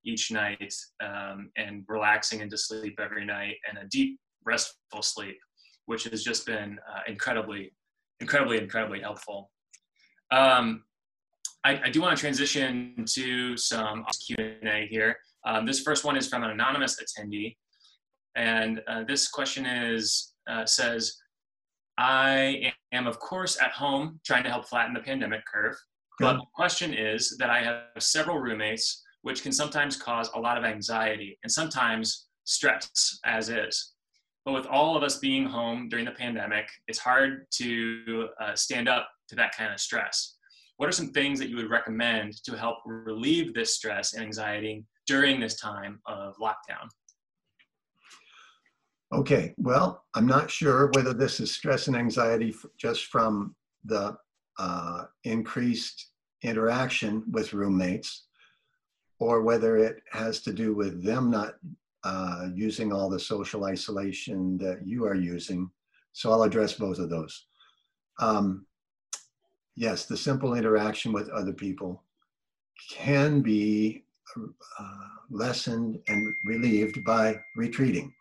each 0.04 0.32
night 0.32 0.74
um, 1.04 1.50
and 1.56 1.84
relaxing 1.86 2.40
into 2.40 2.58
sleep 2.58 2.98
every 3.00 3.24
night 3.24 3.56
and 3.68 3.78
a 3.78 3.86
deep 3.88 4.18
restful 4.44 5.02
sleep, 5.02 5.38
which 5.86 6.04
has 6.04 6.24
just 6.24 6.46
been 6.46 6.78
uh, 6.90 7.00
incredibly, 7.06 7.72
incredibly, 8.20 8.58
incredibly 8.58 9.00
helpful. 9.00 9.50
Um, 10.32 10.84
I, 11.64 11.80
I, 11.84 11.90
do 11.90 12.00
want 12.00 12.16
to 12.16 12.20
transition 12.20 13.04
to 13.10 13.56
some 13.56 14.04
Q&A 14.26 14.86
here. 14.88 15.16
Um, 15.44 15.66
this 15.66 15.80
first 15.80 16.04
one 16.04 16.16
is 16.16 16.28
from 16.28 16.42
an 16.42 16.50
anonymous 16.50 16.98
attendee. 17.00 17.56
And 18.36 18.80
uh, 18.86 19.04
this 19.04 19.28
question 19.28 19.66
is 19.66 20.34
uh, 20.48 20.64
says, 20.66 21.16
I 21.98 22.72
am, 22.92 23.06
of 23.06 23.18
course, 23.18 23.60
at 23.60 23.72
home 23.72 24.20
trying 24.24 24.44
to 24.44 24.50
help 24.50 24.66
flatten 24.66 24.94
the 24.94 25.00
pandemic 25.00 25.42
curve. 25.52 25.76
But 26.18 26.34
the 26.34 26.46
question 26.54 26.92
is 26.92 27.36
that 27.38 27.50
I 27.50 27.62
have 27.62 27.82
several 27.98 28.38
roommates, 28.38 29.02
which 29.22 29.42
can 29.42 29.52
sometimes 29.52 29.96
cause 29.96 30.30
a 30.34 30.40
lot 30.40 30.58
of 30.58 30.64
anxiety 30.64 31.38
and 31.42 31.50
sometimes 31.50 32.28
stress 32.44 33.18
as 33.24 33.48
is. 33.48 33.92
But 34.44 34.54
with 34.54 34.66
all 34.66 34.96
of 34.96 35.02
us 35.02 35.18
being 35.18 35.44
home 35.46 35.88
during 35.88 36.04
the 36.04 36.12
pandemic, 36.12 36.68
it's 36.88 36.98
hard 36.98 37.46
to 37.56 38.28
uh, 38.40 38.54
stand 38.54 38.88
up 38.88 39.08
to 39.28 39.36
that 39.36 39.54
kind 39.56 39.72
of 39.72 39.80
stress. 39.80 40.36
What 40.76 40.88
are 40.88 40.92
some 40.92 41.12
things 41.12 41.38
that 41.38 41.50
you 41.50 41.56
would 41.56 41.70
recommend 41.70 42.42
to 42.44 42.56
help 42.56 42.78
relieve 42.86 43.52
this 43.52 43.74
stress 43.74 44.14
and 44.14 44.24
anxiety 44.24 44.84
during 45.10 45.40
this 45.40 45.56
time 45.56 46.00
of 46.06 46.36
lockdown? 46.36 46.88
Okay, 49.12 49.54
well, 49.58 50.04
I'm 50.14 50.26
not 50.26 50.48
sure 50.48 50.88
whether 50.94 51.12
this 51.12 51.40
is 51.40 51.50
stress 51.50 51.88
and 51.88 51.96
anxiety 51.96 52.54
just 52.78 53.06
from 53.06 53.56
the 53.84 54.16
uh, 54.56 55.06
increased 55.24 56.10
interaction 56.42 57.24
with 57.32 57.52
roommates 57.52 58.26
or 59.18 59.42
whether 59.42 59.76
it 59.76 60.00
has 60.12 60.42
to 60.42 60.52
do 60.52 60.74
with 60.74 61.02
them 61.02 61.28
not 61.28 61.54
uh, 62.04 62.46
using 62.54 62.92
all 62.92 63.10
the 63.10 63.18
social 63.18 63.64
isolation 63.64 64.56
that 64.58 64.86
you 64.86 65.04
are 65.04 65.16
using. 65.16 65.68
So 66.12 66.30
I'll 66.30 66.44
address 66.44 66.74
both 66.74 67.00
of 67.00 67.10
those. 67.10 67.46
Um, 68.20 68.64
yes, 69.74 70.06
the 70.06 70.16
simple 70.16 70.54
interaction 70.54 71.12
with 71.12 71.28
other 71.30 71.52
people 71.52 72.04
can 72.88 73.40
be 73.40 74.04
uh, 74.36 75.06
lessened 75.30 75.98
and 76.08 76.34
relieved 76.44 77.04
by 77.04 77.38
retreating. 77.56 78.12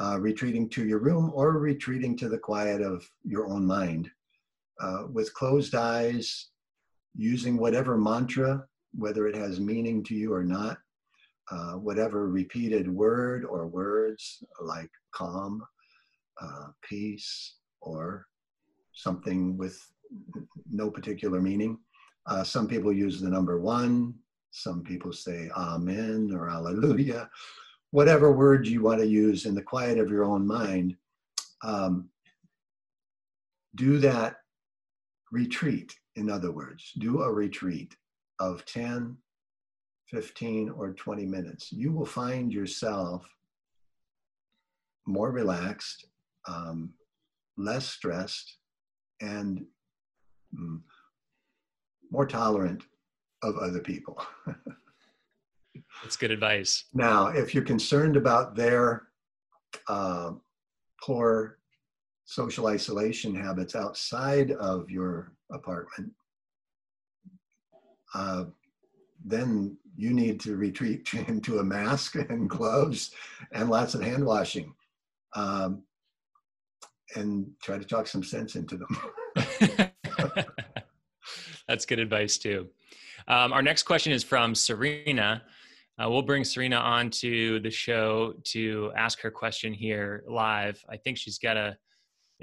Uh, 0.00 0.16
retreating 0.20 0.68
to 0.68 0.86
your 0.86 1.00
room 1.00 1.32
or 1.34 1.52
retreating 1.58 2.16
to 2.16 2.28
the 2.28 2.38
quiet 2.38 2.80
of 2.80 3.04
your 3.24 3.48
own 3.48 3.66
mind. 3.66 4.08
Uh, 4.80 5.04
with 5.12 5.34
closed 5.34 5.74
eyes, 5.74 6.50
using 7.16 7.56
whatever 7.58 7.98
mantra, 7.98 8.64
whether 8.94 9.26
it 9.26 9.34
has 9.34 9.58
meaning 9.58 10.04
to 10.04 10.14
you 10.14 10.32
or 10.32 10.44
not, 10.44 10.78
uh, 11.50 11.72
whatever 11.72 12.28
repeated 12.28 12.88
word 12.88 13.44
or 13.44 13.66
words 13.66 14.44
like 14.60 14.90
calm, 15.12 15.62
uh, 16.40 16.68
peace, 16.82 17.56
or 17.80 18.26
something 18.92 19.56
with 19.56 19.80
no 20.70 20.90
particular 20.90 21.40
meaning. 21.40 21.78
Uh, 22.26 22.44
some 22.44 22.68
people 22.68 22.92
use 22.92 23.20
the 23.20 23.28
number 23.28 23.60
one, 23.60 24.14
some 24.50 24.82
people 24.82 25.12
say 25.12 25.50
amen 25.56 26.30
or 26.34 26.48
hallelujah 26.48 27.28
whatever 27.90 28.32
word 28.32 28.66
you 28.66 28.82
want 28.82 29.00
to 29.00 29.06
use 29.06 29.46
in 29.46 29.54
the 29.54 29.62
quiet 29.62 29.98
of 29.98 30.10
your 30.10 30.24
own 30.24 30.46
mind, 30.46 30.96
um, 31.62 32.08
do 33.74 33.98
that 33.98 34.36
retreat. 35.32 35.94
In 36.16 36.28
other 36.28 36.50
words, 36.50 36.92
do 36.98 37.22
a 37.22 37.32
retreat 37.32 37.96
of 38.40 38.64
10, 38.66 39.16
15, 40.08 40.70
or 40.70 40.92
20 40.92 41.26
minutes. 41.26 41.72
You 41.72 41.92
will 41.92 42.06
find 42.06 42.52
yourself 42.52 43.26
more 45.06 45.30
relaxed, 45.30 46.06
um, 46.46 46.92
less 47.56 47.86
stressed, 47.86 48.58
and 49.20 49.64
mm, 50.54 50.80
more 52.10 52.26
tolerant 52.26 52.82
of 53.42 53.56
other 53.56 53.80
people. 53.80 54.20
That's 56.02 56.16
good 56.16 56.30
advice. 56.30 56.84
Now, 56.94 57.28
if 57.28 57.54
you're 57.54 57.64
concerned 57.64 58.16
about 58.16 58.54
their 58.54 59.08
uh, 59.88 60.32
poor 61.02 61.58
social 62.24 62.66
isolation 62.66 63.34
habits 63.34 63.74
outside 63.74 64.52
of 64.52 64.90
your 64.90 65.32
apartment, 65.50 66.12
uh, 68.14 68.44
then 69.24 69.76
you 69.96 70.12
need 70.12 70.40
to 70.40 70.56
retreat 70.56 71.12
into 71.28 71.58
a 71.58 71.64
mask 71.64 72.14
and 72.14 72.48
gloves 72.48 73.12
and 73.52 73.68
lots 73.68 73.94
of 73.94 74.02
hand 74.02 74.24
washing 74.24 74.72
um, 75.34 75.82
and 77.16 77.50
try 77.62 77.78
to 77.78 77.84
talk 77.84 78.06
some 78.06 78.22
sense 78.22 78.54
into 78.54 78.76
them. 78.76 78.96
That's 81.68 81.84
good 81.84 81.98
advice, 81.98 82.38
too. 82.38 82.68
Um, 83.28 83.52
our 83.52 83.62
next 83.62 83.82
question 83.82 84.12
is 84.12 84.24
from 84.24 84.54
Serena. 84.54 85.42
Uh, 86.02 86.08
we'll 86.08 86.22
bring 86.22 86.44
Serena 86.44 86.76
on 86.76 87.10
to 87.10 87.60
the 87.60 87.70
show 87.70 88.32
to 88.44 88.90
ask 88.96 89.20
her 89.20 89.30
question 89.30 89.74
here 89.74 90.24
live. 90.26 90.82
I 90.88 90.96
think 90.96 91.18
she's 91.18 91.38
got 91.38 91.56
a 91.56 91.76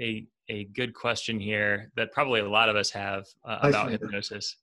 a, 0.00 0.26
a 0.48 0.64
good 0.64 0.94
question 0.94 1.40
here 1.40 1.90
that 1.96 2.12
probably 2.12 2.40
a 2.40 2.48
lot 2.48 2.68
of 2.68 2.76
us 2.76 2.90
have 2.90 3.24
uh, 3.44 3.58
about 3.62 3.90
hypnosis. 3.90 4.56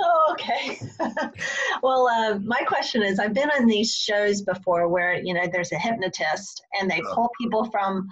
Oh, 0.00 0.32
okay. 0.32 0.78
well, 1.82 2.08
uh, 2.08 2.38
my 2.40 2.60
question 2.66 3.02
is 3.02 3.18
I've 3.18 3.32
been 3.32 3.50
on 3.50 3.66
these 3.66 3.94
shows 3.94 4.42
before 4.42 4.88
where, 4.88 5.14
you 5.14 5.32
know, 5.32 5.46
there's 5.50 5.72
a 5.72 5.78
hypnotist 5.78 6.62
and 6.78 6.90
they 6.90 7.00
pull 7.00 7.30
people 7.40 7.64
from 7.70 8.06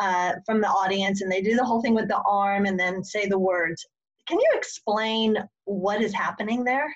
uh, 0.00 0.34
from 0.46 0.60
the 0.60 0.68
audience 0.68 1.22
and 1.22 1.30
they 1.30 1.42
do 1.42 1.54
the 1.54 1.64
whole 1.64 1.82
thing 1.82 1.94
with 1.94 2.08
the 2.08 2.20
arm 2.26 2.66
and 2.66 2.78
then 2.78 3.04
say 3.04 3.28
the 3.28 3.38
words. 3.38 3.86
Can 4.28 4.38
you 4.38 4.50
explain 4.54 5.38
what 5.64 6.02
is 6.02 6.12
happening 6.12 6.62
there? 6.62 6.94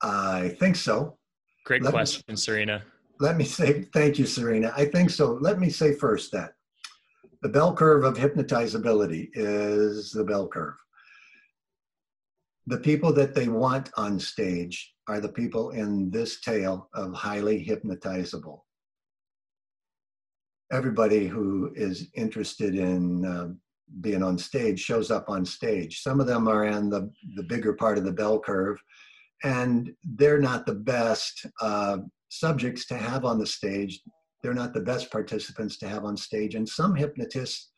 I 0.00 0.54
think 0.60 0.76
so. 0.76 1.18
Great 1.64 1.82
let 1.82 1.92
question, 1.92 2.22
me, 2.28 2.36
Serena. 2.36 2.84
Let 3.18 3.36
me 3.36 3.44
say, 3.44 3.82
thank 3.92 4.20
you, 4.20 4.26
Serena. 4.26 4.72
I 4.76 4.84
think 4.84 5.10
so. 5.10 5.32
Let 5.40 5.58
me 5.58 5.68
say 5.68 5.94
first 5.94 6.30
that 6.32 6.52
the 7.42 7.48
bell 7.48 7.74
curve 7.74 8.04
of 8.04 8.16
hypnotizability 8.16 9.30
is 9.34 10.12
the 10.12 10.22
bell 10.22 10.46
curve. 10.46 10.76
The 12.68 12.78
people 12.78 13.12
that 13.14 13.34
they 13.34 13.48
want 13.48 13.90
on 13.96 14.20
stage 14.20 14.94
are 15.08 15.20
the 15.20 15.28
people 15.28 15.70
in 15.70 16.10
this 16.10 16.40
tale 16.40 16.88
of 16.94 17.14
highly 17.14 17.64
hypnotizable. 17.64 18.60
Everybody 20.70 21.26
who 21.26 21.72
is 21.74 22.08
interested 22.14 22.76
in 22.76 23.24
uh, 23.24 23.48
being 24.00 24.22
on 24.22 24.38
stage 24.38 24.80
shows 24.80 25.10
up 25.10 25.28
on 25.28 25.44
stage. 25.44 26.02
Some 26.02 26.20
of 26.20 26.26
them 26.26 26.48
are 26.48 26.64
in 26.66 26.90
the, 26.90 27.10
the 27.36 27.42
bigger 27.42 27.72
part 27.72 27.98
of 27.98 28.04
the 28.04 28.12
bell 28.12 28.38
curve, 28.38 28.78
and 29.44 29.92
they're 30.04 30.40
not 30.40 30.66
the 30.66 30.74
best 30.74 31.46
uh, 31.60 31.98
subjects 32.28 32.86
to 32.86 32.96
have 32.96 33.24
on 33.24 33.38
the 33.38 33.46
stage. 33.46 34.00
They're 34.42 34.54
not 34.54 34.74
the 34.74 34.80
best 34.80 35.10
participants 35.10 35.78
to 35.78 35.88
have 35.88 36.04
on 36.04 36.16
stage. 36.16 36.54
And 36.54 36.68
some 36.68 36.94
hypnotists 36.94 37.70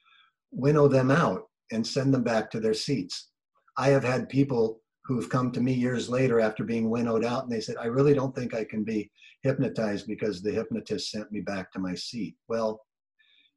winnow 0.51 0.89
them 0.89 1.11
out 1.11 1.43
and 1.73 1.87
send 1.87 2.13
them 2.13 2.23
back 2.23 2.51
to 2.51 2.61
their 2.61 2.75
seats. 2.75 3.31
I 3.77 3.89
have 3.89 4.05
had 4.05 4.29
people 4.29 4.81
who've 5.05 5.29
come 5.29 5.51
to 5.53 5.61
me 5.61 5.73
years 5.73 6.09
later 6.09 6.41
after 6.41 6.65
being 6.65 6.91
winnowed 6.91 7.25
out 7.25 7.45
and 7.45 7.53
they 7.53 7.61
said, 7.61 7.77
I 7.81 7.87
really 7.87 8.15
don't 8.15 8.35
think 8.35 8.55
I 8.55 8.65
can 8.65 8.85
be 8.85 9.11
hypnotized 9.43 10.07
because 10.07 10.43
the 10.43 10.53
hypnotist 10.53 11.11
sent 11.11 11.31
me 11.33 11.41
back 11.41 11.73
to 11.73 11.79
my 11.79 11.95
seat. 11.95 12.37
Well, 12.49 12.81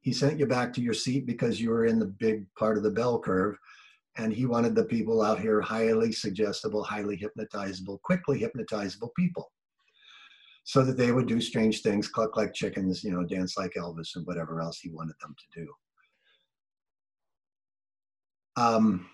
he 0.02 0.12
sent 0.12 0.38
you 0.38 0.46
back 0.46 0.72
to 0.72 0.82
your 0.82 0.94
seat 0.94 1.26
because 1.26 1.60
you 1.60 1.70
were 1.70 1.86
in 1.86 1.98
the 1.98 2.06
big 2.06 2.44
part 2.54 2.76
of 2.76 2.82
the 2.82 2.90
bell 2.90 3.18
curve 3.18 3.56
and 4.16 4.32
he 4.32 4.44
wanted 4.44 4.74
the 4.74 4.84
people 4.84 5.22
out 5.22 5.40
here 5.40 5.60
highly 5.60 6.12
suggestible, 6.12 6.82
highly 6.82 7.16
hypnotizable, 7.16 8.00
quickly 8.02 8.38
hypnotizable 8.40 9.08
people 9.16 9.50
so 10.64 10.84
that 10.84 10.96
they 10.96 11.12
would 11.12 11.26
do 11.26 11.40
strange 11.40 11.82
things, 11.82 12.08
cluck 12.08 12.36
like 12.36 12.52
chickens, 12.52 13.02
you 13.02 13.10
know, 13.10 13.24
dance 13.24 13.56
like 13.56 13.72
Elvis 13.76 14.16
and 14.16 14.26
whatever 14.26 14.60
else 14.60 14.78
he 14.78 14.90
wanted 14.90 15.14
them 15.20 15.34
to 15.38 15.60
do. 15.60 15.72
Um, 18.62 19.08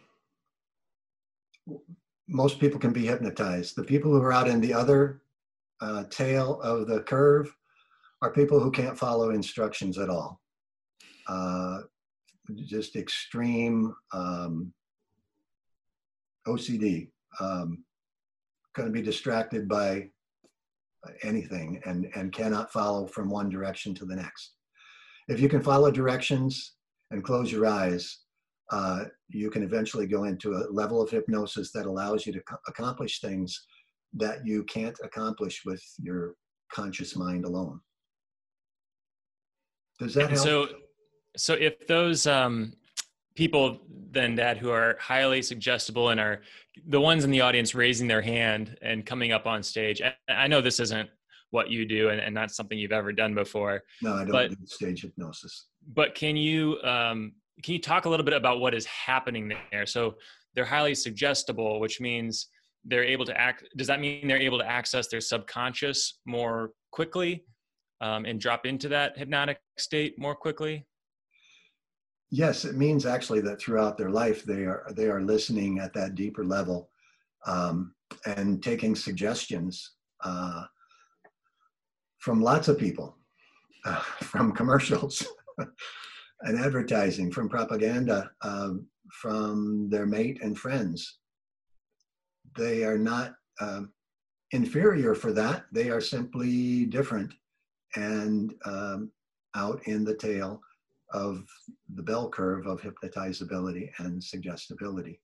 most 2.29 2.59
people 2.59 2.81
can 2.81 2.93
be 2.93 3.07
hypnotized. 3.07 3.77
The 3.77 3.85
people 3.85 4.11
who 4.11 4.23
are 4.23 4.33
out 4.33 4.49
in 4.49 4.61
the 4.61 4.75
other 4.75 5.23
uh, 5.81 6.05
tail 6.11 6.61
of 6.61 6.87
the 6.87 7.01
curve 7.03 7.55
are 8.21 8.33
people 8.33 8.59
who 8.59 8.71
can't 8.71 8.99
follow 8.99 9.31
instructions 9.31 9.97
at 9.97 10.11
all. 10.11 10.41
Uh, 11.29 11.81
just 12.65 12.97
extreme 12.97 13.95
um, 14.13 14.73
OCD, 16.47 17.11
um, 17.41 17.85
going 18.75 18.89
to 18.89 18.93
be 18.93 19.03
distracted 19.03 19.69
by 19.69 20.09
anything 21.23 21.81
and, 21.85 22.09
and 22.15 22.33
cannot 22.33 22.73
follow 22.73 23.07
from 23.07 23.29
one 23.29 23.49
direction 23.49 23.95
to 23.95 24.05
the 24.05 24.17
next. 24.17 24.55
If 25.29 25.41
you 25.41 25.49
can 25.49 25.63
follow 25.63 25.91
directions 25.91 26.75
and 27.11 27.23
close 27.23 27.53
your 27.53 27.67
eyes, 27.67 28.21
uh, 28.71 29.05
you 29.29 29.51
can 29.51 29.63
eventually 29.63 30.07
go 30.07 30.25
into 30.25 30.55
a 30.55 30.69
level 30.71 31.01
of 31.03 31.11
hypnosis 31.11 31.71
that 31.73 31.87
allows 31.87 32.27
you 32.27 32.33
to 32.33 32.43
accomplish 32.67 33.21
things 33.21 33.67
that 34.15 34.47
you 34.47 34.65
can't 34.65 34.99
accomplish 35.03 35.63
with 35.65 35.83
your 35.99 36.35
conscious 36.73 37.17
mind 37.17 37.45
alone. 37.45 37.81
Does 39.99 40.15
that 40.15 40.31
help? 40.31 40.43
So, 40.43 40.69
so 41.37 41.55
if 41.55 41.87
those 41.87 42.27
um, 42.27 42.73
people 43.35 43.81
then 44.11 44.35
dad 44.35 44.59
who 44.59 44.71
are 44.71 44.97
highly 45.01 45.43
suggestible 45.43 46.11
and 46.11 46.21
are 46.21 46.41
the 46.87 47.01
ones 47.01 47.25
in 47.25 47.31
the 47.31 47.41
audience 47.41 47.75
raising 47.75 48.09
their 48.09 48.23
hand 48.23 48.77
and 48.83 49.05
coming 49.05 49.33
up 49.33 49.47
on 49.47 49.63
stage 49.63 50.01
i, 50.03 50.15
I 50.29 50.47
know 50.47 50.61
this 50.61 50.81
isn't 50.81 51.09
what 51.51 51.71
you 51.71 51.87
do 51.87 52.11
and, 52.11 52.21
and 52.21 52.35
not 52.35 52.51
something 52.51 52.79
you've 52.79 52.93
ever 52.93 53.13
done 53.13 53.35
before. 53.35 53.83
No, 54.03 54.15
I 54.15 54.19
don't 54.19 54.31
but, 54.31 54.51
do 54.51 54.57
stage 54.65 55.03
hypnosis. 55.03 55.67
But 55.95 56.15
can 56.15 56.37
you 56.37 56.81
um, 56.83 57.33
can 57.63 57.75
you 57.75 57.81
talk 57.81 58.05
a 58.05 58.09
little 58.09 58.25
bit 58.25 58.35
about 58.35 58.61
what 58.61 58.75
is 58.75 58.87
happening 58.87 59.53
there? 59.73 59.87
So 59.87 60.15
they're 60.55 60.65
highly 60.65 60.95
suggestible, 60.95 61.81
which 61.81 62.01
means 62.01 62.49
they're 62.85 63.05
able 63.05 63.25
to 63.25 63.39
act. 63.39 63.65
Does 63.77 63.87
that 63.87 64.01
mean 64.01 64.29
they're 64.29 64.41
able 64.41 64.59
to 64.59 64.67
access 64.67 65.09
their 65.09 65.21
subconscious 65.21 66.19
more 66.27 66.71
quickly 66.93 67.45
um, 68.01 68.25
and 68.25 68.41
drop 68.41 68.67
into 68.67 68.89
that 68.91 69.19
hypnotic 69.19 69.59
state 69.79 70.19
more 70.19 70.35
quickly? 70.35 70.87
Yes, 72.31 72.65
it 72.65 72.77
means 72.77 73.07
actually 73.07 73.41
that 73.43 73.61
throughout 73.61 73.97
their 73.97 74.11
life 74.11 74.45
they 74.45 74.65
are 74.65 74.87
they 74.95 75.07
are 75.07 75.23
listening 75.23 75.79
at 75.79 75.95
that 75.95 76.15
deeper 76.15 76.45
level 76.45 76.91
um, 77.47 77.95
and 78.27 78.63
taking 78.63 78.95
suggestions 78.95 79.93
uh, 80.25 80.65
from 82.19 82.43
lots 82.43 82.69
of 82.69 82.79
people, 82.79 83.17
uh, 83.87 84.01
from 84.23 84.53
commercials 84.53 85.27
and 86.43 86.59
advertising, 86.59 87.31
from 87.31 87.49
propaganda, 87.49 88.31
uh, 88.43 88.71
from 89.11 89.89
their 89.89 90.07
mate 90.07 90.39
and 90.43 90.59
friends. 90.59 91.19
They 92.57 92.85
are 92.85 92.99
not 92.99 93.35
um, 93.61 93.93
inferior 94.53 95.15
for 95.15 95.33
that. 95.33 95.65
They 95.73 95.89
are 95.89 96.01
simply 96.01 96.85
different 96.87 97.33
and 97.97 98.55
um, 98.67 99.11
out 99.55 99.81
in 99.87 100.05
the 100.05 100.15
tail 100.15 100.61
of 101.13 101.47
the 101.95 102.03
bell 102.03 102.29
curve 102.29 102.67
of 102.67 102.81
hypnotizability 102.81 103.91
and 103.99 104.23
suggestibility. 104.23 105.21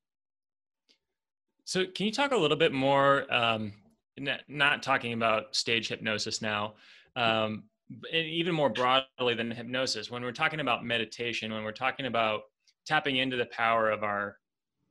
So, 1.65 1.85
can 1.87 2.07
you 2.07 2.13
talk 2.13 2.33
a 2.33 2.37
little 2.37 2.57
bit 2.57 2.73
more? 2.73 3.33
Um, 3.33 3.73
not 4.49 4.83
talking 4.83 5.13
about 5.13 5.57
stage 5.57 5.89
hypnosis 5.89 6.41
now, 6.41 6.75
um, 7.17 7.65
even 8.13 8.55
more 8.55 8.71
broadly 8.71 9.35
than 9.35 9.51
hypnosis. 9.51 10.11
When 10.11 10.23
we're 10.23 10.33
talking 10.33 10.61
about 10.61 10.85
meditation, 10.85 11.53
when 11.53 11.65
we're 11.65 11.73
talking 11.73 12.07
about 12.07 12.43
tapping 12.87 13.17
into 13.17 13.37
the 13.37 13.47
power 13.47 13.91
of 13.91 14.05
our 14.05 14.39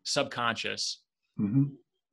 subconscious, 0.03 0.99
mm-hmm. 1.39 1.65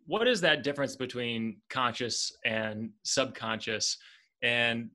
what 0.07 0.29
is 0.29 0.41
that 0.43 0.63
difference 0.63 0.95
between 0.95 1.57
conscious 1.69 2.33
and 2.45 2.91
subconscious? 3.03 3.97
And 4.43 4.91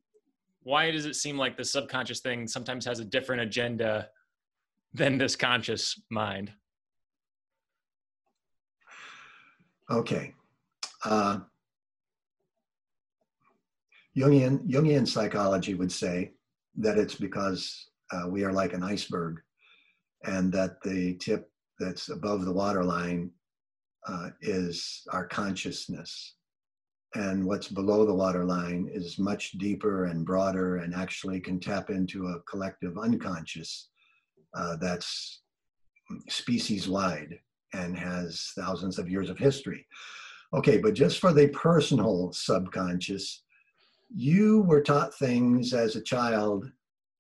why 0.65 0.89
does 0.89 1.05
it 1.05 1.15
seem 1.15 1.37
like 1.37 1.55
the 1.55 1.63
subconscious 1.63 2.21
thing 2.21 2.47
sometimes 2.47 2.85
has 2.85 2.99
a 2.99 3.05
different 3.05 3.43
agenda 3.43 4.09
than 4.93 5.19
this 5.19 5.35
conscious 5.35 6.01
mind? 6.09 6.51
Okay. 9.91 10.33
Uh, 11.03 11.37
Jungian, 14.17 14.67
Jungian 14.67 15.07
psychology 15.07 15.75
would 15.75 15.91
say 15.91 16.31
that 16.77 16.97
it's 16.97 17.15
because 17.15 17.89
uh, 18.11 18.27
we 18.27 18.43
are 18.43 18.51
like 18.51 18.73
an 18.73 18.81
iceberg 18.81 19.41
and 20.23 20.51
that 20.51 20.81
the 20.81 21.13
tip 21.17 21.51
that's 21.79 22.09
above 22.09 22.43
the 22.43 22.51
waterline 22.51 23.29
uh, 24.07 24.29
is 24.41 25.03
our 25.11 25.27
consciousness. 25.27 26.33
And 27.15 27.45
what's 27.45 27.69
below 27.69 28.05
the 28.05 28.13
waterline 28.13 28.89
is 28.93 29.17
much 29.17 29.53
deeper 29.53 30.05
and 30.05 30.25
broader 30.25 30.77
and 30.77 30.93
actually 30.93 31.39
can 31.39 31.61
tap 31.61 31.89
into 31.89 32.27
a 32.27 32.41
collective 32.41 32.97
unconscious 32.97 33.87
uh, 34.53 34.75
that's 34.81 35.41
species 36.27 36.89
wide 36.89 37.39
and 37.73 37.97
has 37.97 38.51
thousands 38.57 38.99
of 38.99 39.09
years 39.09 39.29
of 39.29 39.37
history. 39.37 39.87
Okay, 40.53 40.77
but 40.77 40.93
just 40.93 41.19
for 41.19 41.31
the 41.31 41.47
personal 41.49 42.33
subconscious, 42.33 43.43
you 44.13 44.61
were 44.63 44.81
taught 44.81 45.13
things 45.15 45.73
as 45.73 45.95
a 45.95 46.01
child, 46.01 46.69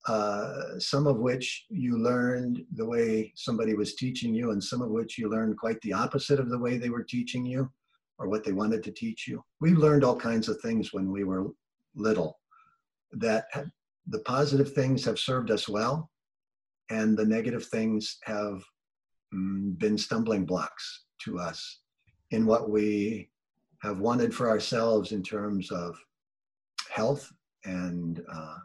uh, 0.07 0.77
some 0.77 1.07
of 1.07 1.17
which 1.17 1.65
you 1.69 1.97
learned 1.97 2.63
the 2.75 2.85
way 2.85 3.31
somebody 3.35 3.73
was 3.75 3.95
teaching 3.95 4.33
you, 4.33 4.51
and 4.51 4.63
some 4.63 4.81
of 4.81 4.89
which 4.89 5.17
you 5.17 5.29
learned 5.29 5.57
quite 5.57 5.79
the 5.81 5.93
opposite 5.93 6.39
of 6.39 6.49
the 6.49 6.59
way 6.59 6.77
they 6.77 6.89
were 6.89 7.03
teaching 7.03 7.45
you 7.45 7.71
or 8.17 8.29
what 8.29 8.43
they 8.43 8.51
wanted 8.53 8.83
to 8.83 8.91
teach 8.91 9.27
you. 9.27 9.43
We 9.59 9.71
learned 9.71 10.03
all 10.03 10.15
kinds 10.15 10.49
of 10.49 10.59
things 10.61 10.93
when 10.93 11.11
we 11.11 11.23
were 11.23 11.47
little 11.95 12.39
that 13.13 13.45
the 14.07 14.19
positive 14.19 14.73
things 14.73 15.03
have 15.05 15.19
served 15.19 15.51
us 15.51 15.67
well, 15.67 16.09
and 16.89 17.17
the 17.17 17.25
negative 17.25 17.65
things 17.65 18.17
have 18.23 18.61
Mm, 19.35 19.77
been 19.79 19.97
stumbling 19.97 20.45
blocks 20.45 21.03
to 21.23 21.39
us 21.39 21.79
in 22.31 22.45
what 22.45 22.69
we 22.69 23.29
have 23.81 23.99
wanted 23.99 24.33
for 24.33 24.49
ourselves 24.49 25.11
in 25.11 25.23
terms 25.23 25.71
of 25.71 25.97
health 26.91 27.31
and 27.65 28.23
uh, 28.31 28.57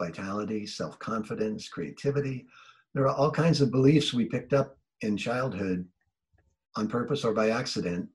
vitality, 0.00 0.66
self 0.66 0.98
confidence, 0.98 1.68
creativity. 1.68 2.46
There 2.94 3.04
are 3.04 3.14
all 3.14 3.30
kinds 3.30 3.60
of 3.60 3.70
beliefs 3.70 4.14
we 4.14 4.26
picked 4.26 4.52
up 4.52 4.78
in 5.02 5.16
childhood 5.16 5.86
on 6.76 6.88
purpose 6.88 7.24
or 7.24 7.34
by 7.34 7.50
accident 7.50 8.08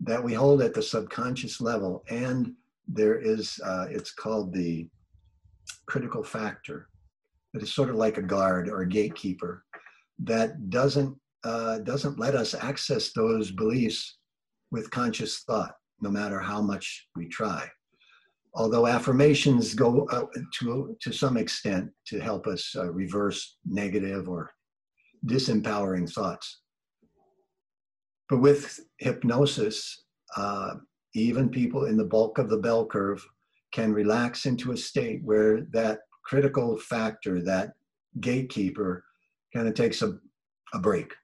that 0.00 0.22
we 0.22 0.32
hold 0.34 0.62
at 0.62 0.74
the 0.74 0.82
subconscious 0.82 1.60
level. 1.60 2.04
And 2.08 2.54
there 2.86 3.18
is, 3.18 3.60
uh, 3.64 3.86
it's 3.90 4.12
called 4.12 4.52
the 4.52 4.88
critical 5.86 6.22
factor, 6.22 6.88
that 7.52 7.62
is 7.62 7.72
sort 7.72 7.90
of 7.90 7.96
like 7.96 8.18
a 8.18 8.22
guard 8.22 8.68
or 8.68 8.82
a 8.82 8.88
gatekeeper 8.88 9.64
that 10.24 10.70
doesn't 10.70 11.16
uh, 11.44 11.78
doesn't 11.78 12.18
let 12.18 12.34
us 12.34 12.52
access 12.52 13.12
those 13.12 13.52
beliefs 13.52 14.18
with 14.72 14.90
conscious 14.90 15.44
thought, 15.44 15.76
no 16.00 16.10
matter 16.10 16.40
how 16.40 16.60
much 16.60 17.08
we 17.14 17.28
try. 17.28 17.66
Although 18.54 18.88
affirmations 18.88 19.74
go 19.74 20.06
uh, 20.10 20.26
to 20.58 20.96
to 21.00 21.12
some 21.12 21.36
extent 21.36 21.90
to 22.08 22.18
help 22.18 22.46
us 22.46 22.74
uh, 22.76 22.90
reverse 22.90 23.56
negative 23.64 24.28
or 24.28 24.50
disempowering 25.26 26.12
thoughts. 26.12 26.60
But 28.28 28.38
with 28.38 28.80
hypnosis, 28.98 30.04
uh, 30.36 30.74
even 31.14 31.48
people 31.48 31.86
in 31.86 31.96
the 31.96 32.04
bulk 32.04 32.38
of 32.38 32.50
the 32.50 32.58
bell 32.58 32.86
curve 32.86 33.26
can 33.72 33.92
relax 33.92 34.46
into 34.46 34.72
a 34.72 34.76
state 34.76 35.20
where 35.24 35.62
that 35.72 36.00
critical 36.24 36.78
factor, 36.78 37.40
that 37.42 37.72
gatekeeper, 38.20 39.04
kind 39.54 39.66
of 39.66 39.74
takes 39.74 40.02
a, 40.02 40.18
a 40.74 40.78
break 40.78 41.14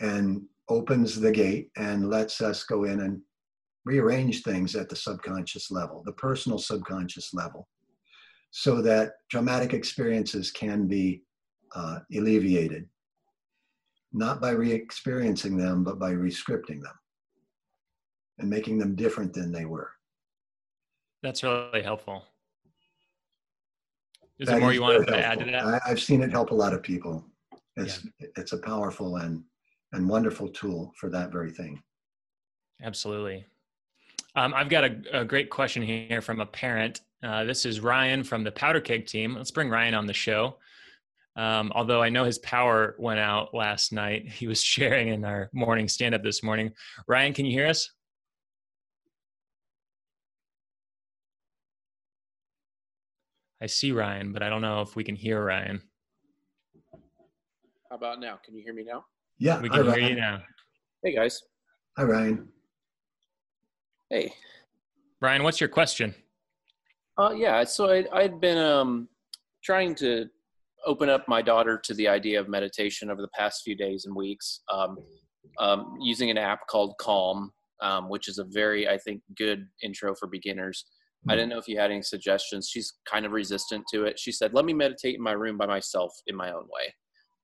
and 0.00 0.42
opens 0.68 1.20
the 1.20 1.32
gate 1.32 1.70
and 1.76 2.08
lets 2.08 2.40
us 2.40 2.62
go 2.62 2.84
in 2.84 3.00
and 3.00 3.20
rearrange 3.84 4.42
things 4.42 4.76
at 4.76 4.88
the 4.88 4.96
subconscious 4.96 5.70
level, 5.70 6.02
the 6.04 6.12
personal 6.12 6.58
subconscious 6.58 7.32
level, 7.34 7.66
so 8.50 8.82
that 8.82 9.12
traumatic 9.30 9.72
experiences 9.72 10.50
can 10.50 10.86
be 10.86 11.22
uh, 11.74 12.00
alleviated, 12.14 12.88
not 14.12 14.40
by 14.40 14.50
re 14.50 14.72
experiencing 14.72 15.56
them, 15.56 15.84
but 15.84 15.98
by 15.98 16.10
re-scripting 16.10 16.82
them 16.82 16.94
and 18.38 18.48
making 18.48 18.78
them 18.78 18.94
different 18.94 19.32
than 19.32 19.52
they 19.52 19.64
were. 19.64 19.90
That's 21.22 21.42
really 21.42 21.82
helpful. 21.82 22.24
Is 24.38 24.46
that 24.46 24.52
there 24.52 24.60
more 24.60 24.72
you 24.72 24.82
wanted 24.82 25.06
to 25.08 25.18
add 25.18 25.40
to 25.40 25.44
that? 25.46 25.64
I, 25.64 25.80
I've 25.84 26.00
seen 26.00 26.22
it 26.22 26.30
help 26.30 26.52
a 26.52 26.54
lot 26.54 26.72
of 26.72 26.82
people. 26.82 27.24
It's 27.76 28.04
yeah. 28.20 28.28
it's 28.36 28.52
a 28.52 28.58
powerful 28.58 29.16
and 29.16 29.42
and 29.92 30.08
wonderful 30.08 30.48
tool 30.48 30.92
for 30.96 31.10
that 31.10 31.32
very 31.32 31.50
thing. 31.50 31.82
Absolutely. 32.82 33.44
Um, 34.36 34.54
I've 34.54 34.68
got 34.68 34.84
a, 34.84 34.96
a, 35.12 35.24
great 35.24 35.50
question 35.50 35.82
here 35.82 36.20
from 36.20 36.40
a 36.40 36.46
parent. 36.46 37.00
Uh, 37.22 37.44
this 37.44 37.64
is 37.64 37.80
Ryan 37.80 38.22
from 38.22 38.44
the 38.44 38.52
Powder 38.52 38.80
Keg 38.80 39.06
team. 39.06 39.34
Let's 39.34 39.50
bring 39.50 39.68
Ryan 39.68 39.94
on 39.94 40.06
the 40.06 40.12
show. 40.12 40.56
Um, 41.38 41.70
although 41.72 42.02
I 42.02 42.08
know 42.08 42.24
his 42.24 42.38
power 42.40 42.96
went 42.98 43.20
out 43.20 43.54
last 43.54 43.92
night, 43.92 44.28
he 44.28 44.48
was 44.48 44.60
sharing 44.60 45.08
in 45.08 45.24
our 45.24 45.48
morning 45.54 45.88
stand 45.88 46.14
up 46.14 46.22
this 46.24 46.42
morning. 46.42 46.72
Ryan, 47.06 47.32
can 47.32 47.46
you 47.46 47.52
hear 47.52 47.68
us? 47.68 47.88
I 53.62 53.66
see 53.66 53.92
Ryan, 53.92 54.32
but 54.32 54.42
I 54.42 54.48
don't 54.48 54.62
know 54.62 54.82
if 54.82 54.94
we 54.96 55.04
can 55.04 55.16
hear 55.16 55.42
Ryan. 55.44 55.80
How 57.88 57.96
about 57.96 58.20
now? 58.20 58.38
Can 58.44 58.56
you 58.56 58.62
hear 58.62 58.74
me 58.74 58.84
now? 58.84 59.04
Yeah, 59.38 59.60
we 59.60 59.68
can 59.68 59.84
hear 59.84 59.92
Ryan. 59.92 60.08
you 60.08 60.16
now. 60.16 60.42
Hey 61.02 61.14
guys. 61.14 61.40
Hi 61.96 62.02
Ryan. 62.04 62.48
Hey. 64.10 64.32
Ryan, 65.20 65.42
what's 65.42 65.60
your 65.60 65.68
question? 65.68 66.14
Uh, 67.16 67.32
yeah, 67.36 67.64
so 67.64 67.90
I, 67.90 68.04
I'd 68.12 68.40
been 68.40 68.58
um, 68.58 69.08
trying 69.64 69.94
to 69.96 70.28
open 70.86 71.08
up 71.08 71.26
my 71.28 71.42
daughter 71.42 71.80
to 71.84 71.94
the 71.94 72.08
idea 72.08 72.40
of 72.40 72.48
meditation 72.48 73.10
over 73.10 73.20
the 73.20 73.28
past 73.36 73.62
few 73.64 73.76
days 73.76 74.04
and 74.06 74.14
weeks 74.14 74.60
um, 74.72 74.96
um, 75.58 75.96
using 76.00 76.30
an 76.30 76.38
app 76.38 76.66
called 76.68 76.94
Calm, 77.00 77.52
um, 77.80 78.08
which 78.08 78.28
is 78.28 78.38
a 78.38 78.44
very, 78.44 78.88
I 78.88 78.98
think, 78.98 79.22
good 79.36 79.66
intro 79.82 80.14
for 80.14 80.26
beginners. 80.26 80.84
Mm-hmm. 80.86 81.30
I 81.30 81.34
hmm. 81.34 81.38
didn't 81.38 81.50
know 81.50 81.58
if 81.58 81.68
you 81.68 81.78
had 81.78 81.90
any 81.90 82.02
suggestions. 82.02 82.68
She's 82.68 82.92
kind 83.10 83.26
of 83.26 83.32
resistant 83.32 83.84
to 83.92 84.04
it. 84.04 84.18
She 84.18 84.32
said, 84.32 84.54
Let 84.54 84.64
me 84.64 84.72
meditate 84.72 85.16
in 85.16 85.22
my 85.22 85.32
room 85.32 85.56
by 85.56 85.66
myself 85.66 86.12
in 86.26 86.36
my 86.36 86.50
own 86.50 86.64
way. 86.64 86.94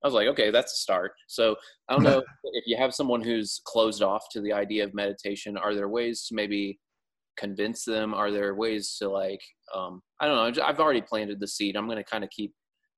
I 0.04 0.06
was 0.06 0.14
like, 0.14 0.28
okay, 0.28 0.50
that's 0.50 0.74
a 0.74 0.76
start. 0.76 1.12
So 1.28 1.56
I 1.88 1.94
don't 1.94 2.02
know 2.02 2.22
if 2.44 2.64
you 2.66 2.76
have 2.76 2.94
someone 2.94 3.22
who's 3.22 3.62
closed 3.64 4.02
off 4.02 4.26
to 4.32 4.42
the 4.42 4.52
idea 4.52 4.84
of 4.84 4.92
meditation. 4.92 5.56
Are 5.56 5.74
there 5.74 5.88
ways 5.88 6.26
to 6.26 6.34
maybe 6.34 6.78
convince 7.38 7.84
them? 7.84 8.12
Are 8.12 8.30
there 8.30 8.54
ways 8.54 8.96
to 8.98 9.08
like, 9.08 9.40
um, 9.74 10.02
I 10.20 10.26
don't 10.26 10.56
know. 10.56 10.62
I've 10.62 10.78
already 10.78 11.00
planted 11.00 11.40
the 11.40 11.48
seed. 11.48 11.74
I'm 11.74 11.86
going 11.86 11.96
to 11.96 12.04
kind 12.04 12.22
of 12.22 12.28
keep 12.28 12.52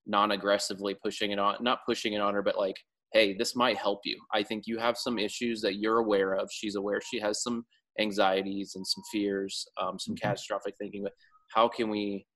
non-aggressively 0.06 0.94
pushing 1.02 1.32
it 1.32 1.38
on, 1.38 1.56
not 1.60 1.80
pushing 1.86 2.12
it 2.12 2.20
on 2.20 2.34
her, 2.34 2.42
but 2.42 2.58
like, 2.58 2.76
hey, 3.12 3.34
this 3.34 3.56
might 3.56 3.76
help 3.76 4.00
you. 4.04 4.18
I 4.32 4.42
think 4.42 4.64
you 4.66 4.78
have 4.78 4.96
some 4.96 5.18
issues 5.18 5.60
that 5.62 5.76
you're 5.76 5.98
aware 5.98 6.34
of. 6.34 6.50
She's 6.52 6.76
aware 6.76 7.00
she 7.00 7.20
has 7.20 7.42
some 7.42 7.64
anxieties 7.98 8.74
and 8.74 8.86
some 8.86 9.02
fears, 9.12 9.66
um, 9.80 9.98
some 9.98 10.14
mm-hmm. 10.14 10.26
catastrophic 10.26 10.74
thinking. 10.78 11.02
But 11.02 11.12
how 11.48 11.68
can 11.68 11.88
we 11.88 12.26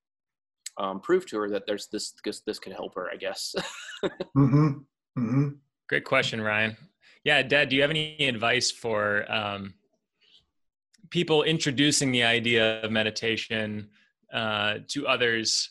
um, 0.78 1.00
prove 1.00 1.26
to 1.26 1.38
her 1.38 1.50
that 1.50 1.64
there's 1.66 1.88
this 1.92 2.14
this 2.24 2.40
this 2.46 2.58
can 2.58 2.72
help 2.72 2.94
her? 2.94 3.08
I 3.12 3.16
guess. 3.16 3.54
mm-hmm. 4.04 4.68
Mm-hmm. 5.18 5.48
Great 5.88 6.04
question, 6.04 6.40
Ryan. 6.40 6.76
Yeah, 7.24 7.42
Dad, 7.42 7.68
do 7.68 7.76
you 7.76 7.82
have 7.82 7.90
any 7.90 8.16
advice 8.26 8.70
for 8.70 9.30
um, 9.30 9.74
people 11.10 11.42
introducing 11.42 12.12
the 12.12 12.22
idea 12.22 12.82
of 12.82 12.90
meditation 12.90 13.90
uh, 14.32 14.78
to 14.88 15.06
others 15.06 15.70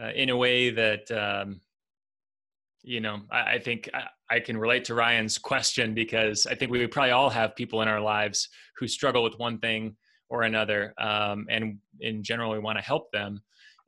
uh, 0.00 0.10
in 0.14 0.30
a 0.30 0.36
way 0.36 0.70
that 0.70 1.10
um, 1.10 1.60
you 2.82 3.00
know 3.00 3.20
I, 3.30 3.54
I 3.54 3.58
think 3.58 3.88
I, 3.94 4.04
I, 4.30 4.40
can 4.40 4.56
relate 4.56 4.84
to 4.86 4.94
Ryan's 4.94 5.38
question 5.38 5.94
because 5.94 6.46
I 6.46 6.54
think 6.54 6.70
we 6.70 6.86
probably 6.86 7.12
all 7.12 7.30
have 7.30 7.56
people 7.56 7.82
in 7.82 7.88
our 7.88 8.00
lives 8.00 8.48
who 8.76 8.88
struggle 8.88 9.22
with 9.22 9.38
one 9.38 9.58
thing 9.58 9.96
or 10.28 10.42
another, 10.42 10.94
um, 10.98 11.46
and 11.50 11.78
in 12.00 12.22
general 12.22 12.52
we 12.52 12.58
want 12.58 12.78
to 12.78 12.84
help 12.84 13.10
them. 13.12 13.40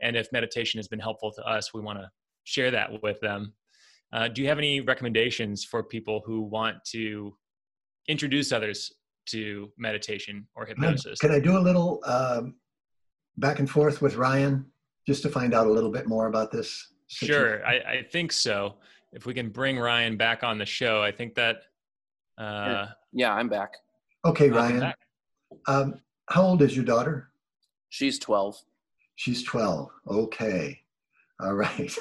And 0.03 0.17
if 0.17 0.31
meditation 0.33 0.79
has 0.79 0.89
been 0.89 1.01
helpful 1.01 1.33
to 1.33 1.43
us, 1.43 1.73
we 1.73 1.81
want 1.81 1.99
to 1.99 2.11
share 2.45 2.71
that 2.71 3.03
with 3.03 3.19
them. 3.21 3.55
Uh, 4.13 4.29
do 4.29 4.43
you 4.43 4.49
have 4.49 4.59
any 4.59 4.81
recommendations 4.81 5.65
for 5.65 5.83
people 5.83 6.23
who 6.25 6.43
want 6.43 6.77
to 6.93 7.35
introduce 8.09 8.53
others 8.53 8.93
to 9.27 9.71
meditation 9.77 10.47
or 10.55 10.65
hypnosis. 10.67 11.19
Can 11.19 11.31
I, 11.31 11.35
can 11.35 11.43
I 11.43 11.45
do 11.45 11.59
a 11.59 11.61
little 11.61 12.01
um, 12.05 12.55
back 13.37 13.59
and 13.59 13.69
forth 13.69 14.01
with 14.01 14.17
Ryan 14.17 14.65
just 15.07 15.23
to 15.23 15.29
find 15.29 15.55
out 15.55 15.67
a 15.67 15.71
little 15.71 15.91
bit 15.91 16.07
more 16.07 16.27
about 16.27 16.51
this? 16.51 16.93
Situation? 17.09 17.41
Sure, 17.41 17.67
I, 17.67 17.75
I, 17.75 18.03
think 18.11 18.33
so. 18.33 18.75
If 19.13 19.27
we 19.27 19.35
can 19.35 19.49
bring 19.49 19.79
Ryan 19.79 20.17
back 20.17 20.43
on 20.43 20.59
the 20.59 20.67
show, 20.67 21.03
I 21.03 21.13
think 21.13 21.35
that. 21.37 21.59
Uh, 22.37 22.87
yeah, 23.13 23.33
I'm 23.33 23.49
back. 23.49 23.75
Okay, 24.25 24.51
Ryan. 24.51 24.81
Back. 24.81 24.99
Um, 25.69 26.01
how 26.29 26.43
old 26.43 26.63
is 26.63 26.75
your 26.75 26.85
daughter? 26.85 27.31
She's 27.91 28.19
12. 28.19 28.57
She's 29.15 29.45
12. 29.45 29.89
Okay. 30.09 30.81
All 31.41 31.55
right. 31.55 31.97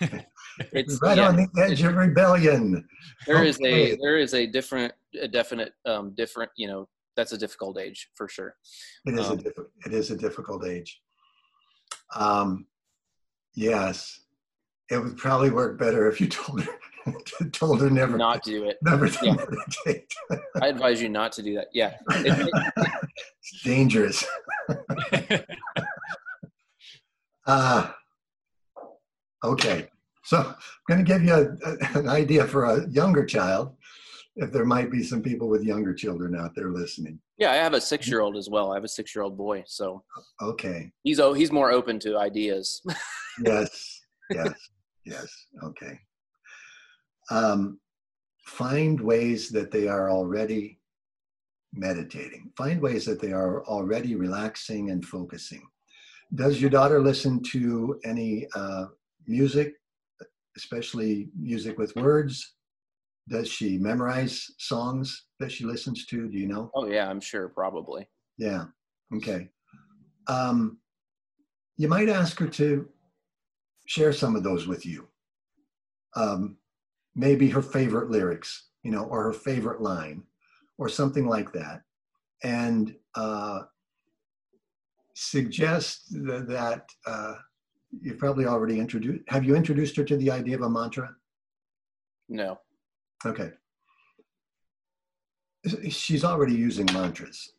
it's 0.72 0.98
right 1.02 1.16
yeah, 1.16 1.28
on 1.28 1.36
the 1.36 1.48
edge 1.58 1.82
of 1.82 1.96
rebellion. 1.96 2.86
There 3.26 3.38
okay. 3.38 3.48
is 3.48 3.60
a 3.60 3.96
there 3.96 4.18
is 4.18 4.34
a 4.34 4.46
different 4.46 4.92
a 5.20 5.28
definite 5.28 5.72
um 5.86 6.14
different, 6.14 6.50
you 6.56 6.68
know, 6.68 6.88
that's 7.16 7.32
a 7.32 7.38
difficult 7.38 7.78
age 7.78 8.08
for 8.14 8.28
sure. 8.28 8.54
It 9.06 9.18
is 9.18 9.26
um, 9.26 9.38
a 9.38 9.42
difficult 9.42 9.68
it 9.86 9.94
is 9.94 10.10
a 10.10 10.16
difficult 10.16 10.66
age. 10.66 11.00
Um 12.14 12.66
yes. 13.54 14.20
It 14.90 14.98
would 14.98 15.16
probably 15.16 15.50
work 15.50 15.78
better 15.78 16.08
if 16.08 16.20
you 16.20 16.28
told 16.28 16.62
her 16.62 16.72
told 17.52 17.80
her 17.80 17.90
never 17.90 18.16
not 18.16 18.42
do 18.42 18.64
it. 18.64 18.78
Never 18.82 19.08
to 19.08 19.26
yeah. 19.26 19.34
meditate. 19.34 20.12
I 20.60 20.68
advise 20.68 21.00
you 21.02 21.08
not 21.08 21.32
to 21.32 21.42
do 21.42 21.54
that. 21.54 21.68
Yeah. 21.72 21.96
it's 22.10 23.62
dangerous. 23.62 24.24
uh 27.46 27.90
Okay, 29.46 29.88
so 30.24 30.38
I'm 30.38 30.54
going 30.88 31.04
to 31.04 31.12
give 31.12 31.22
you 31.22 31.32
a, 31.32 31.44
a, 31.68 31.98
an 31.98 32.08
idea 32.08 32.46
for 32.46 32.64
a 32.64 32.88
younger 32.88 33.24
child, 33.24 33.76
if 34.34 34.50
there 34.50 34.64
might 34.64 34.90
be 34.90 35.04
some 35.04 35.22
people 35.22 35.48
with 35.48 35.62
younger 35.62 35.94
children 35.94 36.34
out 36.34 36.52
there 36.56 36.70
listening. 36.70 37.20
Yeah, 37.38 37.52
I 37.52 37.56
have 37.56 37.74
a 37.74 37.80
six-year-old 37.80 38.36
as 38.36 38.48
well. 38.48 38.72
I 38.72 38.76
have 38.76 38.84
a 38.84 38.88
six-year-old 38.88 39.36
boy, 39.36 39.62
so 39.66 40.02
okay. 40.40 40.90
He's 41.02 41.20
oh, 41.20 41.34
he's 41.34 41.52
more 41.52 41.70
open 41.70 41.98
to 42.00 42.16
ideas. 42.18 42.82
yes, 43.44 44.00
yes, 44.30 44.54
yes. 45.04 45.26
Okay. 45.62 45.98
Um, 47.30 47.78
find 48.46 49.00
ways 49.00 49.50
that 49.50 49.70
they 49.70 49.86
are 49.86 50.10
already 50.10 50.78
meditating. 51.74 52.52
Find 52.56 52.80
ways 52.80 53.04
that 53.04 53.20
they 53.20 53.32
are 53.32 53.64
already 53.66 54.14
relaxing 54.14 54.90
and 54.90 55.04
focusing. 55.04 55.62
Does 56.34 56.60
your 56.60 56.70
daughter 56.70 57.00
listen 57.00 57.42
to 57.50 58.00
any 58.04 58.46
uh, 58.54 58.86
music, 59.26 59.74
especially 60.56 61.28
music 61.38 61.78
with 61.78 61.94
words? 61.96 62.55
Does 63.28 63.48
she 63.48 63.78
memorize 63.78 64.50
songs 64.58 65.26
that 65.40 65.50
she 65.50 65.64
listens 65.64 66.06
to? 66.06 66.28
Do 66.28 66.38
you 66.38 66.46
know? 66.46 66.70
Oh 66.74 66.86
yeah, 66.86 67.08
I'm 67.08 67.20
sure, 67.20 67.48
probably. 67.48 68.08
Yeah. 68.38 68.66
Okay. 69.14 69.48
Um, 70.28 70.78
you 71.76 71.88
might 71.88 72.08
ask 72.08 72.38
her 72.38 72.48
to 72.48 72.88
share 73.86 74.12
some 74.12 74.36
of 74.36 74.42
those 74.42 74.66
with 74.66 74.86
you. 74.86 75.08
Um, 76.14 76.56
maybe 77.14 77.48
her 77.48 77.62
favorite 77.62 78.10
lyrics, 78.10 78.68
you 78.82 78.90
know, 78.90 79.04
or 79.04 79.24
her 79.24 79.32
favorite 79.32 79.80
line, 79.80 80.22
or 80.78 80.88
something 80.88 81.26
like 81.26 81.52
that, 81.52 81.82
and 82.42 82.94
uh, 83.14 83.62
suggest 85.14 86.12
that, 86.12 86.46
that 86.48 86.88
uh, 87.06 87.34
you've 88.00 88.18
probably 88.18 88.46
already 88.46 88.78
introduced 88.78 89.22
have 89.28 89.44
you 89.44 89.56
introduced 89.56 89.96
her 89.96 90.04
to 90.04 90.16
the 90.16 90.30
idea 90.30 90.54
of 90.54 90.62
a 90.62 90.68
mantra 90.68 91.14
no 92.28 92.58
okay. 93.26 93.50
She's 95.90 96.24
already 96.24 96.54
using 96.54 96.86
mantras. 96.92 97.52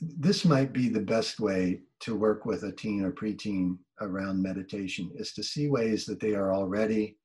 This 0.00 0.44
might 0.44 0.72
be 0.72 0.88
the 0.88 1.00
best 1.00 1.40
way 1.40 1.80
to 2.00 2.16
work 2.16 2.44
with 2.44 2.64
a 2.64 2.72
teen 2.72 3.04
or 3.04 3.12
preteen 3.12 3.78
around 4.00 4.42
meditation 4.42 5.10
is 5.14 5.32
to 5.34 5.42
see 5.42 5.68
ways 5.68 6.04
that 6.06 6.20
they 6.20 6.34
are 6.34 6.52
already 6.52 7.16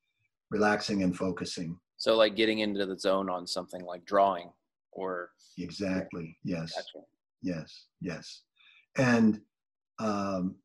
relaxing 0.52 1.04
and 1.04 1.18
focusing. 1.18 1.78
So 1.98 2.16
like 2.16 2.36
getting 2.36 2.60
into 2.60 2.86
the 2.86 2.98
zone 2.98 3.30
on 3.30 3.48
something 3.48 3.84
like 3.84 4.06
drawing 4.06 4.52
or 4.92 5.32
exactly. 5.58 6.38
Yes. 6.44 6.74
Gotcha. 6.76 7.06
yes. 7.42 7.86
Yes. 8.00 8.42
And 8.98 9.42
um, 10.00 10.56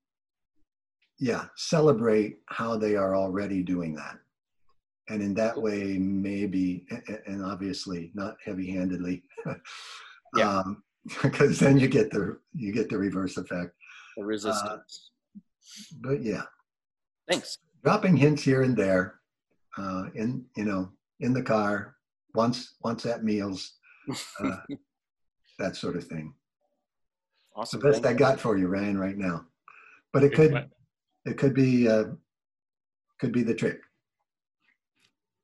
yeah 1.22 1.44
celebrate 1.56 2.38
how 2.46 2.76
they 2.76 2.96
are 2.96 3.14
already 3.14 3.62
doing 3.62 3.94
that 3.94 4.18
and 5.08 5.22
in 5.22 5.34
that 5.34 5.60
way 5.60 5.98
maybe 5.98 6.86
and 7.26 7.44
obviously 7.44 8.10
not 8.14 8.36
heavy-handedly 8.44 9.22
yeah. 10.36 10.58
um, 10.58 10.82
because 11.22 11.58
then 11.58 11.78
you 11.78 11.88
get 11.88 12.10
the 12.10 12.38
you 12.54 12.72
get 12.72 12.88
the 12.88 12.98
reverse 12.98 13.36
effect. 13.36 13.72
The 14.16 14.24
resistance. 14.24 15.10
uh, 15.34 15.40
but 16.00 16.22
yeah. 16.22 16.42
Thanks. 17.28 17.58
Dropping 17.84 18.16
hints 18.16 18.42
here 18.42 18.62
and 18.62 18.76
there 18.76 19.20
uh, 19.76 20.04
in 20.14 20.44
you 20.56 20.64
know 20.64 20.90
in 21.20 21.32
the 21.32 21.42
car 21.42 21.96
once 22.34 22.74
once 22.82 23.04
at 23.06 23.24
meals 23.24 23.74
uh, 24.40 24.56
that 25.58 25.76
sort 25.76 25.96
of 25.96 26.04
thing. 26.04 26.34
Awesome 27.54 27.80
the 27.80 27.90
best 27.90 28.06
i 28.06 28.14
got 28.14 28.40
for 28.40 28.56
you 28.56 28.68
ryan 28.68 28.98
right 28.98 29.18
now. 29.18 29.44
But 30.12 30.24
it 30.24 30.34
could 30.34 30.70
it 31.24 31.36
could 31.36 31.54
be 31.54 31.88
uh, 31.88 32.04
could 33.18 33.32
be 33.32 33.42
the 33.42 33.54
trick. 33.54 33.80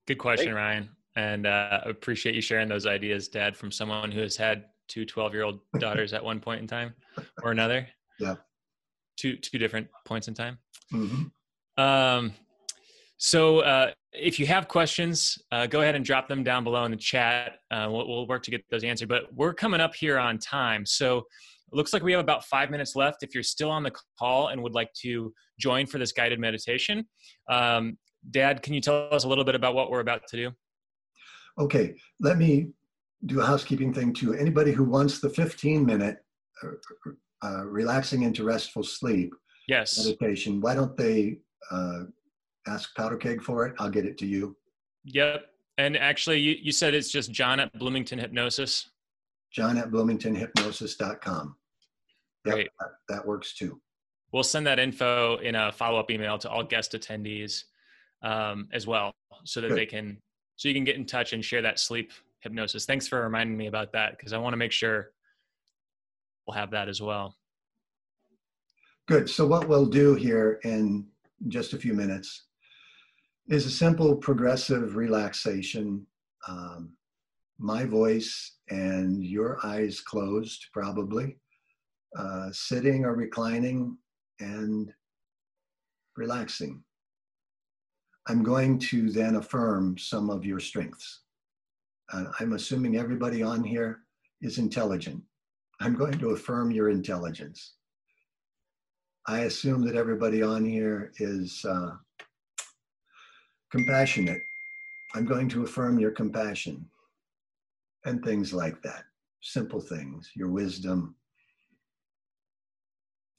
Good 0.09 0.17
question, 0.17 0.55
Ryan, 0.55 0.89
and 1.17 1.47
uh, 1.47 1.83
appreciate 1.85 2.35
you 2.35 2.41
sharing 2.41 2.67
those 2.67 2.87
ideas, 2.87 3.29
Dad, 3.29 3.55
from 3.55 3.71
someone 3.71 4.11
who 4.11 4.21
has 4.23 4.39
had 4.39 4.65
two 4.89 5.05
12 5.05 5.35
year 5.35 5.43
old 5.43 5.61
daughters 5.79 6.15
at 6.15 6.25
one 6.25 6.41
point 6.41 6.63
in 6.63 6.67
time 6.67 6.95
or 7.43 7.51
another. 7.51 7.87
Yeah, 8.19 8.37
two 9.19 9.37
two 9.37 9.59
different 9.59 9.87
points 10.07 10.27
in 10.27 10.33
time. 10.33 10.57
Mm-hmm. 10.95 11.83
Um, 11.85 12.33
so 13.19 13.59
uh, 13.59 13.91
if 14.15 14.39
you 14.39 14.47
have 14.47 14.67
questions, 14.67 15.37
uh, 15.53 15.67
go 15.67 15.83
ahead 15.83 15.95
and 15.95 16.07
drop 16.07 16.27
them 16.27 16.43
down 16.43 16.65
below 16.65 16.87
in 16.87 16.91
the 16.91 16.97
chat. 16.97 17.59
Uh, 17.71 17.89
we'll, 17.91 18.09
we'll, 18.09 18.27
work 18.27 18.43
to 18.45 18.51
get 18.51 18.65
those 18.71 18.85
answered. 18.85 19.11
But 19.11 19.25
we're 19.35 19.53
coming 19.53 19.83
up 19.83 19.95
here 19.95 20.19
on 20.19 20.39
time, 20.39 20.87
so 20.87 21.19
it 21.19 21.77
looks 21.77 21.93
like 21.93 22.03
we 22.03 22.13
have 22.13 22.21
about 22.23 22.47
five 22.47 22.71
minutes 22.71 22.97
left. 22.97 23.23
If 23.23 23.35
you're 23.35 23.43
still 23.43 23.71
on 23.71 23.83
the 23.83 23.93
call 24.19 24.49
and 24.49 24.63
would 24.63 24.75
like 24.75 24.91
to 25.03 25.35
join 25.61 25.85
for 25.85 25.99
this 25.99 26.13
guided 26.13 26.41
meditation, 26.41 27.07
um, 27.51 27.99
Dad, 28.31 28.63
can 28.63 28.75
you 28.75 28.81
tell 28.81 29.13
us 29.13 29.25
a 29.25 29.29
little 29.29 29.45
bit 29.45 29.55
about 29.55 29.75
what 29.75 29.91
we're 29.91 30.01
about 30.01 30.27
to 30.29 30.37
do? 30.37 30.51
Okay, 31.59 31.95
let 32.21 32.39
me 32.39 32.69
do 33.27 33.41
a 33.41 33.45
housekeeping 33.45 33.93
thing 33.93 34.13
too. 34.13 34.35
Anybody 34.35 34.73
who 34.73 34.85
wants 34.85 35.21
the 35.21 35.31
15 35.31 35.85
minute 35.85 36.19
uh, 36.63 37.11
uh, 37.43 37.65
relaxing 37.65 38.23
into 38.23 38.45
restful 38.45 38.83
sleep 38.83 39.33
yes. 39.67 39.99
meditation, 39.99 40.61
why 40.61 40.75
don't 40.75 40.97
they 40.97 41.39
uh, 41.71 42.05
ask 42.67 42.95
Powder 42.97 43.17
Keg 43.17 43.43
for 43.43 43.67
it? 43.67 43.75
I'll 43.79 43.91
get 43.91 44.05
it 44.05 44.19
to 44.19 44.27
you. 44.27 44.57
Yep. 45.05 45.47
And 45.79 45.97
actually, 45.97 46.41
you, 46.41 46.57
you 46.61 46.73
said 46.73 46.95
it's 46.95 47.11
just 47.11 47.33
John 47.33 47.61
at 47.61 47.73
Bloomington 47.79 48.19
Hypnosis 48.19 48.89
john 49.53 49.79
at 49.79 49.91
bloomingtonhypnosis.com. 49.91 51.57
Yep, 52.45 52.55
Great. 52.55 52.69
That, 52.79 52.89
that, 53.09 53.27
works 53.27 53.55
too. 53.55 53.81
We'll 54.33 54.43
send 54.43 54.67
that 54.67 54.79
info 54.79 55.37
in 55.39 55.55
a 55.55 55.73
follow 55.73 55.99
up 55.99 56.11
email 56.11 56.39
to 56.39 56.51
all 56.51 56.63
guest 56.63 56.93
attendees 56.93 57.65
um, 58.23 58.69
as 58.73 58.87
well, 58.87 59.13
so 59.45 59.61
that 59.61 59.69
Good. 59.69 59.79
they 59.79 59.87
can, 59.87 60.19
so 60.57 60.69
you 60.69 60.75
can 60.75 60.85
get 60.85 60.97
in 60.97 61.07
touch 61.07 61.33
and 61.33 61.45
share 61.45 61.63
that 61.63 61.79
sleep 61.79 62.13
hypnosis. 62.41 62.87
Thanks 62.87 63.07
for 63.09 63.23
reminding 63.23 63.57
me 63.57 63.67
about 63.67 63.93
that 63.93 64.17
because 64.17 64.33
I 64.33 64.39
want 64.39 64.53
to 64.53 64.57
make 64.57 64.73
sure 64.73 65.11
we'll 66.47 66.57
have 66.57 66.71
that 66.71 66.89
as 66.89 67.01
well. 67.01 67.37
Good. 69.07 69.31
So 69.31 69.47
what 69.47 69.69
we'll 69.69 69.87
do 69.87 70.15
here 70.15 70.61
in 70.65 71.07
just 71.49 71.73
a 71.73 71.79
few 71.79 71.95
minutes 71.95 72.45
is 73.49 73.65
a 73.65 73.71
simple 73.71 74.15
progressive 74.15 74.97
relaxation. 74.97 76.07
Um, 76.47 76.93
my 77.59 77.85
voice 77.85 78.59
and 78.69 79.25
your 79.25 79.59
eyes 79.65 80.01
closed, 80.01 80.67
probably, 80.73 81.39
uh, 82.17 82.51
sitting 82.53 83.05
or 83.05 83.15
reclining 83.15 83.97
and 84.41 84.93
relaxing. 86.17 86.83
I'm 88.29 88.43
going 88.43 88.79
to 88.81 89.11
then 89.11 89.37
affirm 89.37 89.97
some 89.97 90.29
of 90.29 90.45
your 90.45 90.61
strengths. 90.61 91.21
Uh, 92.13 92.25
I'm 92.39 92.53
assuming 92.53 92.97
everybody 92.97 93.43
on 93.43 93.65
here 93.65 94.01
is 94.43 94.59
intelligent. 94.59 95.23
I'm 95.81 95.95
going 95.95 96.19
to 96.19 96.31
affirm 96.31 96.71
your 96.71 96.91
intelligence. 96.91 97.75
I 99.27 99.41
assume 99.41 99.85
that 99.87 99.97
everybody 99.97 100.43
on 100.43 100.65
here 100.65 101.13
is 101.19 101.65
uh, 101.65 101.93
compassionate. 103.71 104.41
I'm 105.15 105.25
going 105.25 105.49
to 105.51 105.63
affirm 105.63 105.99
your 105.99 106.11
compassion 106.11 106.85
and 108.05 108.23
things 108.23 108.53
like 108.53 108.83
that. 108.83 109.05
Simple 109.41 109.81
things, 109.81 110.31
your 110.35 110.49
wisdom, 110.49 111.15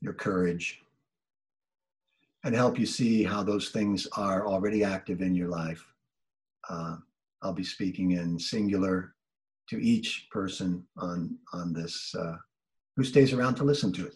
your 0.02 0.14
courage, 0.14 0.82
and 2.44 2.56
help 2.56 2.80
you 2.80 2.86
see 2.86 3.24
how 3.24 3.44
those 3.44 3.70
things 3.70 4.08
are 4.16 4.48
already 4.48 4.84
active 4.84 5.22
in 5.22 5.36
your 5.36 5.50
life. 5.50 5.84
Uh, 6.70 6.96
I'll 7.42 7.54
be 7.54 7.64
speaking 7.64 8.12
in 8.12 8.40
singular 8.40 9.16
to 9.70 9.78
each 9.84 10.28
person 10.32 10.86
on, 10.98 11.38
on 11.54 11.74
this 11.74 12.14
uh, 12.18 12.36
who 12.96 13.04
stays 13.04 13.34
around 13.34 13.56
to 13.56 13.64
listen 13.64 13.94
to 13.94 14.08
it. 14.08 14.16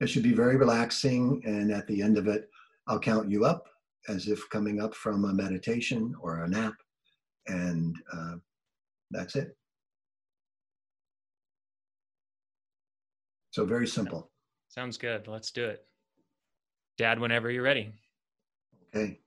It 0.00 0.08
should 0.08 0.22
be 0.22 0.34
very 0.34 0.56
relaxing, 0.56 1.40
and 1.44 1.70
at 1.70 1.86
the 1.86 2.02
end 2.02 2.18
of 2.18 2.26
it, 2.26 2.48
I'll 2.88 2.98
count 2.98 3.30
you 3.30 3.44
up 3.44 3.68
as 4.08 4.26
if 4.26 4.48
coming 4.50 4.80
up 4.80 4.94
from 4.94 5.24
a 5.24 5.32
meditation 5.32 6.14
or 6.20 6.42
a 6.42 6.48
nap, 6.48 6.74
and 7.46 7.94
uh, 8.12 8.34
that's 9.12 9.36
it. 9.36 9.56
So, 13.50 13.64
very 13.64 13.86
simple. 13.86 14.30
Sounds 14.68 14.96
good. 14.96 15.28
Let's 15.28 15.50
do 15.50 15.64
it. 15.66 15.86
Dad, 17.02 17.18
whenever 17.18 17.50
you're 17.50 17.64
ready. 17.64 17.92
Okay. 18.94 19.18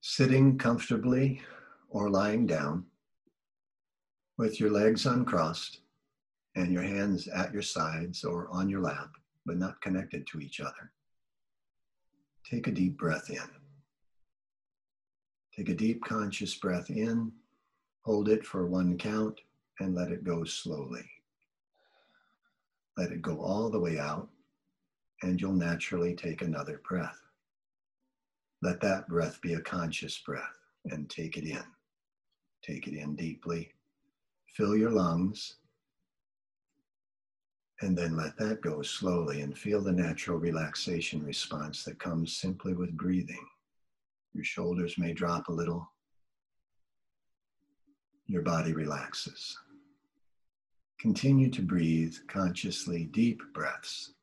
Sitting 0.00 0.56
comfortably 0.56 1.42
or 1.88 2.10
lying 2.10 2.46
down 2.46 2.84
with 4.36 4.60
your 4.60 4.70
legs 4.70 5.04
uncrossed 5.04 5.80
and 6.54 6.72
your 6.72 6.84
hands 6.84 7.26
at 7.26 7.52
your 7.52 7.62
sides 7.62 8.22
or 8.22 8.46
on 8.52 8.68
your 8.68 8.82
lap, 8.82 9.10
but 9.46 9.56
not 9.56 9.80
connected 9.80 10.28
to 10.28 10.38
each 10.38 10.60
other. 10.60 10.92
Take 12.48 12.68
a 12.68 12.70
deep 12.70 12.96
breath 12.96 13.28
in. 13.28 13.50
Take 15.56 15.70
a 15.70 15.74
deep 15.74 16.04
conscious 16.04 16.54
breath 16.54 16.88
in, 16.88 17.32
hold 18.02 18.28
it 18.28 18.46
for 18.46 18.68
one 18.68 18.96
count, 18.96 19.40
and 19.80 19.92
let 19.92 20.12
it 20.12 20.22
go 20.22 20.44
slowly. 20.44 21.10
Let 22.96 23.10
it 23.10 23.22
go 23.22 23.40
all 23.40 23.70
the 23.70 23.80
way 23.80 23.98
out, 23.98 24.28
and 25.22 25.40
you'll 25.40 25.52
naturally 25.52 26.14
take 26.14 26.42
another 26.42 26.80
breath. 26.88 27.18
Let 28.62 28.80
that 28.80 29.08
breath 29.08 29.40
be 29.40 29.54
a 29.54 29.60
conscious 29.60 30.18
breath 30.18 30.58
and 30.86 31.08
take 31.08 31.36
it 31.36 31.44
in. 31.44 31.62
Take 32.62 32.86
it 32.86 32.94
in 32.94 33.14
deeply. 33.14 33.72
Fill 34.56 34.76
your 34.76 34.90
lungs. 34.90 35.56
And 37.80 37.96
then 37.96 38.16
let 38.16 38.36
that 38.38 38.60
go 38.60 38.82
slowly 38.82 39.42
and 39.42 39.56
feel 39.56 39.80
the 39.80 39.92
natural 39.92 40.38
relaxation 40.38 41.24
response 41.24 41.84
that 41.84 42.00
comes 42.00 42.36
simply 42.36 42.74
with 42.74 42.96
breathing. 42.96 43.46
Your 44.34 44.44
shoulders 44.44 44.98
may 44.98 45.12
drop 45.12 45.48
a 45.48 45.52
little. 45.52 45.88
Your 48.26 48.42
body 48.42 48.72
relaxes. 48.72 49.56
Continue 51.00 51.50
to 51.50 51.62
breathe 51.62 52.14
consciously 52.26 53.04
deep 53.04 53.40
breaths. 53.54 54.14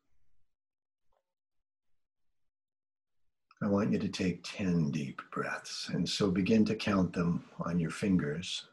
I 3.66 3.68
want 3.68 3.91
you 3.91 3.97
to 3.97 4.07
take 4.07 4.43
10 4.43 4.91
deep 4.91 5.20
breaths. 5.32 5.89
And 5.91 6.07
so 6.07 6.30
begin 6.30 6.66
to 6.66 6.76
count 6.76 7.13
them 7.13 7.45
on 7.59 7.80
your 7.80 7.89
fingers. 7.89 8.68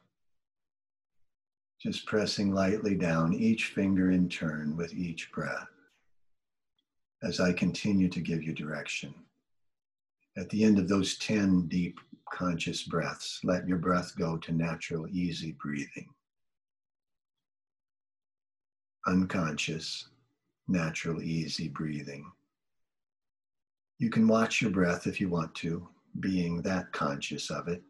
Just 1.80 2.04
pressing 2.04 2.52
lightly 2.52 2.94
down 2.94 3.32
each 3.32 3.68
finger 3.68 4.10
in 4.10 4.28
turn 4.28 4.76
with 4.76 4.92
each 4.92 5.32
breath 5.32 5.66
as 7.22 7.40
I 7.40 7.54
continue 7.54 8.10
to 8.10 8.20
give 8.20 8.42
you 8.42 8.52
direction. 8.52 9.14
At 10.36 10.50
the 10.50 10.62
end 10.62 10.78
of 10.78 10.88
those 10.88 11.16
10 11.16 11.68
deep 11.68 11.98
conscious 12.30 12.82
breaths, 12.82 13.40
let 13.44 13.66
your 13.66 13.78
breath 13.78 14.12
go 14.18 14.36
to 14.36 14.52
natural, 14.52 15.08
easy 15.08 15.56
breathing 15.58 16.10
unconscious, 19.06 20.08
natural, 20.68 21.22
easy 21.22 21.68
breathing. 21.68 22.30
You 24.02 24.10
can 24.10 24.26
watch 24.26 24.60
your 24.60 24.72
breath 24.72 25.06
if 25.06 25.20
you 25.20 25.28
want 25.28 25.54
to, 25.54 25.88
being 26.18 26.60
that 26.62 26.90
conscious 26.90 27.52
of 27.52 27.68
it. 27.68 27.80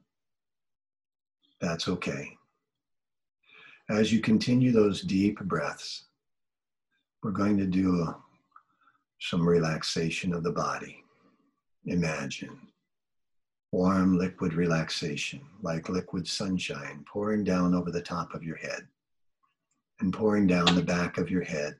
That's 1.58 1.88
okay. 1.88 2.36
As 3.88 4.12
you 4.12 4.20
continue 4.20 4.72
those 4.72 5.00
deep 5.00 5.40
breaths, 5.40 6.04
we're 7.22 7.30
going 7.30 7.56
to 7.56 7.66
do 7.66 8.02
a, 8.02 8.18
some 9.22 9.48
relaxation 9.48 10.34
of 10.34 10.42
the 10.42 10.52
body. 10.52 11.02
Imagine 11.86 12.58
warm 13.70 14.18
liquid 14.18 14.52
relaxation, 14.52 15.40
like 15.62 15.88
liquid 15.88 16.28
sunshine 16.28 17.06
pouring 17.10 17.42
down 17.42 17.74
over 17.74 17.90
the 17.90 18.02
top 18.02 18.34
of 18.34 18.44
your 18.44 18.56
head 18.56 18.86
and 20.00 20.12
pouring 20.12 20.46
down 20.46 20.74
the 20.74 20.82
back 20.82 21.16
of 21.16 21.30
your 21.30 21.42
head 21.42 21.74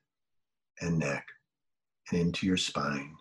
and 0.81 0.99
neck 0.99 1.27
and 2.11 2.19
into 2.19 2.47
your 2.47 2.57
spine 2.57 3.15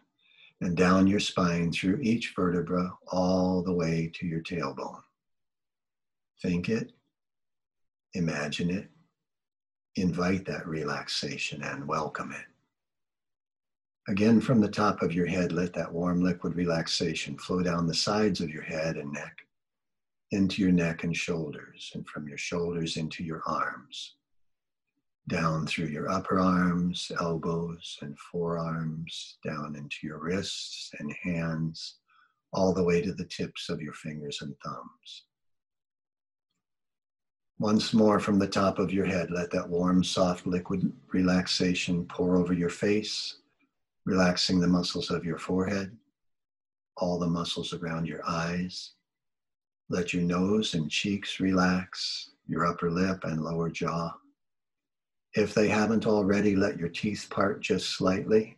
and 0.61 0.77
down 0.77 1.07
your 1.07 1.19
spine 1.19 1.71
through 1.71 1.99
each 2.01 2.33
vertebra 2.35 2.93
all 3.07 3.63
the 3.63 3.73
way 3.73 4.11
to 4.13 4.27
your 4.27 4.41
tailbone. 4.41 5.01
Think 6.41 6.69
it, 6.69 6.91
imagine 8.13 8.69
it, 8.69 8.87
invite 9.95 10.45
that 10.45 10.67
relaxation 10.67 11.63
and 11.63 11.87
welcome 11.87 12.31
it. 12.31 12.45
Again, 14.11 14.39
from 14.39 14.61
the 14.61 14.69
top 14.69 15.01
of 15.01 15.13
your 15.13 15.27
head, 15.27 15.51
let 15.51 15.73
that 15.73 15.91
warm 15.91 16.21
liquid 16.21 16.55
relaxation 16.55 17.37
flow 17.37 17.61
down 17.61 17.87
the 17.87 17.93
sides 17.93 18.39
of 18.39 18.49
your 18.49 18.63
head 18.63 18.97
and 18.97 19.11
neck, 19.11 19.37
into 20.31 20.61
your 20.61 20.71
neck 20.71 21.03
and 21.03 21.15
shoulders, 21.15 21.91
and 21.93 22.07
from 22.07 22.27
your 22.27 22.37
shoulders 22.37 22.97
into 22.97 23.23
your 23.23 23.41
arms 23.45 24.15
down 25.27 25.67
through 25.67 25.87
your 25.87 26.09
upper 26.09 26.39
arms, 26.39 27.11
elbows, 27.19 27.97
and 28.01 28.17
forearms, 28.17 29.37
down 29.45 29.75
into 29.75 29.97
your 30.03 30.19
wrists 30.19 30.91
and 30.99 31.13
hands, 31.21 31.97
all 32.53 32.73
the 32.73 32.83
way 32.83 33.01
to 33.01 33.13
the 33.13 33.25
tips 33.25 33.69
of 33.69 33.81
your 33.81 33.93
fingers 33.93 34.39
and 34.41 34.55
thumbs. 34.63 35.23
Once 37.59 37.93
more 37.93 38.19
from 38.19 38.39
the 38.39 38.47
top 38.47 38.79
of 38.79 38.91
your 38.91 39.05
head, 39.05 39.29
let 39.29 39.51
that 39.51 39.69
warm, 39.69 40.03
soft 40.03 40.47
liquid 40.47 40.91
relaxation 41.13 42.05
pour 42.07 42.35
over 42.35 42.53
your 42.53 42.69
face, 42.69 43.37
relaxing 44.05 44.59
the 44.59 44.67
muscles 44.67 45.11
of 45.11 45.23
your 45.23 45.37
forehead, 45.37 45.95
all 46.97 47.19
the 47.19 47.27
muscles 47.27 47.73
around 47.73 48.07
your 48.07 48.21
eyes. 48.27 48.93
Let 49.89 50.13
your 50.13 50.23
nose 50.23 50.73
and 50.73 50.89
cheeks 50.89 51.39
relax, 51.39 52.31
your 52.47 52.65
upper 52.65 52.89
lip 52.89 53.23
and 53.25 53.43
lower 53.43 53.69
jaw 53.69 54.15
if 55.35 55.53
they 55.53 55.67
haven't 55.67 56.05
already, 56.05 56.55
let 56.55 56.77
your 56.77 56.89
teeth 56.89 57.27
part 57.29 57.61
just 57.61 57.91
slightly. 57.91 58.57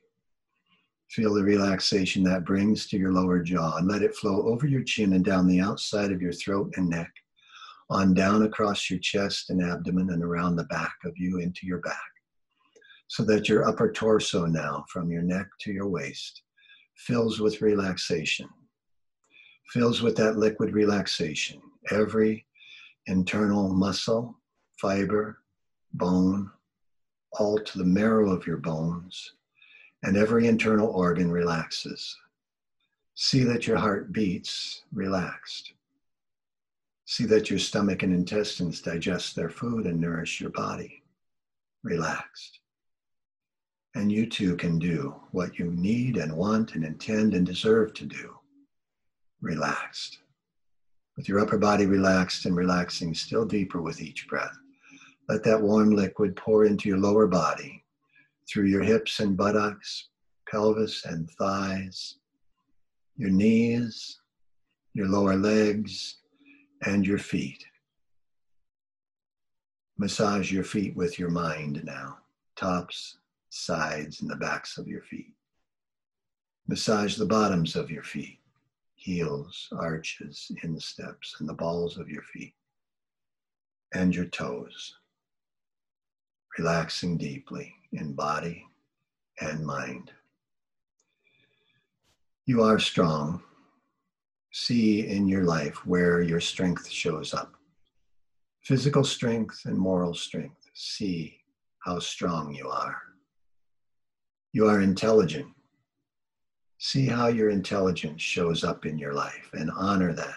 Feel 1.09 1.35
the 1.35 1.43
relaxation 1.43 2.23
that 2.23 2.45
brings 2.45 2.87
to 2.87 2.97
your 2.97 3.11
lower 3.11 3.43
jaw 3.43 3.77
and 3.77 3.87
let 3.87 4.01
it 4.01 4.15
flow 4.15 4.47
over 4.47 4.65
your 4.65 4.83
chin 4.83 5.13
and 5.13 5.23
down 5.23 5.47
the 5.47 5.59
outside 5.59 6.11
of 6.11 6.21
your 6.21 6.33
throat 6.33 6.73
and 6.75 6.89
neck, 6.89 7.11
on 7.91 8.15
down 8.15 8.43
across 8.43 8.89
your 8.89 8.99
chest 8.99 9.51
and 9.51 9.61
abdomen 9.61 10.09
and 10.09 10.23
around 10.23 10.55
the 10.55 10.63
back 10.65 10.95
of 11.05 11.13
you 11.15 11.37
into 11.37 11.67
your 11.67 11.79
back. 11.79 11.99
So 13.07 13.23
that 13.25 13.47
your 13.47 13.67
upper 13.67 13.91
torso 13.91 14.47
now, 14.47 14.85
from 14.89 15.11
your 15.11 15.21
neck 15.21 15.45
to 15.61 15.71
your 15.71 15.87
waist, 15.87 16.41
fills 16.97 17.39
with 17.39 17.61
relaxation, 17.61 18.49
fills 19.69 20.01
with 20.01 20.15
that 20.15 20.37
liquid 20.37 20.73
relaxation. 20.73 21.61
Every 21.91 22.47
internal 23.05 23.71
muscle, 23.73 24.39
fiber, 24.81 25.37
bone, 25.93 26.49
all 27.39 27.57
to 27.57 27.77
the 27.77 27.85
marrow 27.85 28.31
of 28.31 28.45
your 28.47 28.57
bones, 28.57 29.33
and 30.03 30.17
every 30.17 30.47
internal 30.47 30.89
organ 30.89 31.31
relaxes. 31.31 32.15
See 33.15 33.43
that 33.43 33.67
your 33.67 33.77
heart 33.77 34.11
beats 34.11 34.83
relaxed. 34.91 35.73
See 37.05 37.25
that 37.25 37.49
your 37.49 37.59
stomach 37.59 38.01
and 38.03 38.13
intestines 38.13 38.81
digest 38.81 39.35
their 39.35 39.49
food 39.49 39.85
and 39.85 39.99
nourish 39.99 40.41
your 40.41 40.49
body. 40.49 41.03
relaxed. 41.83 42.59
And 43.95 44.11
you 44.11 44.25
too 44.25 44.55
can 44.55 44.79
do 44.79 45.15
what 45.31 45.59
you 45.59 45.65
need 45.65 46.17
and 46.17 46.35
want 46.35 46.73
and 46.73 46.83
intend 46.83 47.33
and 47.35 47.45
deserve 47.45 47.93
to 47.95 48.05
do, 48.05 48.33
relaxed. 49.41 50.19
With 51.15 51.29
your 51.29 51.39
upper 51.39 51.59
body 51.59 51.85
relaxed 51.85 52.45
and 52.45 52.55
relaxing 52.55 53.13
still 53.13 53.45
deeper 53.45 53.81
with 53.81 54.01
each 54.01 54.27
breath. 54.27 54.57
Let 55.29 55.43
that 55.43 55.61
warm 55.61 55.91
liquid 55.91 56.35
pour 56.35 56.65
into 56.65 56.89
your 56.89 56.97
lower 56.97 57.27
body 57.27 57.83
through 58.47 58.65
your 58.65 58.83
hips 58.83 59.19
and 59.19 59.37
buttocks, 59.37 60.09
pelvis 60.49 61.05
and 61.05 61.29
thighs, 61.31 62.17
your 63.15 63.29
knees, 63.29 64.19
your 64.93 65.07
lower 65.07 65.35
legs, 65.35 66.17
and 66.85 67.07
your 67.07 67.17
feet. 67.17 67.65
Massage 69.97 70.51
your 70.51 70.63
feet 70.63 70.95
with 70.95 71.17
your 71.17 71.29
mind 71.29 71.81
now, 71.85 72.17
tops, 72.55 73.17
sides, 73.49 74.21
and 74.21 74.29
the 74.29 74.35
backs 74.35 74.77
of 74.77 74.87
your 74.87 75.01
feet. 75.03 75.33
Massage 76.67 77.15
the 77.15 77.25
bottoms 77.25 77.75
of 77.75 77.89
your 77.89 78.03
feet, 78.03 78.39
heels, 78.95 79.69
arches, 79.71 80.51
insteps, 80.63 81.35
and 81.39 81.47
the 81.47 81.53
balls 81.53 81.97
of 81.97 82.09
your 82.09 82.23
feet, 82.23 82.53
and 83.93 84.15
your 84.15 84.25
toes. 84.25 84.95
Relaxing 86.57 87.17
deeply 87.17 87.73
in 87.91 88.13
body 88.13 88.65
and 89.41 89.65
mind. 89.65 90.11
You 92.45 92.61
are 92.63 92.79
strong. 92.79 93.41
See 94.51 95.07
in 95.07 95.27
your 95.27 95.45
life 95.45 95.85
where 95.85 96.21
your 96.21 96.39
strength 96.39 96.87
shows 96.89 97.33
up 97.33 97.55
physical 98.63 99.03
strength 99.03 99.65
and 99.65 99.77
moral 99.77 100.13
strength. 100.13 100.69
See 100.73 101.37
how 101.79 101.99
strong 101.99 102.53
you 102.53 102.69
are. 102.69 102.97
You 104.53 104.67
are 104.67 104.81
intelligent. 104.81 105.47
See 106.77 107.05
how 107.05 107.27
your 107.27 107.49
intelligence 107.49 108.21
shows 108.21 108.63
up 108.63 108.85
in 108.85 108.97
your 108.97 109.13
life 109.13 109.49
and 109.53 109.69
honor 109.71 110.13
that. 110.13 110.35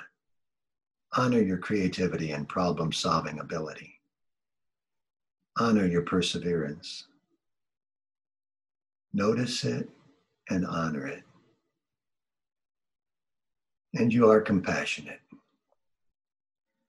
Honor 1.16 1.40
your 1.40 1.58
creativity 1.58 2.32
and 2.32 2.48
problem 2.48 2.92
solving 2.92 3.38
ability. 3.38 3.95
Honor 5.58 5.86
your 5.86 6.02
perseverance. 6.02 7.06
Notice 9.14 9.64
it 9.64 9.88
and 10.50 10.66
honor 10.66 11.06
it. 11.06 11.22
And 13.94 14.12
you 14.12 14.30
are 14.30 14.42
compassionate. 14.42 15.20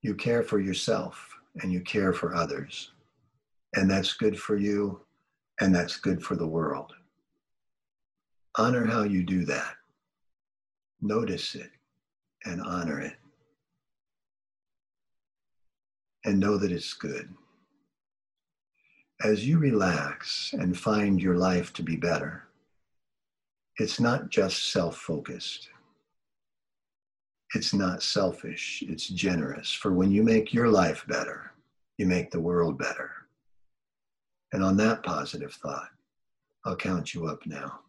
You 0.01 0.15
care 0.15 0.43
for 0.43 0.59
yourself 0.59 1.33
and 1.61 1.71
you 1.71 1.79
care 1.79 2.11
for 2.11 2.35
others. 2.35 2.91
And 3.75 3.89
that's 3.89 4.13
good 4.13 4.37
for 4.37 4.57
you 4.57 4.99
and 5.61 5.73
that's 5.73 5.95
good 5.97 6.21
for 6.21 6.35
the 6.35 6.47
world. 6.47 6.93
Honor 8.57 8.85
how 8.85 9.03
you 9.03 9.23
do 9.23 9.45
that. 9.45 9.75
Notice 11.01 11.55
it 11.55 11.71
and 12.45 12.61
honor 12.61 12.99
it. 12.99 13.15
And 16.25 16.39
know 16.39 16.57
that 16.57 16.71
it's 16.71 16.93
good. 16.93 17.33
As 19.23 19.47
you 19.47 19.57
relax 19.57 20.53
and 20.53 20.77
find 20.77 21.21
your 21.21 21.35
life 21.35 21.73
to 21.73 21.83
be 21.83 21.95
better, 21.95 22.43
it's 23.77 23.99
not 23.99 24.29
just 24.29 24.71
self 24.71 24.97
focused 24.97 25.69
it's 27.55 27.73
not 27.73 28.03
selfish, 28.03 28.83
it's 28.87 29.07
generous. 29.07 29.71
For 29.71 29.93
when 29.93 30.11
you 30.11 30.23
make 30.23 30.53
your 30.53 30.67
life 30.67 31.05
better, 31.07 31.51
you 31.97 32.05
make 32.05 32.29
the 32.29 32.39
world 32.39 32.77
better. 32.77 33.11
And 34.53 34.63
on 34.63 34.77
that 34.77 35.03
positive 35.03 35.53
thought, 35.53 35.89
I'll 36.65 36.75
count 36.75 37.13
you 37.13 37.27
up 37.27 37.45
now. 37.45 37.79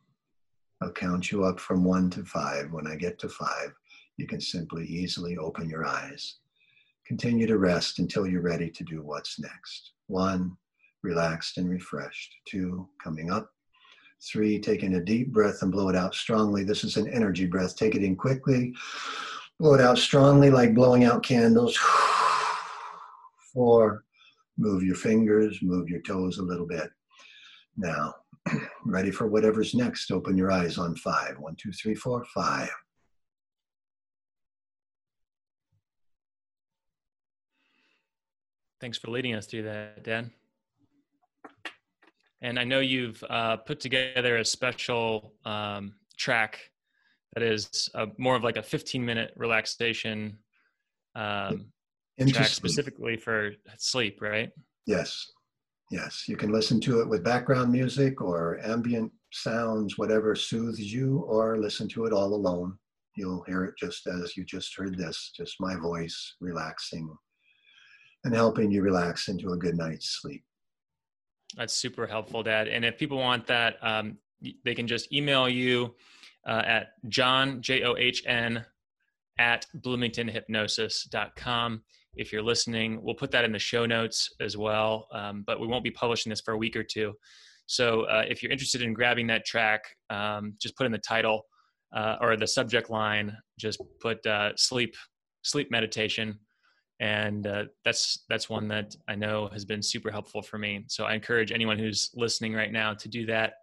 I'll 0.80 0.92
count 0.92 1.32
you 1.32 1.44
up 1.44 1.58
from 1.58 1.82
one 1.82 2.08
to 2.10 2.24
five. 2.24 2.72
When 2.72 2.86
I 2.86 2.94
get 2.94 3.18
to 3.20 3.28
five, 3.28 3.74
you 4.16 4.26
can 4.26 4.40
simply 4.40 4.86
easily 4.86 5.36
open 5.36 5.68
your 5.68 5.84
eyes. 5.84 6.36
Continue 7.06 7.46
to 7.48 7.58
rest 7.58 7.98
until 7.98 8.26
you're 8.26 8.42
ready 8.42 8.70
to 8.70 8.84
do 8.84 9.02
what's 9.02 9.40
next. 9.40 9.92
One, 10.06 10.56
relaxed 11.02 11.58
and 11.58 11.68
refreshed. 11.68 12.34
Two, 12.46 12.88
coming 13.02 13.30
up. 13.30 13.50
Three, 14.30 14.58
taking 14.58 14.94
a 14.94 15.04
deep 15.04 15.32
breath 15.32 15.62
and 15.62 15.70
blow 15.70 15.88
it 15.88 15.96
out 15.96 16.14
strongly. 16.14 16.64
This 16.64 16.82
is 16.82 16.96
an 16.96 17.08
energy 17.08 17.46
breath. 17.46 17.76
Take 17.76 17.94
it 17.94 18.02
in 18.02 18.16
quickly. 18.16 18.74
Blow 19.60 19.74
it 19.74 19.80
out 19.80 19.98
strongly 19.98 20.50
like 20.50 20.74
blowing 20.74 21.04
out 21.04 21.22
candles. 21.22 21.76
Four, 23.52 24.04
move 24.56 24.82
your 24.82 24.96
fingers, 24.96 25.58
move 25.62 25.88
your 25.88 26.02
toes 26.02 26.38
a 26.38 26.42
little 26.42 26.66
bit. 26.66 26.90
Now, 27.76 28.14
ready 28.84 29.10
for 29.10 29.28
whatever's 29.28 29.74
next. 29.74 30.10
Open 30.10 30.36
your 30.36 30.50
eyes 30.50 30.78
on 30.78 30.96
five. 30.96 31.38
One, 31.38 31.56
two, 31.56 31.72
three, 31.72 31.94
four, 31.94 32.24
five. 32.34 32.70
Thanks 38.80 38.98
for 38.98 39.10
leading 39.10 39.34
us 39.34 39.46
through 39.46 39.64
that, 39.64 40.04
Dan. 40.04 40.30
And 42.40 42.58
I 42.58 42.64
know 42.64 42.80
you've 42.80 43.22
uh, 43.28 43.56
put 43.56 43.80
together 43.80 44.36
a 44.36 44.44
special 44.44 45.34
um, 45.44 45.94
track 46.16 46.60
that 47.34 47.42
is 47.42 47.90
a, 47.94 48.06
more 48.16 48.36
of 48.36 48.44
like 48.44 48.56
a 48.56 48.62
15 48.62 49.04
minute 49.04 49.32
relaxation 49.36 50.38
um, 51.14 51.66
track 52.28 52.48
specifically 52.48 53.16
for 53.16 53.52
sleep, 53.76 54.20
right? 54.20 54.50
Yes. 54.86 55.30
Yes. 55.90 56.24
You 56.28 56.36
can 56.36 56.52
listen 56.52 56.80
to 56.82 57.00
it 57.00 57.08
with 57.08 57.24
background 57.24 57.72
music 57.72 58.20
or 58.20 58.60
ambient 58.64 59.10
sounds, 59.32 59.98
whatever 59.98 60.34
soothes 60.34 60.80
you, 60.80 61.24
or 61.28 61.58
listen 61.58 61.88
to 61.88 62.04
it 62.04 62.12
all 62.12 62.34
alone. 62.34 62.78
You'll 63.16 63.42
hear 63.44 63.64
it 63.64 63.74
just 63.76 64.06
as 64.06 64.36
you 64.36 64.44
just 64.44 64.76
heard 64.76 64.96
this, 64.96 65.32
just 65.36 65.56
my 65.60 65.76
voice 65.76 66.36
relaxing 66.40 67.08
and 68.24 68.34
helping 68.34 68.70
you 68.70 68.82
relax 68.82 69.28
into 69.28 69.52
a 69.52 69.56
good 69.56 69.76
night's 69.76 70.20
sleep. 70.20 70.44
That's 71.56 71.74
super 71.74 72.06
helpful, 72.06 72.42
Dad. 72.42 72.68
And 72.68 72.84
if 72.84 72.98
people 72.98 73.16
want 73.18 73.46
that, 73.46 73.76
um, 73.82 74.18
they 74.64 74.74
can 74.74 74.86
just 74.86 75.12
email 75.12 75.48
you 75.48 75.94
uh, 76.46 76.62
at 76.64 76.88
John, 77.08 77.62
J 77.62 77.82
O 77.82 77.96
H 77.96 78.22
N, 78.26 78.64
at 79.38 79.66
bloomingtonhypnosis.com. 79.78 81.82
If 82.14 82.32
you're 82.32 82.42
listening, 82.42 83.02
we'll 83.02 83.14
put 83.14 83.30
that 83.30 83.44
in 83.44 83.52
the 83.52 83.58
show 83.58 83.86
notes 83.86 84.34
as 84.40 84.56
well, 84.56 85.06
um, 85.12 85.44
but 85.46 85.60
we 85.60 85.66
won't 85.66 85.84
be 85.84 85.90
publishing 85.90 86.30
this 86.30 86.40
for 86.40 86.54
a 86.54 86.58
week 86.58 86.76
or 86.76 86.82
two. 86.82 87.12
So 87.66 88.02
uh, 88.02 88.24
if 88.28 88.42
you're 88.42 88.50
interested 88.50 88.82
in 88.82 88.94
grabbing 88.94 89.26
that 89.28 89.44
track, 89.44 89.82
um, 90.10 90.54
just 90.60 90.76
put 90.76 90.86
in 90.86 90.92
the 90.92 90.98
title 90.98 91.42
uh, 91.94 92.16
or 92.20 92.36
the 92.36 92.46
subject 92.46 92.90
line, 92.90 93.36
just 93.58 93.80
put 94.00 94.24
uh, 94.26 94.56
sleep, 94.56 94.94
sleep 95.42 95.70
meditation. 95.70 96.38
And 97.00 97.46
uh, 97.46 97.64
that's 97.84 98.24
that's 98.28 98.50
one 98.50 98.66
that 98.68 98.96
I 99.06 99.14
know 99.14 99.48
has 99.52 99.64
been 99.64 99.82
super 99.82 100.10
helpful 100.10 100.42
for 100.42 100.58
me. 100.58 100.84
So 100.88 101.04
I 101.04 101.14
encourage 101.14 101.52
anyone 101.52 101.78
who's 101.78 102.10
listening 102.14 102.54
right 102.54 102.72
now 102.72 102.94
to 102.94 103.08
do 103.08 103.24
that, 103.26 103.54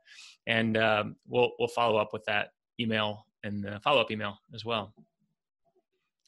and 0.47 0.77
um, 0.77 1.15
we'll 1.27 1.51
we'll 1.59 1.67
follow 1.67 1.97
up 1.97 2.13
with 2.13 2.23
that 2.25 2.49
email 2.79 3.25
and 3.43 3.63
the 3.63 3.79
follow 3.81 3.99
up 3.99 4.09
email 4.09 4.38
as 4.53 4.63
well. 4.63 4.93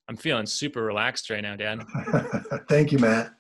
I'm 0.10 0.18
feeling 0.18 0.46
super 0.46 0.84
relaxed 0.84 1.30
right 1.30 1.42
now, 1.42 1.56
Dad. 1.56 1.84
Thank 2.70 2.92
you, 2.92 3.00
Matt. 3.00 3.32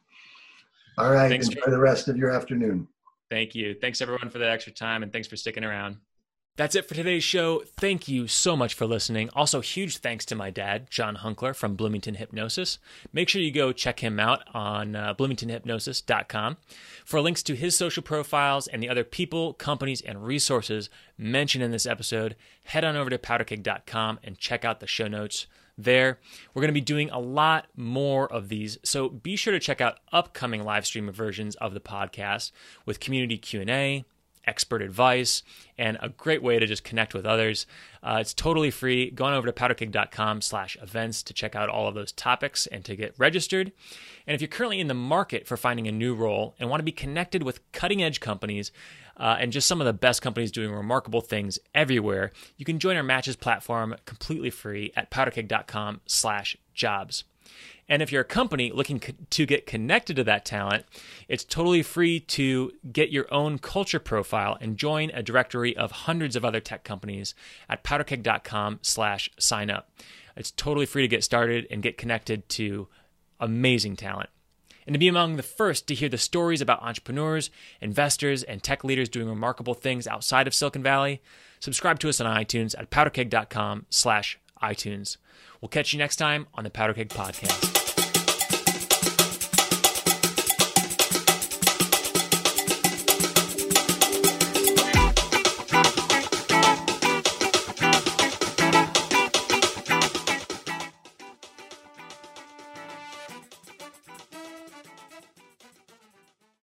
All 0.97 1.11
right. 1.11 1.29
Thanks 1.29 1.47
enjoy 1.47 1.61
for, 1.61 1.71
the 1.71 1.79
rest 1.79 2.07
of 2.07 2.17
your 2.17 2.31
afternoon. 2.31 2.87
Thank 3.29 3.55
you. 3.55 3.75
Thanks 3.79 4.01
everyone 4.01 4.29
for 4.29 4.39
the 4.39 4.49
extra 4.49 4.73
time 4.73 5.03
and 5.03 5.11
thanks 5.11 5.27
for 5.27 5.35
sticking 5.35 5.63
around. 5.63 5.97
That's 6.57 6.73
it 6.73 6.87
for 6.87 6.95
today's 6.95 7.23
show. 7.23 7.61
Thank 7.67 8.07
you 8.07 8.25
so 8.25 8.57
much 8.57 8.73
for 8.73 8.87
listening. 8.87 9.29
Also, 9.35 9.61
huge 9.61 9.97
thanks 9.97 10.25
to 10.25 10.35
my 10.35 10.49
dad, 10.49 10.89
John 10.89 11.17
Hunkler 11.17 11.55
from 11.55 11.75
Bloomington 11.75 12.15
Hypnosis. 12.15 12.79
Make 13.13 13.29
sure 13.29 13.43
you 13.43 13.51
go 13.51 13.71
check 13.71 13.99
him 13.99 14.19
out 14.19 14.41
on 14.55 14.95
uh, 14.95 15.13
bloomingtonhypnosis.com 15.13 16.57
for 17.05 17.21
links 17.21 17.43
to 17.43 17.55
his 17.55 17.77
social 17.77 18.01
profiles 18.01 18.65
and 18.65 18.81
the 18.81 18.89
other 18.89 19.03
people, 19.03 19.53
companies, 19.53 20.01
and 20.01 20.25
resources 20.25 20.89
mentioned 21.15 21.63
in 21.63 21.69
this 21.69 21.85
episode. 21.85 22.35
Head 22.63 22.83
on 22.83 22.95
over 22.95 23.11
to 23.11 23.19
powderkeg.com 23.19 24.19
and 24.23 24.39
check 24.39 24.65
out 24.65 24.79
the 24.79 24.87
show 24.87 25.07
notes 25.07 25.45
there. 25.77 26.17
We're 26.55 26.61
going 26.61 26.69
to 26.69 26.73
be 26.73 26.81
doing 26.81 27.11
a 27.11 27.19
lot 27.19 27.67
more 27.75 28.33
of 28.33 28.49
these, 28.49 28.79
so 28.83 29.09
be 29.09 29.35
sure 29.35 29.53
to 29.53 29.59
check 29.59 29.79
out 29.79 29.99
upcoming 30.11 30.63
live 30.63 30.87
stream 30.87 31.11
versions 31.11 31.53
of 31.57 31.75
the 31.75 31.79
podcast 31.79 32.51
with 32.83 32.99
community 32.99 33.37
Q&A, 33.37 34.05
expert 34.47 34.81
advice, 34.81 35.43
and 35.77 35.97
a 36.01 36.09
great 36.09 36.41
way 36.41 36.57
to 36.57 36.65
just 36.65 36.83
connect 36.83 37.13
with 37.13 37.25
others. 37.25 37.67
Uh, 38.01 38.17
it's 38.21 38.33
totally 38.33 38.71
free. 38.71 39.11
Go 39.11 39.25
on 39.25 39.33
over 39.33 39.45
to 39.45 39.53
powderkeg.com 39.53 40.41
slash 40.41 40.77
events 40.81 41.21
to 41.23 41.33
check 41.33 41.55
out 41.55 41.69
all 41.69 41.87
of 41.87 41.95
those 41.95 42.11
topics 42.11 42.65
and 42.67 42.83
to 42.85 42.95
get 42.95 43.13
registered. 43.17 43.71
And 44.25 44.33
if 44.33 44.41
you're 44.41 44.47
currently 44.47 44.79
in 44.79 44.87
the 44.87 44.93
market 44.93 45.45
for 45.45 45.57
finding 45.57 45.87
a 45.87 45.91
new 45.91 46.15
role 46.15 46.55
and 46.59 46.69
want 46.69 46.79
to 46.79 46.85
be 46.85 46.91
connected 46.91 47.43
with 47.43 47.71
cutting 47.71 48.01
edge 48.01 48.19
companies, 48.19 48.71
uh, 49.17 49.35
and 49.39 49.51
just 49.51 49.67
some 49.67 49.81
of 49.81 49.87
the 49.87 49.93
best 49.93 50.21
companies 50.21 50.51
doing 50.51 50.71
remarkable 50.71 51.21
things 51.21 51.59
everywhere, 51.73 52.31
you 52.55 52.65
can 52.65 52.79
join 52.79 52.95
our 52.95 53.03
matches 53.03 53.35
platform 53.35 53.95
completely 54.05 54.49
free 54.49 54.91
at 54.95 55.11
powderkeg.com 55.11 56.01
slash 56.05 56.55
jobs. 56.73 57.23
And 57.89 58.01
if 58.01 58.11
you're 58.11 58.21
a 58.21 58.25
company 58.25 58.71
looking 58.73 59.01
to 59.29 59.45
get 59.45 59.65
connected 59.65 60.17
to 60.17 60.23
that 60.25 60.45
talent, 60.45 60.85
it's 61.29 61.43
totally 61.43 61.83
free 61.83 62.19
to 62.19 62.73
get 62.91 63.11
your 63.11 63.33
own 63.33 63.59
culture 63.59 63.99
profile 63.99 64.57
and 64.59 64.77
join 64.77 65.09
a 65.11 65.23
directory 65.23 65.75
of 65.75 65.91
hundreds 65.91 66.35
of 66.35 66.43
other 66.43 66.59
tech 66.59 66.83
companies 66.83 67.33
at 67.69 67.83
powderkeg.com 67.83 68.79
slash 68.81 69.29
sign 69.39 69.69
up. 69.69 69.89
It's 70.35 70.51
totally 70.51 70.85
free 70.85 71.01
to 71.01 71.07
get 71.07 71.23
started 71.23 71.65
and 71.71 71.81
get 71.81 71.97
connected 71.97 72.47
to 72.49 72.87
amazing 73.39 73.95
talent. 73.95 74.29
And 74.85 74.93
to 74.93 74.99
be 74.99 75.09
among 75.09 75.35
the 75.35 75.43
first 75.43 75.87
to 75.87 75.95
hear 75.95 76.07
the 76.07 76.17
stories 76.17 76.61
about 76.61 76.81
entrepreneurs, 76.81 77.49
investors, 77.81 78.43
and 78.43 78.63
tech 78.63 78.83
leaders 78.83 79.09
doing 79.09 79.27
remarkable 79.27 79.73
things 79.73 80.07
outside 80.07 80.47
of 80.47 80.53
Silicon 80.53 80.81
Valley, 80.81 81.21
subscribe 81.59 81.99
to 81.99 82.09
us 82.09 82.21
on 82.21 82.37
iTunes 82.37 82.73
at 82.77 82.89
powderkeg.com 82.89 83.85
slash 83.89 84.39
iTunes. 84.61 85.17
We'll 85.61 85.69
catch 85.69 85.91
you 85.91 85.99
next 85.99 86.15
time 86.15 86.47
on 86.53 86.63
the 86.63 86.69
Powder 86.69 86.93
Keg 86.93 87.09
Podcast. 87.09 87.76